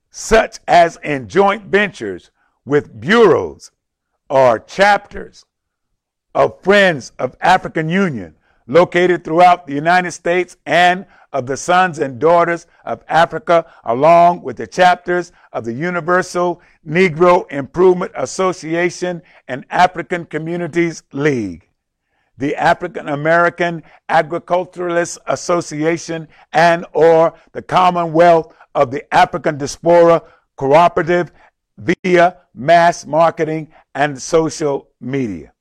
such 0.10 0.60
as 0.68 0.98
in 1.04 1.28
joint 1.28 1.66
ventures 1.66 2.32
with 2.66 3.00
bureaus 3.00 3.72
or 4.30 4.60
chapters 4.60 5.46
of 6.34 6.62
Friends 6.62 7.12
of 7.20 7.36
African 7.42 7.90
Union 7.90 8.36
located 8.68 9.24
throughout 9.24 9.68
the 9.68 9.74
United 9.74 10.12
States 10.12 10.58
and 10.66 11.06
of 11.34 11.48
the 11.48 11.58
Sons 11.58 12.00
and 12.00 12.20
Daughters 12.20 12.68
of 12.86 13.04
Africa, 13.08 13.66
along 13.84 14.44
with 14.44 14.56
the 14.58 14.68
chapters 14.68 15.32
of 15.52 15.66
the 15.66 15.74
Universal 15.74 16.62
Negro 16.88 17.52
Improvement 17.52 18.12
Association 18.16 19.22
and 19.48 19.66
African 19.70 20.26
Communities 20.26 21.04
League, 21.12 21.68
the 22.38 22.56
African 22.56 23.10
American 23.10 23.84
Agriculturalists 24.10 25.18
Association, 25.28 26.28
and 26.54 26.86
or 26.94 27.34
the 27.52 27.62
Commonwealth 27.62 28.56
of 28.76 28.92
the 28.92 29.12
African 29.14 29.58
Diaspora 29.58 30.22
Cooperative 30.56 31.32
via 31.78 32.38
mass 32.54 33.06
marketing 33.06 33.72
and 33.96 34.22
social 34.22 34.90
media. 35.00 35.54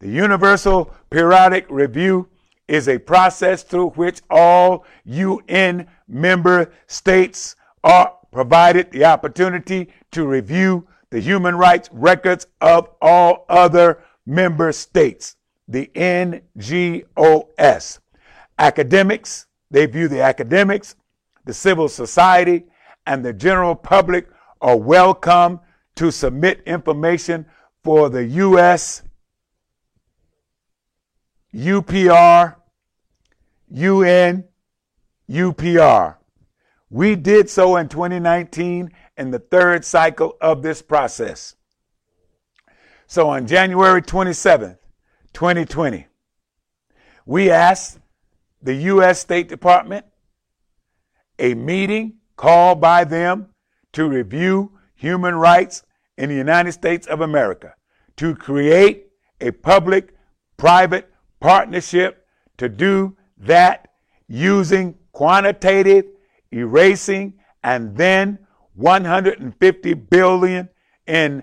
The 0.00 0.08
Universal 0.08 0.94
Periodic 1.10 1.66
Review 1.68 2.28
is 2.68 2.88
a 2.88 2.98
process 2.98 3.62
through 3.62 3.90
which 3.90 4.22
all 4.30 4.86
UN 5.04 5.86
member 6.08 6.72
states 6.86 7.56
are 7.84 8.14
provided 8.32 8.90
the 8.92 9.04
opportunity 9.04 9.92
to 10.12 10.26
review 10.26 10.86
the 11.10 11.20
human 11.20 11.56
rights 11.56 11.90
records 11.92 12.46
of 12.60 12.88
all 13.02 13.44
other 13.48 14.02
member 14.24 14.72
states, 14.72 15.36
the 15.66 15.90
NGOS. 15.94 17.98
Academics, 18.58 19.46
they 19.70 19.86
view 19.86 20.08
the 20.08 20.22
academics, 20.22 20.94
the 21.44 21.54
civil 21.54 21.88
society, 21.88 22.64
and 23.06 23.24
the 23.24 23.32
general 23.32 23.74
public 23.74 24.28
are 24.60 24.76
welcome 24.76 25.60
to 25.96 26.10
submit 26.10 26.62
information 26.66 27.46
for 27.82 28.10
the 28.10 28.24
U.S. 28.24 29.02
UPR, 31.54 32.56
UN, 33.70 34.44
UPR. 35.28 36.16
We 36.90 37.16
did 37.16 37.48
so 37.48 37.76
in 37.76 37.88
2019 37.88 38.90
in 39.16 39.30
the 39.30 39.38
third 39.38 39.84
cycle 39.84 40.36
of 40.40 40.62
this 40.62 40.82
process. 40.82 41.56
So 43.06 43.28
on 43.28 43.46
January 43.46 44.02
27th, 44.02 44.78
2020, 45.32 46.06
we 47.26 47.50
asked 47.50 47.98
the 48.62 48.74
U.S. 48.74 49.20
State 49.20 49.48
Department 49.48 50.04
a 51.38 51.54
meeting 51.54 52.18
called 52.36 52.80
by 52.80 53.04
them 53.04 53.49
to 53.92 54.08
review 54.08 54.72
human 54.94 55.34
rights 55.34 55.82
in 56.16 56.28
the 56.28 56.34
United 56.34 56.72
States 56.72 57.06
of 57.06 57.20
America, 57.20 57.74
to 58.16 58.34
create 58.34 59.06
a 59.40 59.50
public 59.50 60.14
private 60.56 61.10
partnership 61.40 62.26
to 62.58 62.68
do 62.68 63.16
that 63.38 63.88
using 64.28 64.94
quantitative 65.12 66.04
erasing 66.52 67.34
and 67.62 67.96
then 67.96 68.38
150 68.74 69.94
billion 69.94 70.68
in 71.06 71.42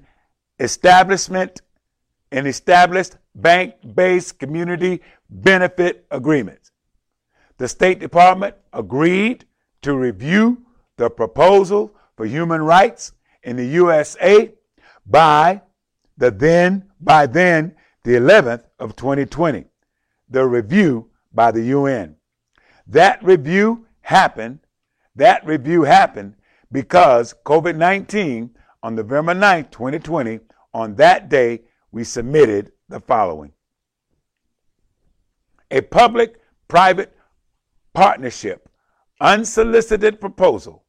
establishment 0.59 1.61
and 2.31 2.47
established 2.47 3.17
bank-based 3.35 4.39
community 4.39 5.01
benefit 5.29 6.05
agreements. 6.11 6.71
The 7.57 7.67
State 7.67 7.99
Department 7.99 8.55
agreed 8.73 9.45
to 9.81 9.95
review 9.95 10.63
the 10.97 11.09
proposal 11.09 11.95
for 12.17 12.25
human 12.25 12.61
rights 12.61 13.13
in 13.43 13.55
the 13.55 13.65
USA 13.65 14.53
by 15.05 15.61
the 16.17 16.29
then 16.31 16.89
by 16.99 17.25
then 17.25 17.73
the 18.03 18.11
11th 18.11 18.63
of 18.79 18.95
2020 18.97 19.65
the 20.29 20.45
review 20.45 21.09
by 21.31 21.51
the 21.51 21.63
UN 21.63 22.15
that 22.85 23.23
review 23.23 23.85
happened 24.01 24.59
that 25.15 25.45
review 25.45 25.83
happened 25.83 26.35
because 26.71 27.33
COVID-19 27.45 28.51
on 28.83 28.95
November 28.95 29.33
9th 29.33 29.71
2020 29.71 30.39
on 30.73 30.95
that 30.95 31.29
day 31.29 31.61
we 31.91 32.03
submitted 32.03 32.71
the 32.89 32.99
following. 32.99 33.51
A 35.71 35.81
public 35.81 36.39
private 36.67 37.17
partnership 37.93 38.69
unsolicited 39.19 40.21
proposal 40.21 40.83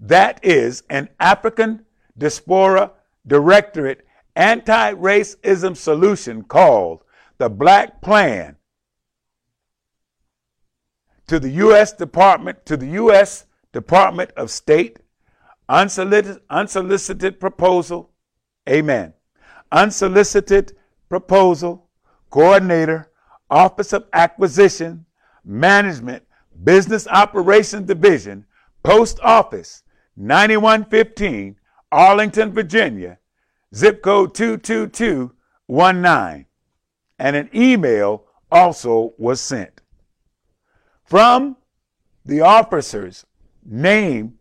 that 0.00 0.40
is 0.44 0.82
an 0.88 1.08
African 1.18 1.84
Diaspora 2.16 2.92
Directorate 3.26 4.06
anti 4.36 4.94
racism 4.94 5.76
solution 5.76 6.42
called 6.42 7.02
the 7.38 7.48
Black 7.48 8.00
Plan 8.00 8.56
to 11.26 11.38
the 11.38 11.50
U.S. 11.50 11.92
Department 11.92 12.64
to 12.66 12.76
the 12.76 12.86
U.S. 12.86 13.46
Department 13.72 14.30
of 14.36 14.50
State, 14.50 14.98
unsolicited, 15.68 16.42
unsolicited 16.48 17.38
proposal, 17.38 18.10
amen, 18.68 19.12
unsolicited 19.70 20.76
proposal, 21.08 21.88
coordinator, 22.30 23.10
Office 23.50 23.92
of 23.92 24.06
Acquisition, 24.12 25.04
Management, 25.44 26.22
Business 26.64 27.06
Operations 27.08 27.86
Division, 27.86 28.44
Post 28.82 29.20
Office, 29.20 29.82
9115, 30.18 31.56
Arlington, 31.92 32.52
Virginia, 32.52 33.18
zip 33.74 34.02
code 34.02 34.34
22219. 34.34 36.46
And 37.20 37.36
an 37.36 37.50
email 37.54 38.24
also 38.50 39.14
was 39.16 39.40
sent. 39.40 39.80
From 41.04 41.56
the 42.24 42.40
officer's 42.40 43.24
name, 43.64 44.34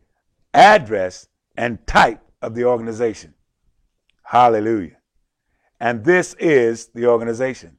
address, 0.53 1.27
and 1.55 1.85
type 1.85 2.21
of 2.41 2.55
the 2.55 2.65
organization. 2.65 3.35
Hallelujah. 4.23 4.97
And 5.79 6.03
this 6.03 6.33
is 6.39 6.87
the 6.87 7.05
organization. 7.05 7.77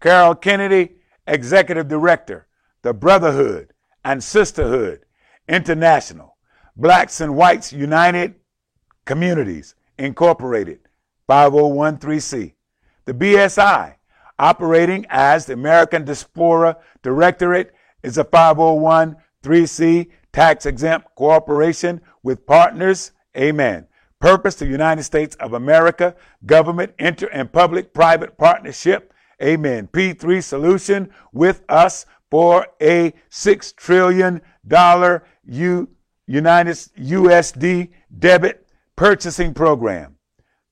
Carol 0.00 0.34
Kennedy, 0.34 0.96
Executive 1.26 1.88
Director, 1.88 2.46
the 2.82 2.92
Brotherhood 2.92 3.72
and 4.04 4.22
Sisterhood 4.22 5.06
International, 5.48 6.31
Blacks 6.76 7.20
and 7.20 7.36
Whites 7.36 7.72
United 7.72 8.34
Communities 9.04 9.74
Incorporated, 9.98 10.80
5013C. 11.28 12.54
The 13.04 13.14
BSI, 13.14 13.96
operating 14.38 15.06
as 15.10 15.46
the 15.46 15.52
American 15.52 16.04
Diaspora 16.04 16.78
Directorate, 17.02 17.74
is 18.02 18.16
a 18.16 18.24
5013C 18.24 20.08
tax 20.32 20.66
exempt 20.66 21.08
corporation 21.14 22.00
with 22.22 22.46
partners. 22.46 23.12
Amen. 23.36 23.86
Purpose 24.18 24.54
the 24.54 24.66
United 24.66 25.02
States 25.02 25.36
of 25.36 25.52
America, 25.52 26.14
government, 26.46 26.94
inter 26.98 27.28
and 27.32 27.52
public 27.52 27.92
private 27.92 28.38
partnership. 28.38 29.12
Amen. 29.42 29.88
P3 29.88 30.42
solution 30.42 31.10
with 31.32 31.62
us 31.68 32.06
for 32.30 32.66
a 32.80 33.12
$6 33.30 33.76
trillion 33.76 34.40
U, 35.44 35.88
United 36.32 36.76
USD 36.98 37.90
debit 38.18 38.66
purchasing 38.96 39.52
program. 39.52 40.16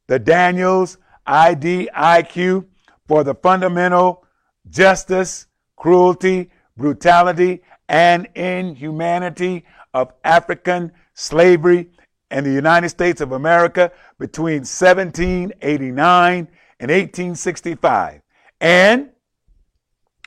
The 0.07 0.19
Daniels 0.19 0.97
IDIQ 1.27 2.65
for 3.07 3.25
the 3.25 3.35
fundamental 3.35 4.25
justice, 4.71 5.49
cruelty, 5.77 6.51
brutality, 6.79 7.61
and 7.91 8.27
inhumanity 8.35 9.67
of 9.93 10.15
African 10.25 10.93
slavery 11.13 11.91
in 12.31 12.45
the 12.45 12.53
United 12.53 12.89
States 12.89 13.21
of 13.21 13.33
America 13.33 13.93
between 14.19 14.61
1789 14.61 16.49
and 16.81 16.91
1865. 16.91 18.23
And, 18.63 19.11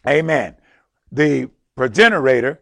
amen, 0.07 0.57
the 1.11 1.49
progenitor, 1.75 2.61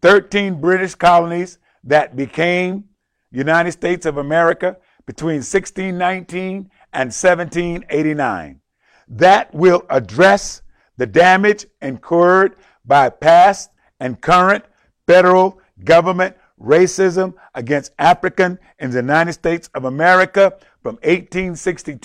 13 0.00 0.60
British 0.60 0.94
colonies 0.94 1.58
that 1.84 2.16
became 2.16 2.84
United 3.30 3.72
States 3.72 4.06
of 4.06 4.16
America 4.16 4.76
between 5.06 5.36
1619 5.36 6.70
and 6.92 7.06
1789. 7.12 8.60
That 9.08 9.54
will 9.54 9.84
address 9.90 10.62
the 10.96 11.06
damage 11.06 11.66
incurred 11.82 12.56
by 12.84 13.10
past 13.10 13.70
and 14.00 14.20
current 14.20 14.64
federal 15.06 15.60
government 15.84 16.36
racism 16.60 17.34
against 17.54 17.92
African 17.98 18.58
in 18.78 18.90
the 18.90 18.98
United 18.98 19.32
States 19.32 19.68
of 19.74 19.84
America 19.84 20.54
from 20.82 20.94
1862 20.96 21.98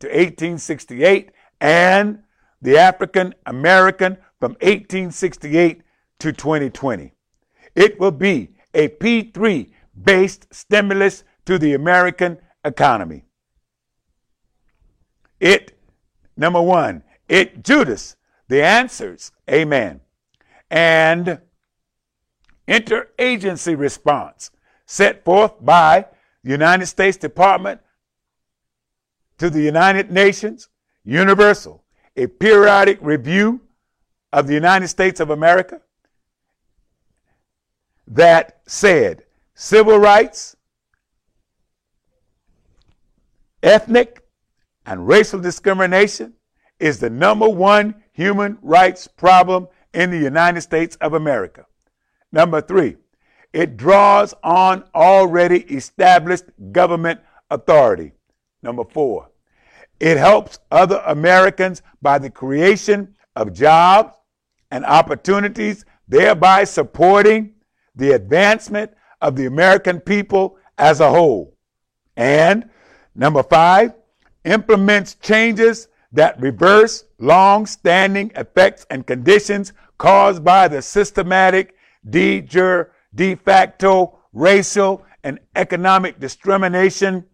to 0.00 0.06
1868 0.06 1.30
and 1.60 2.22
the 2.60 2.78
African 2.78 3.34
American 3.46 4.16
from 4.40 4.52
1868 4.52 5.82
to 6.18 6.32
2020. 6.32 7.12
It 7.74 7.98
will 8.00 8.10
be 8.10 8.50
a 8.74 8.88
P3 8.88 9.70
based 10.00 10.52
stimulus 10.52 11.24
to 11.44 11.58
the 11.58 11.74
American 11.74 12.38
economy. 12.64 13.24
It, 15.40 15.78
number 16.36 16.62
one, 16.62 17.02
it 17.28 17.64
Judas, 17.64 18.16
the 18.48 18.62
answers, 18.62 19.32
amen. 19.50 20.00
And 20.70 21.40
interagency 22.68 23.76
response 23.76 24.50
set 24.86 25.24
forth 25.24 25.52
by 25.60 26.06
the 26.44 26.50
United 26.50 26.86
States 26.86 27.16
Department 27.16 27.80
to 29.38 29.50
the 29.50 29.60
United 29.60 30.10
Nations, 30.10 30.68
Universal, 31.04 31.82
a 32.16 32.26
periodic 32.26 32.98
review 33.00 33.60
of 34.32 34.46
the 34.46 34.54
United 34.54 34.88
States 34.88 35.18
of 35.18 35.30
America 35.30 35.80
that 38.08 38.60
said 38.66 39.24
civil 39.54 39.98
rights, 39.98 40.56
ethnic, 43.62 44.22
and 44.86 45.06
racial 45.06 45.40
discrimination 45.40 46.34
is 46.78 46.98
the 46.98 47.10
number 47.10 47.48
one 47.48 47.94
human 48.12 48.58
rights 48.62 49.06
problem 49.06 49.68
in 49.94 50.10
the 50.10 50.18
United 50.18 50.60
States 50.60 50.96
of 50.96 51.14
America. 51.14 51.64
Number 52.32 52.60
three, 52.60 52.96
it 53.52 53.76
draws 53.76 54.34
on 54.42 54.84
already 54.94 55.60
established 55.64 56.44
government 56.72 57.20
authority. 57.50 58.12
Number 58.62 58.84
four, 58.84 59.30
it 60.00 60.16
helps 60.16 60.58
other 60.70 61.02
Americans 61.06 61.82
by 62.00 62.18
the 62.18 62.30
creation 62.30 63.14
of 63.36 63.52
jobs 63.52 64.16
and 64.70 64.84
opportunities, 64.84 65.84
thereby 66.08 66.64
supporting 66.64 67.54
the 67.94 68.12
advancement 68.12 68.92
of 69.20 69.36
the 69.36 69.46
American 69.46 70.00
people 70.00 70.58
as 70.78 71.00
a 71.00 71.10
whole. 71.10 71.56
And 72.16 72.68
number 73.14 73.42
five, 73.42 73.94
implements 74.44 75.14
changes 75.14 75.88
that 76.12 76.40
reverse 76.40 77.04
long 77.18 77.66
standing 77.66 78.30
effects 78.36 78.86
and 78.90 79.06
conditions 79.06 79.72
caused 79.98 80.44
by 80.44 80.68
the 80.68 80.82
systematic, 80.82 81.76
de 82.08 82.40
jure, 82.40 82.92
de 83.14 83.34
facto 83.34 84.18
racial 84.32 85.04
and 85.24 85.38
economic 85.54 86.18
discrimination 86.18 87.24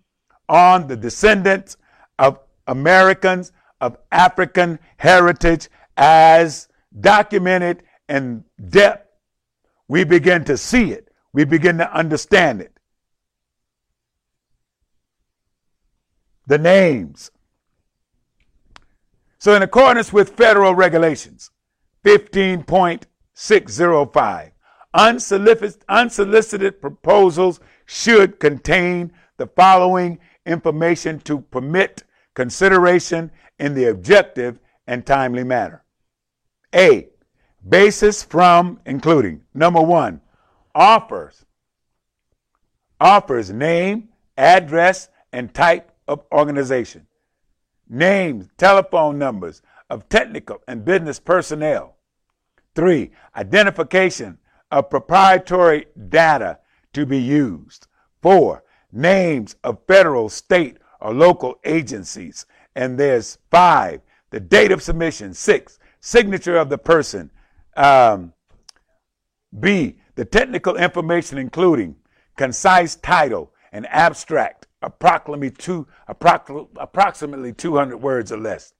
on 0.48 0.86
the 0.86 0.96
descendants 0.96 1.76
of 2.18 2.38
Americans 2.66 3.52
of 3.80 3.96
African 4.12 4.78
heritage 4.98 5.68
as 5.96 6.68
documented 7.00 7.82
in 8.08 8.44
depth, 8.68 9.07
we 9.88 10.04
begin 10.04 10.44
to 10.44 10.56
see 10.56 10.92
it. 10.92 11.08
We 11.32 11.44
begin 11.44 11.78
to 11.78 11.92
understand 11.92 12.60
it. 12.60 12.78
The 16.46 16.58
names. 16.58 17.32
So, 19.38 19.54
in 19.54 19.62
accordance 19.62 20.12
with 20.12 20.36
federal 20.36 20.74
regulations 20.74 21.50
15.605, 22.04 24.50
unsolicited, 24.94 25.84
unsolicited 25.88 26.80
proposals 26.80 27.60
should 27.86 28.40
contain 28.40 29.12
the 29.36 29.46
following 29.46 30.18
information 30.44 31.20
to 31.20 31.40
permit 31.40 32.02
consideration 32.34 33.30
in 33.58 33.74
the 33.74 33.84
objective 33.86 34.58
and 34.86 35.06
timely 35.06 35.44
manner. 35.44 35.84
A. 36.74 37.08
Basis 37.66 38.22
from 38.22 38.80
including 38.86 39.42
number 39.54 39.80
one, 39.80 40.20
offers. 40.74 41.44
Offers 43.00 43.50
name, 43.50 44.08
address, 44.36 45.08
and 45.32 45.52
type 45.52 45.92
of 46.06 46.24
organization. 46.32 47.06
Names, 47.88 48.48
telephone 48.56 49.18
numbers 49.18 49.62
of 49.90 50.08
technical 50.08 50.60
and 50.68 50.84
business 50.84 51.18
personnel. 51.18 51.96
Three, 52.74 53.10
identification 53.36 54.38
of 54.70 54.90
proprietary 54.90 55.86
data 56.08 56.58
to 56.92 57.06
be 57.06 57.18
used. 57.18 57.86
Four, 58.22 58.62
names 58.92 59.56
of 59.64 59.78
federal, 59.86 60.28
state, 60.28 60.78
or 61.00 61.14
local 61.14 61.58
agencies. 61.64 62.46
And 62.74 62.98
there's 62.98 63.38
five, 63.50 64.00
the 64.30 64.40
date 64.40 64.72
of 64.72 64.82
submission. 64.82 65.34
Six, 65.34 65.78
signature 66.00 66.56
of 66.56 66.68
the 66.68 66.78
person. 66.78 67.30
Um, 67.78 68.32
B, 69.58 69.98
the 70.16 70.24
technical 70.24 70.76
information, 70.76 71.38
including 71.38 71.94
concise 72.36 72.96
title 72.96 73.52
and 73.72 73.86
abstract 73.86 74.66
approximately, 74.82 75.50
two, 75.50 75.86
approximately 76.08 77.52
200 77.52 77.96
words 77.96 78.32
or 78.32 78.38
less. 78.38 78.74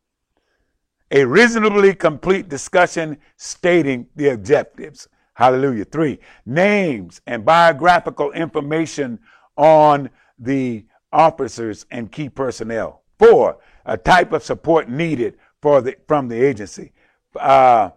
A 1.12 1.24
reasonably 1.24 1.94
complete 1.94 2.48
discussion 2.48 3.18
stating 3.36 4.08
the 4.16 4.30
objectives. 4.30 5.08
Hallelujah. 5.34 5.84
Three, 5.84 6.18
names 6.44 7.20
and 7.26 7.44
biographical 7.44 8.32
information 8.32 9.20
on 9.56 10.10
the 10.40 10.84
officers 11.12 11.86
and 11.92 12.10
key 12.10 12.28
personnel. 12.28 13.02
Four, 13.18 13.58
a 13.86 13.96
type 13.96 14.32
of 14.32 14.42
support 14.42 14.88
needed 14.88 15.38
for 15.62 15.80
the, 15.80 15.96
from 16.08 16.28
the 16.28 16.44
agency. 16.44 16.92
Uh, 17.36 17.90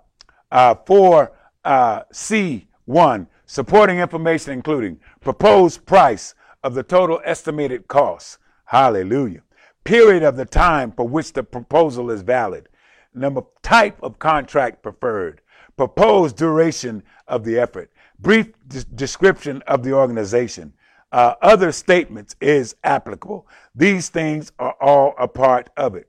uh, 0.52 0.76
four, 0.86 1.32
uh, 1.64 2.04
C1, 2.14 3.28
supporting 3.46 4.00
information 4.00 4.54
including 4.54 5.00
proposed 5.22 5.86
price 5.86 6.36
of 6.64 6.74
the 6.74 6.84
total 6.84 7.22
estimated 7.26 7.88
cost. 7.88 8.38
Hallelujah. 8.66 9.42
Period 9.84 10.24
of 10.24 10.38
the 10.38 10.46
time 10.46 10.92
for 10.92 11.08
which 11.08 11.34
the 11.34 11.44
proposal 11.44 12.12
is 12.12 12.22
valid. 12.22 12.70
Number 13.14 13.42
type 13.62 14.02
of 14.02 14.20
contract 14.20 14.84
preferred. 14.84 15.42
Proposed 15.76 16.38
duration 16.38 17.04
of 17.28 17.44
the 17.44 17.58
effort. 17.58 17.92
Brief 18.20 18.48
d- 18.68 18.84
description 18.96 19.62
of 19.68 19.84
the 19.84 19.94
organization. 19.94 20.74
Uh, 21.12 21.34
other 21.42 21.72
statements 21.72 22.36
is 22.40 22.76
applicable. 22.84 23.48
These 23.76 24.10
things 24.10 24.52
are 24.60 24.76
all 24.80 25.14
a 25.18 25.28
part 25.28 25.70
of 25.76 25.96
it. 25.96 26.08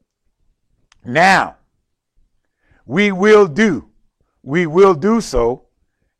Now, 1.05 1.57
we 2.87 3.11
will 3.11 3.47
do, 3.47 3.89
we 4.43 4.67
will 4.67 4.95
do 4.95 5.21
so, 5.21 5.67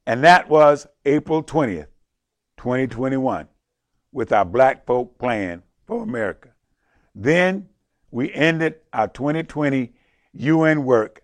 and 0.07 0.23
that 0.25 0.49
was 0.49 0.87
April 1.05 1.43
20th, 1.43 1.89
2021, 2.57 3.49
with 4.13 4.33
our 4.33 4.45
Black 4.45 4.87
Folk 4.87 5.19
Plan 5.19 5.63
for 5.87 6.03
America. 6.03 6.51
Then 7.15 7.69
we 8.11 8.33
ended 8.33 8.77
our 8.93 9.09
2020 9.09 9.93
UN 10.35 10.85
work 10.85 11.23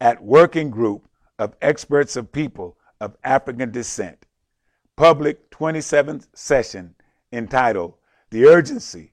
at 0.00 0.22
Working 0.22 0.70
Group 0.70 1.08
of 1.38 1.54
Experts 1.60 2.16
of 2.16 2.32
People 2.32 2.76
of 3.00 3.16
African 3.24 3.70
Descent, 3.70 4.26
public 4.96 5.50
27th 5.50 6.28
session 6.34 6.94
entitled 7.32 7.94
The 8.30 8.46
Urgency 8.46 9.12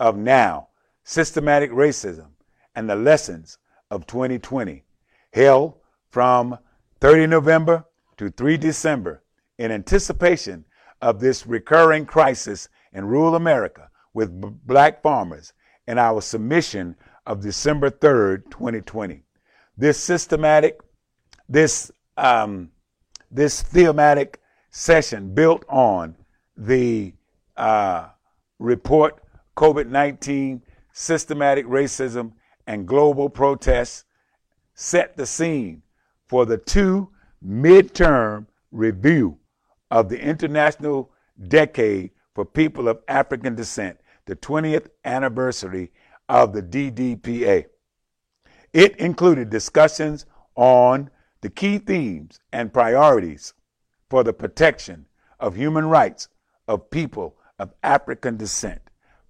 of 0.00 0.16
Now 0.16 0.68
Systematic 1.04 1.70
Racism 1.70 2.28
and 2.74 2.90
the 2.90 2.96
Lessons 2.96 3.58
of 3.90 4.06
2020, 4.06 4.84
held 5.32 5.74
from 6.14 6.56
30 7.00 7.26
November 7.26 7.84
to 8.16 8.30
3 8.30 8.56
December 8.56 9.24
in 9.58 9.72
anticipation 9.72 10.64
of 11.02 11.18
this 11.18 11.44
recurring 11.44 12.06
crisis 12.06 12.68
in 12.92 13.04
rural 13.04 13.34
America 13.34 13.90
with 14.12 14.40
b- 14.40 14.48
black 14.64 15.02
farmers 15.02 15.52
and 15.88 15.98
our 15.98 16.22
submission 16.22 16.94
of 17.26 17.42
December 17.42 17.90
3rd, 17.90 18.44
2020. 18.48 19.24
This 19.76 19.98
systematic, 19.98 20.78
this, 21.48 21.90
um, 22.16 22.70
this 23.32 23.62
thematic 23.62 24.40
session 24.70 25.34
built 25.34 25.64
on 25.68 26.14
the 26.56 27.12
uh, 27.56 28.10
report 28.60 29.20
COVID 29.56 29.88
19 29.88 30.62
systematic 30.92 31.66
racism 31.66 32.34
and 32.68 32.86
global 32.86 33.28
protests 33.28 34.04
set 34.74 35.16
the 35.16 35.26
scene 35.26 35.82
for 36.34 36.44
the 36.44 36.58
two 36.58 37.08
midterm 37.46 38.44
review 38.72 39.38
of 39.92 40.08
the 40.08 40.20
International 40.20 41.12
Decade 41.46 42.10
for 42.34 42.44
People 42.44 42.88
of 42.88 42.98
African 43.06 43.54
Descent, 43.54 44.00
the 44.26 44.34
20th 44.34 44.88
anniversary 45.04 45.92
of 46.28 46.52
the 46.52 46.60
DDPA. 46.60 47.66
It 48.72 48.96
included 48.96 49.48
discussions 49.48 50.26
on 50.56 51.08
the 51.40 51.50
key 51.50 51.78
themes 51.78 52.40
and 52.52 52.72
priorities 52.72 53.54
for 54.10 54.24
the 54.24 54.32
protection 54.32 55.06
of 55.38 55.54
human 55.54 55.86
rights 55.86 56.26
of 56.66 56.90
people 56.90 57.36
of 57.60 57.72
African 57.84 58.36
descent, 58.36 58.80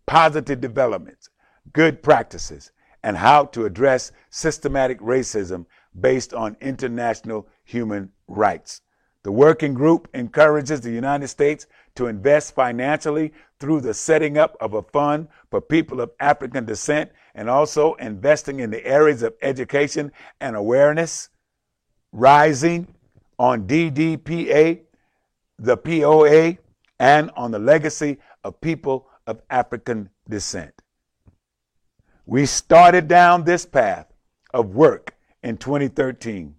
positive 0.07 0.63
developments, 0.63 1.29
good 1.75 2.03
practices, 2.03 2.73
and 3.03 3.19
how 3.19 3.45
to 3.45 3.67
address 3.67 4.11
systematic 4.31 4.99
racism 5.01 5.67
based 5.99 6.35
on 6.35 6.57
international 6.61 7.47
human 7.65 8.11
rights. 8.29 8.81
The 9.23 9.33
working 9.33 9.73
group 9.73 10.09
encourages 10.13 10.83
the 10.83 10.91
United 10.91 11.29
States 11.29 11.67
to 11.95 12.07
invest 12.07 12.55
financially 12.55 13.33
through 13.59 13.81
the 13.81 13.95
setting 13.95 14.37
up 14.37 14.57
of 14.61 14.75
a 14.75 14.83
fund 14.83 15.29
for 15.51 15.61
people 15.61 16.01
of 16.01 16.11
African 16.21 16.67
descent 16.67 17.11
and 17.35 17.49
also 17.49 17.95
investing 17.95 18.61
in 18.61 18.71
the 18.71 18.85
areas 18.85 19.23
of 19.23 19.35
education 19.41 20.13
and 20.41 20.55
awareness, 20.57 21.31
rising 22.13 22.95
on 23.39 23.67
DDPA, 23.67 24.81
the 25.59 25.77
POA, 25.77 26.59
and 26.99 27.31
on 27.37 27.51
the 27.51 27.59
legacy 27.59 28.19
of 28.45 28.61
people 28.61 29.09
of 29.27 29.41
African 29.49 30.11
descent. 30.29 30.75
We 32.27 32.47
started 32.47 33.09
down 33.09 33.45
this 33.45 33.65
path 33.65 34.13
of 34.53 34.75
work 34.75 35.14
in 35.45 35.59
2013 35.59 36.55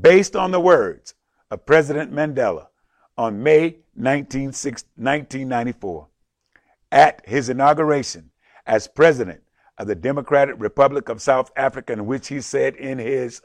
based 0.00 0.36
on 0.36 0.52
the 0.52 0.60
words 0.60 1.14
of 1.50 1.66
President 1.66 2.12
Mandela 2.12 2.68
on 3.18 3.42
May 3.42 3.78
19, 3.96 4.46
1994 4.46 6.08
at 6.92 7.20
his 7.26 7.48
inauguration 7.48 8.30
as 8.64 8.86
president 8.86 9.42
of 9.76 9.88
the 9.88 9.94
Democratic 9.94 10.54
Republic 10.58 11.08
of 11.08 11.20
South 11.20 11.50
Africa, 11.56 11.92
in 11.92 12.06
which 12.06 12.28
he 12.28 12.40
said 12.40 12.76
in 12.76 12.98
his 12.98 13.42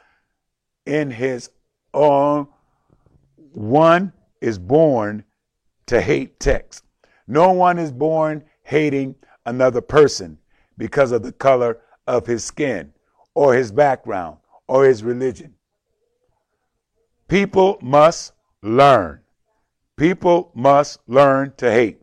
in 0.85 1.09
his 1.09 1.49
own 1.93 2.47
one 3.53 4.13
is 4.41 4.59
born 4.59 5.23
to 5.87 5.99
hate 5.99 6.39
text. 6.39 6.83
No 7.27 7.51
one 7.51 7.79
is 7.79 7.91
born 7.91 8.43
hating 8.63 9.15
another 9.45 9.81
person 9.81 10.37
because 10.77 11.11
of 11.11 11.23
the 11.23 11.31
color 11.31 11.79
of 12.05 12.27
his 12.27 12.45
skin 12.45 12.93
or 13.33 13.55
his 13.55 13.71
background 13.71 14.37
or 14.67 14.85
his 14.85 15.03
religion. 15.03 15.55
People 17.27 17.77
must 17.81 18.33
learn. 18.61 19.21
People 19.97 20.51
must 20.53 20.99
learn 21.07 21.53
to 21.57 21.71
hate. 21.71 22.01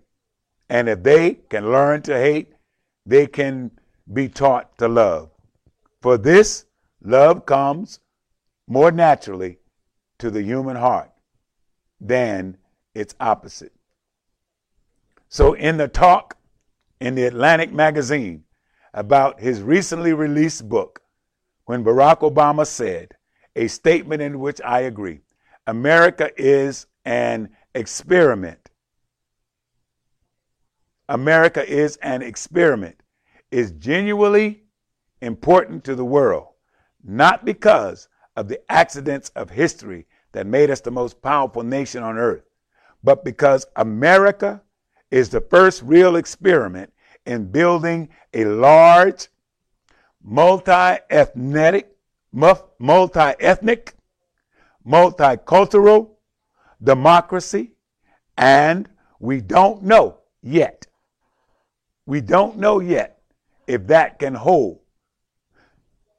And 0.69 0.89
if 0.89 1.03
they 1.03 1.35
can 1.49 1.71
learn 1.71 2.03
to 2.03 2.17
hate, 2.17 2.55
they 3.07 3.27
can 3.27 3.71
be 4.13 4.29
taught 4.29 4.77
to 4.79 4.89
love. 4.89 5.31
For 6.01 6.19
this, 6.19 6.65
love 7.03 7.47
comes 7.47 8.01
more 8.67 8.91
naturally 8.91 9.59
to 10.19 10.31
the 10.31 10.43
human 10.43 10.77
heart 10.77 11.11
than 12.01 12.57
its 12.95 13.15
opposite. 13.21 13.73
So, 15.29 15.55
in 15.55 15.77
the 15.77 15.89
talk 15.89 16.37
in 17.01 17.15
the 17.15 17.25
Atlantic 17.25 17.73
magazine 17.73 18.45
about 18.93 19.41
his 19.41 19.63
recently 19.63 20.13
released 20.13 20.69
book, 20.69 21.01
when 21.67 21.85
Barack 21.85 22.21
Obama 22.21 22.67
said, 22.67 23.15
a 23.57 23.69
statement 23.69 24.21
in 24.21 24.41
which 24.41 24.61
I 24.65 24.81
agree 24.81 25.21
America 25.67 26.31
is 26.37 26.87
an 27.05 27.51
experiment. 27.75 28.71
America 31.09 31.67
is 31.67 31.97
an 31.99 32.23
experiment, 32.23 33.03
is 33.51 33.73
genuinely 33.73 34.63
important 35.21 35.85
to 35.85 35.95
the 35.95 36.05
world, 36.05 36.49
not 37.03 37.45
because 37.45 38.09
of 38.37 38.49
the 38.49 38.61
accidents 38.71 39.31
of 39.31 39.51
history 39.51 40.07
that 40.33 40.47
made 40.47 40.71
us 40.71 40.81
the 40.81 40.91
most 40.91 41.23
powerful 41.23 41.63
nation 41.63 42.03
on 42.03 42.19
earth, 42.19 42.45
but 43.03 43.25
because 43.25 43.67
America 43.77 44.61
is 45.11 45.29
the 45.29 45.41
first 45.41 45.83
real 45.83 46.17
experiment 46.17 46.93
in 47.27 47.51
building 47.51 48.09
a 48.33 48.45
large, 48.45 49.29
multi-ethnic, 50.25 51.95
multi-ethnic, 52.33 53.95
multicultural 54.87 56.11
democracy, 56.83 57.73
and 58.37 58.89
we 59.21 59.41
don't 59.41 59.83
know 59.83 60.19
yet. 60.43 60.87
We 62.07 62.21
don't 62.21 62.57
know 62.57 62.81
yet 62.81 63.21
if 63.67 63.87
that 63.89 64.19
can 64.19 64.35
hold. 64.35 64.81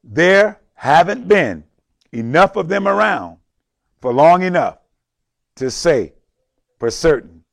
There 0.03 0.61
haven't 0.75 1.27
been 1.27 1.63
enough 2.11 2.55
of 2.55 2.67
them 2.69 2.87
around 2.87 3.37
for 4.01 4.13
long 4.13 4.43
enough 4.43 4.77
to 5.55 5.71
say 5.71 6.13
for 6.79 6.91
certain 6.91 7.43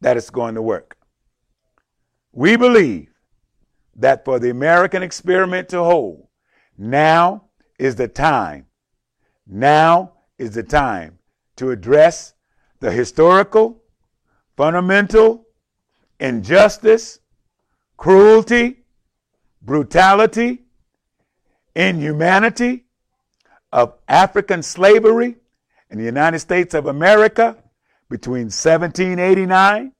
that 0.00 0.16
it's 0.16 0.30
going 0.30 0.54
to 0.54 0.62
work. 0.62 0.96
We 2.32 2.56
believe 2.56 3.08
that 3.98 4.24
for 4.24 4.38
the 4.38 4.50
American 4.50 5.02
experiment 5.02 5.68
to 5.68 5.82
hold, 5.82 6.26
now 6.76 7.44
is 7.78 7.96
the 7.96 8.08
time. 8.08 8.66
Now 9.46 10.12
is 10.38 10.54
the 10.54 10.62
time 10.62 11.18
to 11.56 11.70
address 11.70 12.34
the 12.80 12.92
historical, 12.92 13.82
fundamental 14.56 15.46
injustice, 16.20 17.20
cruelty, 17.96 18.84
brutality, 19.62 20.62
inhumanity 21.74 22.84
of 23.72 23.94
African 24.08 24.62
slavery 24.62 25.36
in 25.90 25.98
the 25.98 26.04
United 26.04 26.38
States 26.38 26.74
of 26.74 26.86
America 26.86 27.56
between 28.08 28.46
1789, 28.46 29.92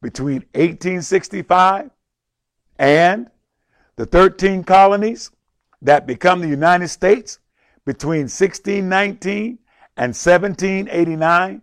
between 0.00 0.42
1865, 0.54 1.90
and 2.78 3.30
the 4.02 4.06
13 4.06 4.64
colonies 4.64 5.30
that 5.80 6.08
become 6.08 6.40
the 6.40 6.48
United 6.48 6.88
States 6.88 7.38
between 7.84 8.22
1619 8.22 9.60
and 9.96 10.08
1789 10.08 11.62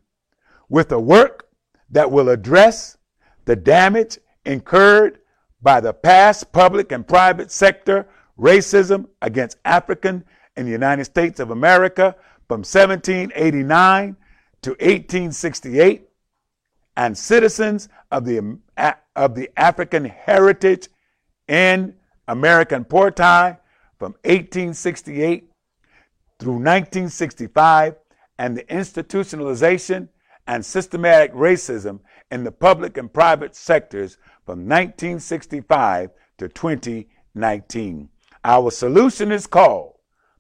with 0.70 0.90
a 0.94 1.00
work 1.00 1.50
that 1.90 2.10
will 2.10 2.30
address 2.30 2.98
the 3.44 3.58
damage 3.58 4.20
incurred 4.46 5.20
by 5.62 5.82
the 5.82 5.92
past 5.92 6.50
public 6.54 6.94
and 6.94 7.06
private 7.06 7.52
sector 7.52 8.08
racism 8.40 9.06
against 9.22 9.58
African 9.66 10.24
in 10.56 10.66
the 10.66 10.72
United 10.72 11.04
States 11.04 11.42
of 11.42 11.52
America 11.52 12.16
from 12.48 12.60
1789 12.60 14.16
to 14.62 14.70
1868 14.70 16.08
and 16.96 17.18
citizens 17.18 17.90
of 18.12 18.24
the, 18.24 18.58
of 19.18 19.36
the 19.36 19.50
African 19.58 20.06
heritage 20.06 20.88
in 21.50 21.96
American 22.30 22.86
Portai 22.86 23.58
from 23.98 24.12
1868 24.24 25.50
through 26.38 26.54
1965 26.54 27.96
and 28.38 28.56
the 28.56 28.64
institutionalization 28.66 30.08
and 30.46 30.64
systematic 30.64 31.34
racism 31.34 32.00
in 32.30 32.44
the 32.44 32.52
public 32.52 32.98
and 32.98 33.12
private 33.12 33.56
sectors 33.56 34.18
from 34.46 34.60
1965 34.60 36.12
to 36.38 36.48
2019. 36.48 38.10
Our 38.44 38.72
solution 38.72 39.32
is 39.32 39.48
called 39.48 39.96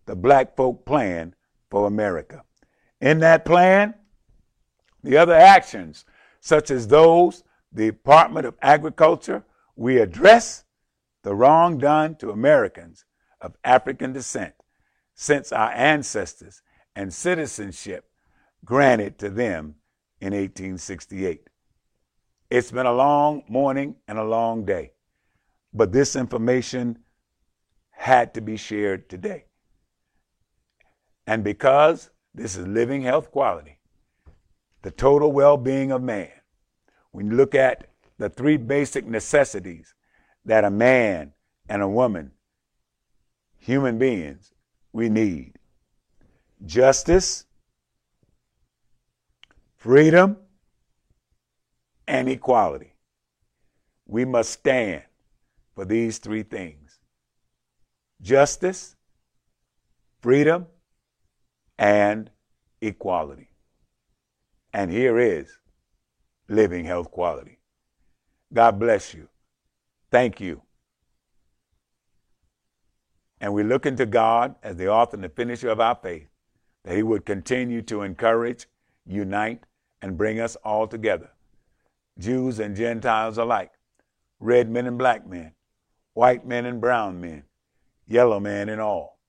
the 0.05 0.15
Black 0.15 0.55
Folk 0.55 0.85
Plan 0.85 1.33
for 1.71 1.87
America. 1.87 2.43
In 3.01 3.17
that 3.19 3.45
plan, 3.45 3.95
the 5.03 5.17
other 5.17 5.33
actions, 5.33 6.05
such 6.39 6.69
as 6.69 6.87
those 6.87 7.43
the 7.71 7.87
Department 7.87 8.45
of 8.45 8.55
Agriculture, 8.61 9.43
we 9.75 9.97
address 9.97 10.65
the 11.23 11.35
wrong 11.35 11.77
done 11.77 12.15
to 12.15 12.31
Americans 12.31 13.05
of 13.41 13.55
African 13.63 14.13
descent 14.13 14.53
since 15.15 15.51
our 15.51 15.71
ancestors 15.71 16.61
and 16.95 17.13
citizenship 17.13 18.05
granted 18.65 19.17
to 19.19 19.29
them 19.29 19.75
in 20.21 20.33
1868. 20.33 21.47
It's 22.49 22.71
been 22.71 22.85
a 22.85 22.93
long 22.93 23.43
morning 23.47 23.95
and 24.07 24.17
a 24.17 24.23
long 24.23 24.65
day, 24.65 24.93
but 25.73 25.91
this 25.91 26.15
information 26.15 26.99
had 27.91 28.33
to 28.33 28.41
be 28.41 28.57
shared 28.57 29.09
today. 29.09 29.45
And 31.27 31.43
because 31.43 32.09
this 32.33 32.55
is 32.55 32.65
living 32.65 33.01
health 33.03 33.31
quality, 33.31 33.79
the 34.81 34.91
total 34.91 35.31
well 35.31 35.57
being 35.57 35.91
of 35.91 36.01
man, 36.01 36.31
when 37.11 37.27
you 37.27 37.33
look 37.33 37.53
at 37.53 37.89
the 38.17 38.29
three 38.29 38.57
basic 38.57 39.05
necessities 39.05 39.93
that 40.49 40.65
a 40.65 40.69
man 40.71 41.31
and 41.69 41.83
a 41.83 41.87
woman, 41.87 42.31
human 43.59 43.99
beings, 43.99 44.51
we 44.91 45.07
need 45.07 45.53
justice, 46.65 47.45
freedom, 49.77 50.37
and 52.07 52.27
equality. 52.27 52.95
We 54.07 54.25
must 54.25 54.49
stand 54.49 55.03
for 55.75 55.85
these 55.85 56.17
three 56.17 56.41
things 56.41 56.97
justice, 58.19 58.95
freedom, 60.19 60.65
and 61.77 62.31
equality. 62.81 63.51
And 64.73 64.89
here 64.89 65.19
is 65.19 65.59
living 66.47 66.85
health 66.85 67.11
quality. 67.11 67.59
God 68.51 68.79
bless 68.79 69.13
you. 69.13 69.29
Thank 70.11 70.39
you. 70.39 70.61
And 73.41 73.53
we 73.53 73.63
look 73.63 73.85
into 73.85 74.05
God 74.05 74.55
as 74.63 74.75
the 74.75 74.89
author 74.89 75.15
and 75.15 75.23
the 75.23 75.29
finisher 75.29 75.69
of 75.69 75.79
our 75.79 75.95
faith, 75.95 76.27
that 76.83 76.95
He 76.95 77.03
would 77.03 77.25
continue 77.25 77.81
to 77.83 78.01
encourage, 78.01 78.67
unite, 79.05 79.63
and 80.01 80.17
bring 80.17 80.39
us 80.39 80.55
all 80.57 80.87
together, 80.87 81.29
Jews 82.17 82.59
and 82.59 82.75
Gentiles 82.75 83.37
alike, 83.37 83.71
red 84.39 84.69
men 84.69 84.87
and 84.87 84.97
black 84.97 85.27
men, 85.27 85.53
white 86.13 86.45
men 86.45 86.65
and 86.65 86.81
brown 86.81 87.21
men, 87.21 87.43
yellow 88.07 88.39
men 88.39 88.69
and 88.69 88.81
all. 88.81 89.19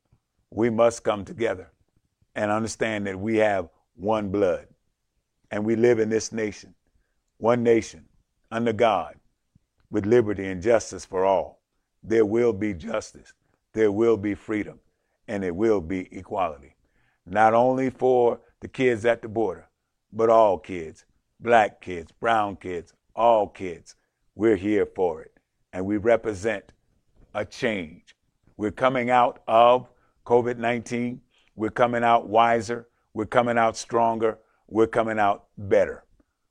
We 0.51 0.71
must 0.71 1.05
come 1.05 1.25
together 1.25 1.71
and 2.35 2.51
understand 2.51 3.07
that 3.07 3.19
we 3.19 3.37
have 3.37 3.69
one 3.95 4.31
blood 4.31 4.67
and 5.51 5.65
we 5.65 5.77
live 5.77 5.99
in 5.99 6.09
this 6.09 6.33
nation, 6.33 6.75
one 7.39 7.63
nation, 7.63 8.07
under 8.51 8.73
God, 8.73 9.20
with 9.91 10.07
liberty 10.07 10.47
and 10.47 10.63
justice 10.63 11.05
for 11.05 11.25
all. 11.25 11.63
There 12.03 12.25
will 12.25 12.53
be 12.53 12.75
justice, 12.75 13.33
there 13.73 13.93
will 13.93 14.17
be 14.17 14.35
freedom, 14.35 14.81
and 15.29 15.45
it 15.45 15.55
will 15.55 15.81
be 15.81 16.09
equality. 16.17 16.77
Not 17.27 17.55
only 17.55 17.91
for 17.91 18.41
the 18.61 18.69
kids 18.69 19.05
at 19.05 19.23
the 19.23 19.29
border, 19.29 19.69
but 20.13 20.31
all 20.31 20.59
kids, 20.59 21.05
black 21.39 21.81
kids, 21.81 22.13
brown 22.13 22.57
kids, 22.57 22.93
all 23.15 23.49
kids. 23.49 23.97
We're 24.35 24.57
here 24.57 24.87
for 24.87 25.23
it. 25.23 25.33
And 25.73 25.85
we 25.85 25.97
represent 25.97 26.73
a 27.35 27.45
change. 27.45 28.17
We're 28.57 28.71
coming 28.71 29.11
out 29.11 29.43
of 29.47 29.89
COVID 30.27 30.59
19. 30.59 31.21
We're 31.57 31.71
coming 31.71 32.03
out 32.03 32.29
wiser. 32.29 32.89
We're 33.15 33.27
coming 33.27 33.59
out 33.59 33.77
stronger. 33.77 34.39
We're 34.69 34.87
coming 34.87 35.19
out 35.19 35.47
better. 35.57 36.05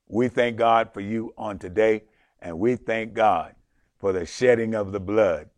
We 0.07 0.27
thank 0.27 0.57
God 0.57 0.93
for 0.93 1.01
you 1.01 1.33
on 1.37 1.59
today, 1.59 2.03
and 2.41 2.57
we 2.59 2.75
thank 2.75 3.13
God 3.13 3.55
for 3.97 4.13
the 4.13 4.25
shedding 4.25 4.75
of 4.75 4.91
the 4.91 4.99
blood 4.99 5.49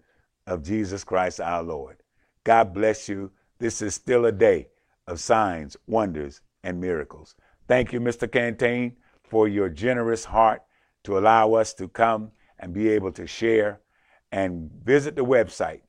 of 0.48 0.64
Jesus 0.64 1.04
Christ 1.04 1.40
our 1.40 1.64
Lord. 1.64 1.98
God 2.44 2.74
bless 2.74 3.08
you. 3.08 3.32
This 3.60 3.82
is 3.82 3.94
still 3.94 4.26
a 4.26 4.32
day 4.32 4.68
of 5.08 5.20
signs, 5.20 5.78
wonders, 5.88 6.42
and 6.64 6.82
miracles. 6.82 7.36
Thank 7.68 7.94
you, 7.94 8.00
Mr. 8.00 8.30
Cantain, 8.32 8.94
for 9.24 9.48
your 9.48 9.70
generous 9.70 10.26
heart 10.26 10.64
to 11.04 11.18
allow 11.18 11.54
us 11.54 11.74
to 11.76 11.88
come 11.88 12.32
and 12.60 12.74
be 12.74 12.90
able 12.90 13.12
to 13.14 13.28
share 13.28 13.82
and 14.32 14.72
visit 14.84 15.16
the 15.16 15.26
website. 15.26 15.82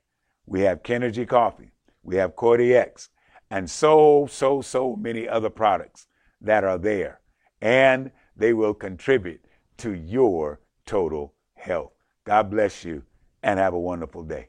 We 0.47 0.60
have 0.62 0.82
Kenergy 0.82 1.27
Coffee, 1.27 1.73
we 2.02 2.16
have 2.16 2.36
Cordy 2.36 2.74
X, 2.74 3.10
and 3.51 3.70
so, 3.70 4.27
so, 4.31 4.62
so 4.62 4.97
many 4.97 5.28
other 5.28 5.51
products 5.51 6.06
that 6.40 6.64
are 6.64 6.78
there. 6.78 7.20
And 7.60 8.10
they 8.36 8.52
will 8.52 8.74
contribute 8.74 9.44
to 9.78 9.93
your 9.93 10.60
total 10.86 11.34
health. 11.54 11.92
God 12.24 12.50
bless 12.50 12.84
you 12.84 13.02
and 13.42 13.59
have 13.59 13.74
a 13.74 13.78
wonderful 13.78 14.22
day. 14.22 14.48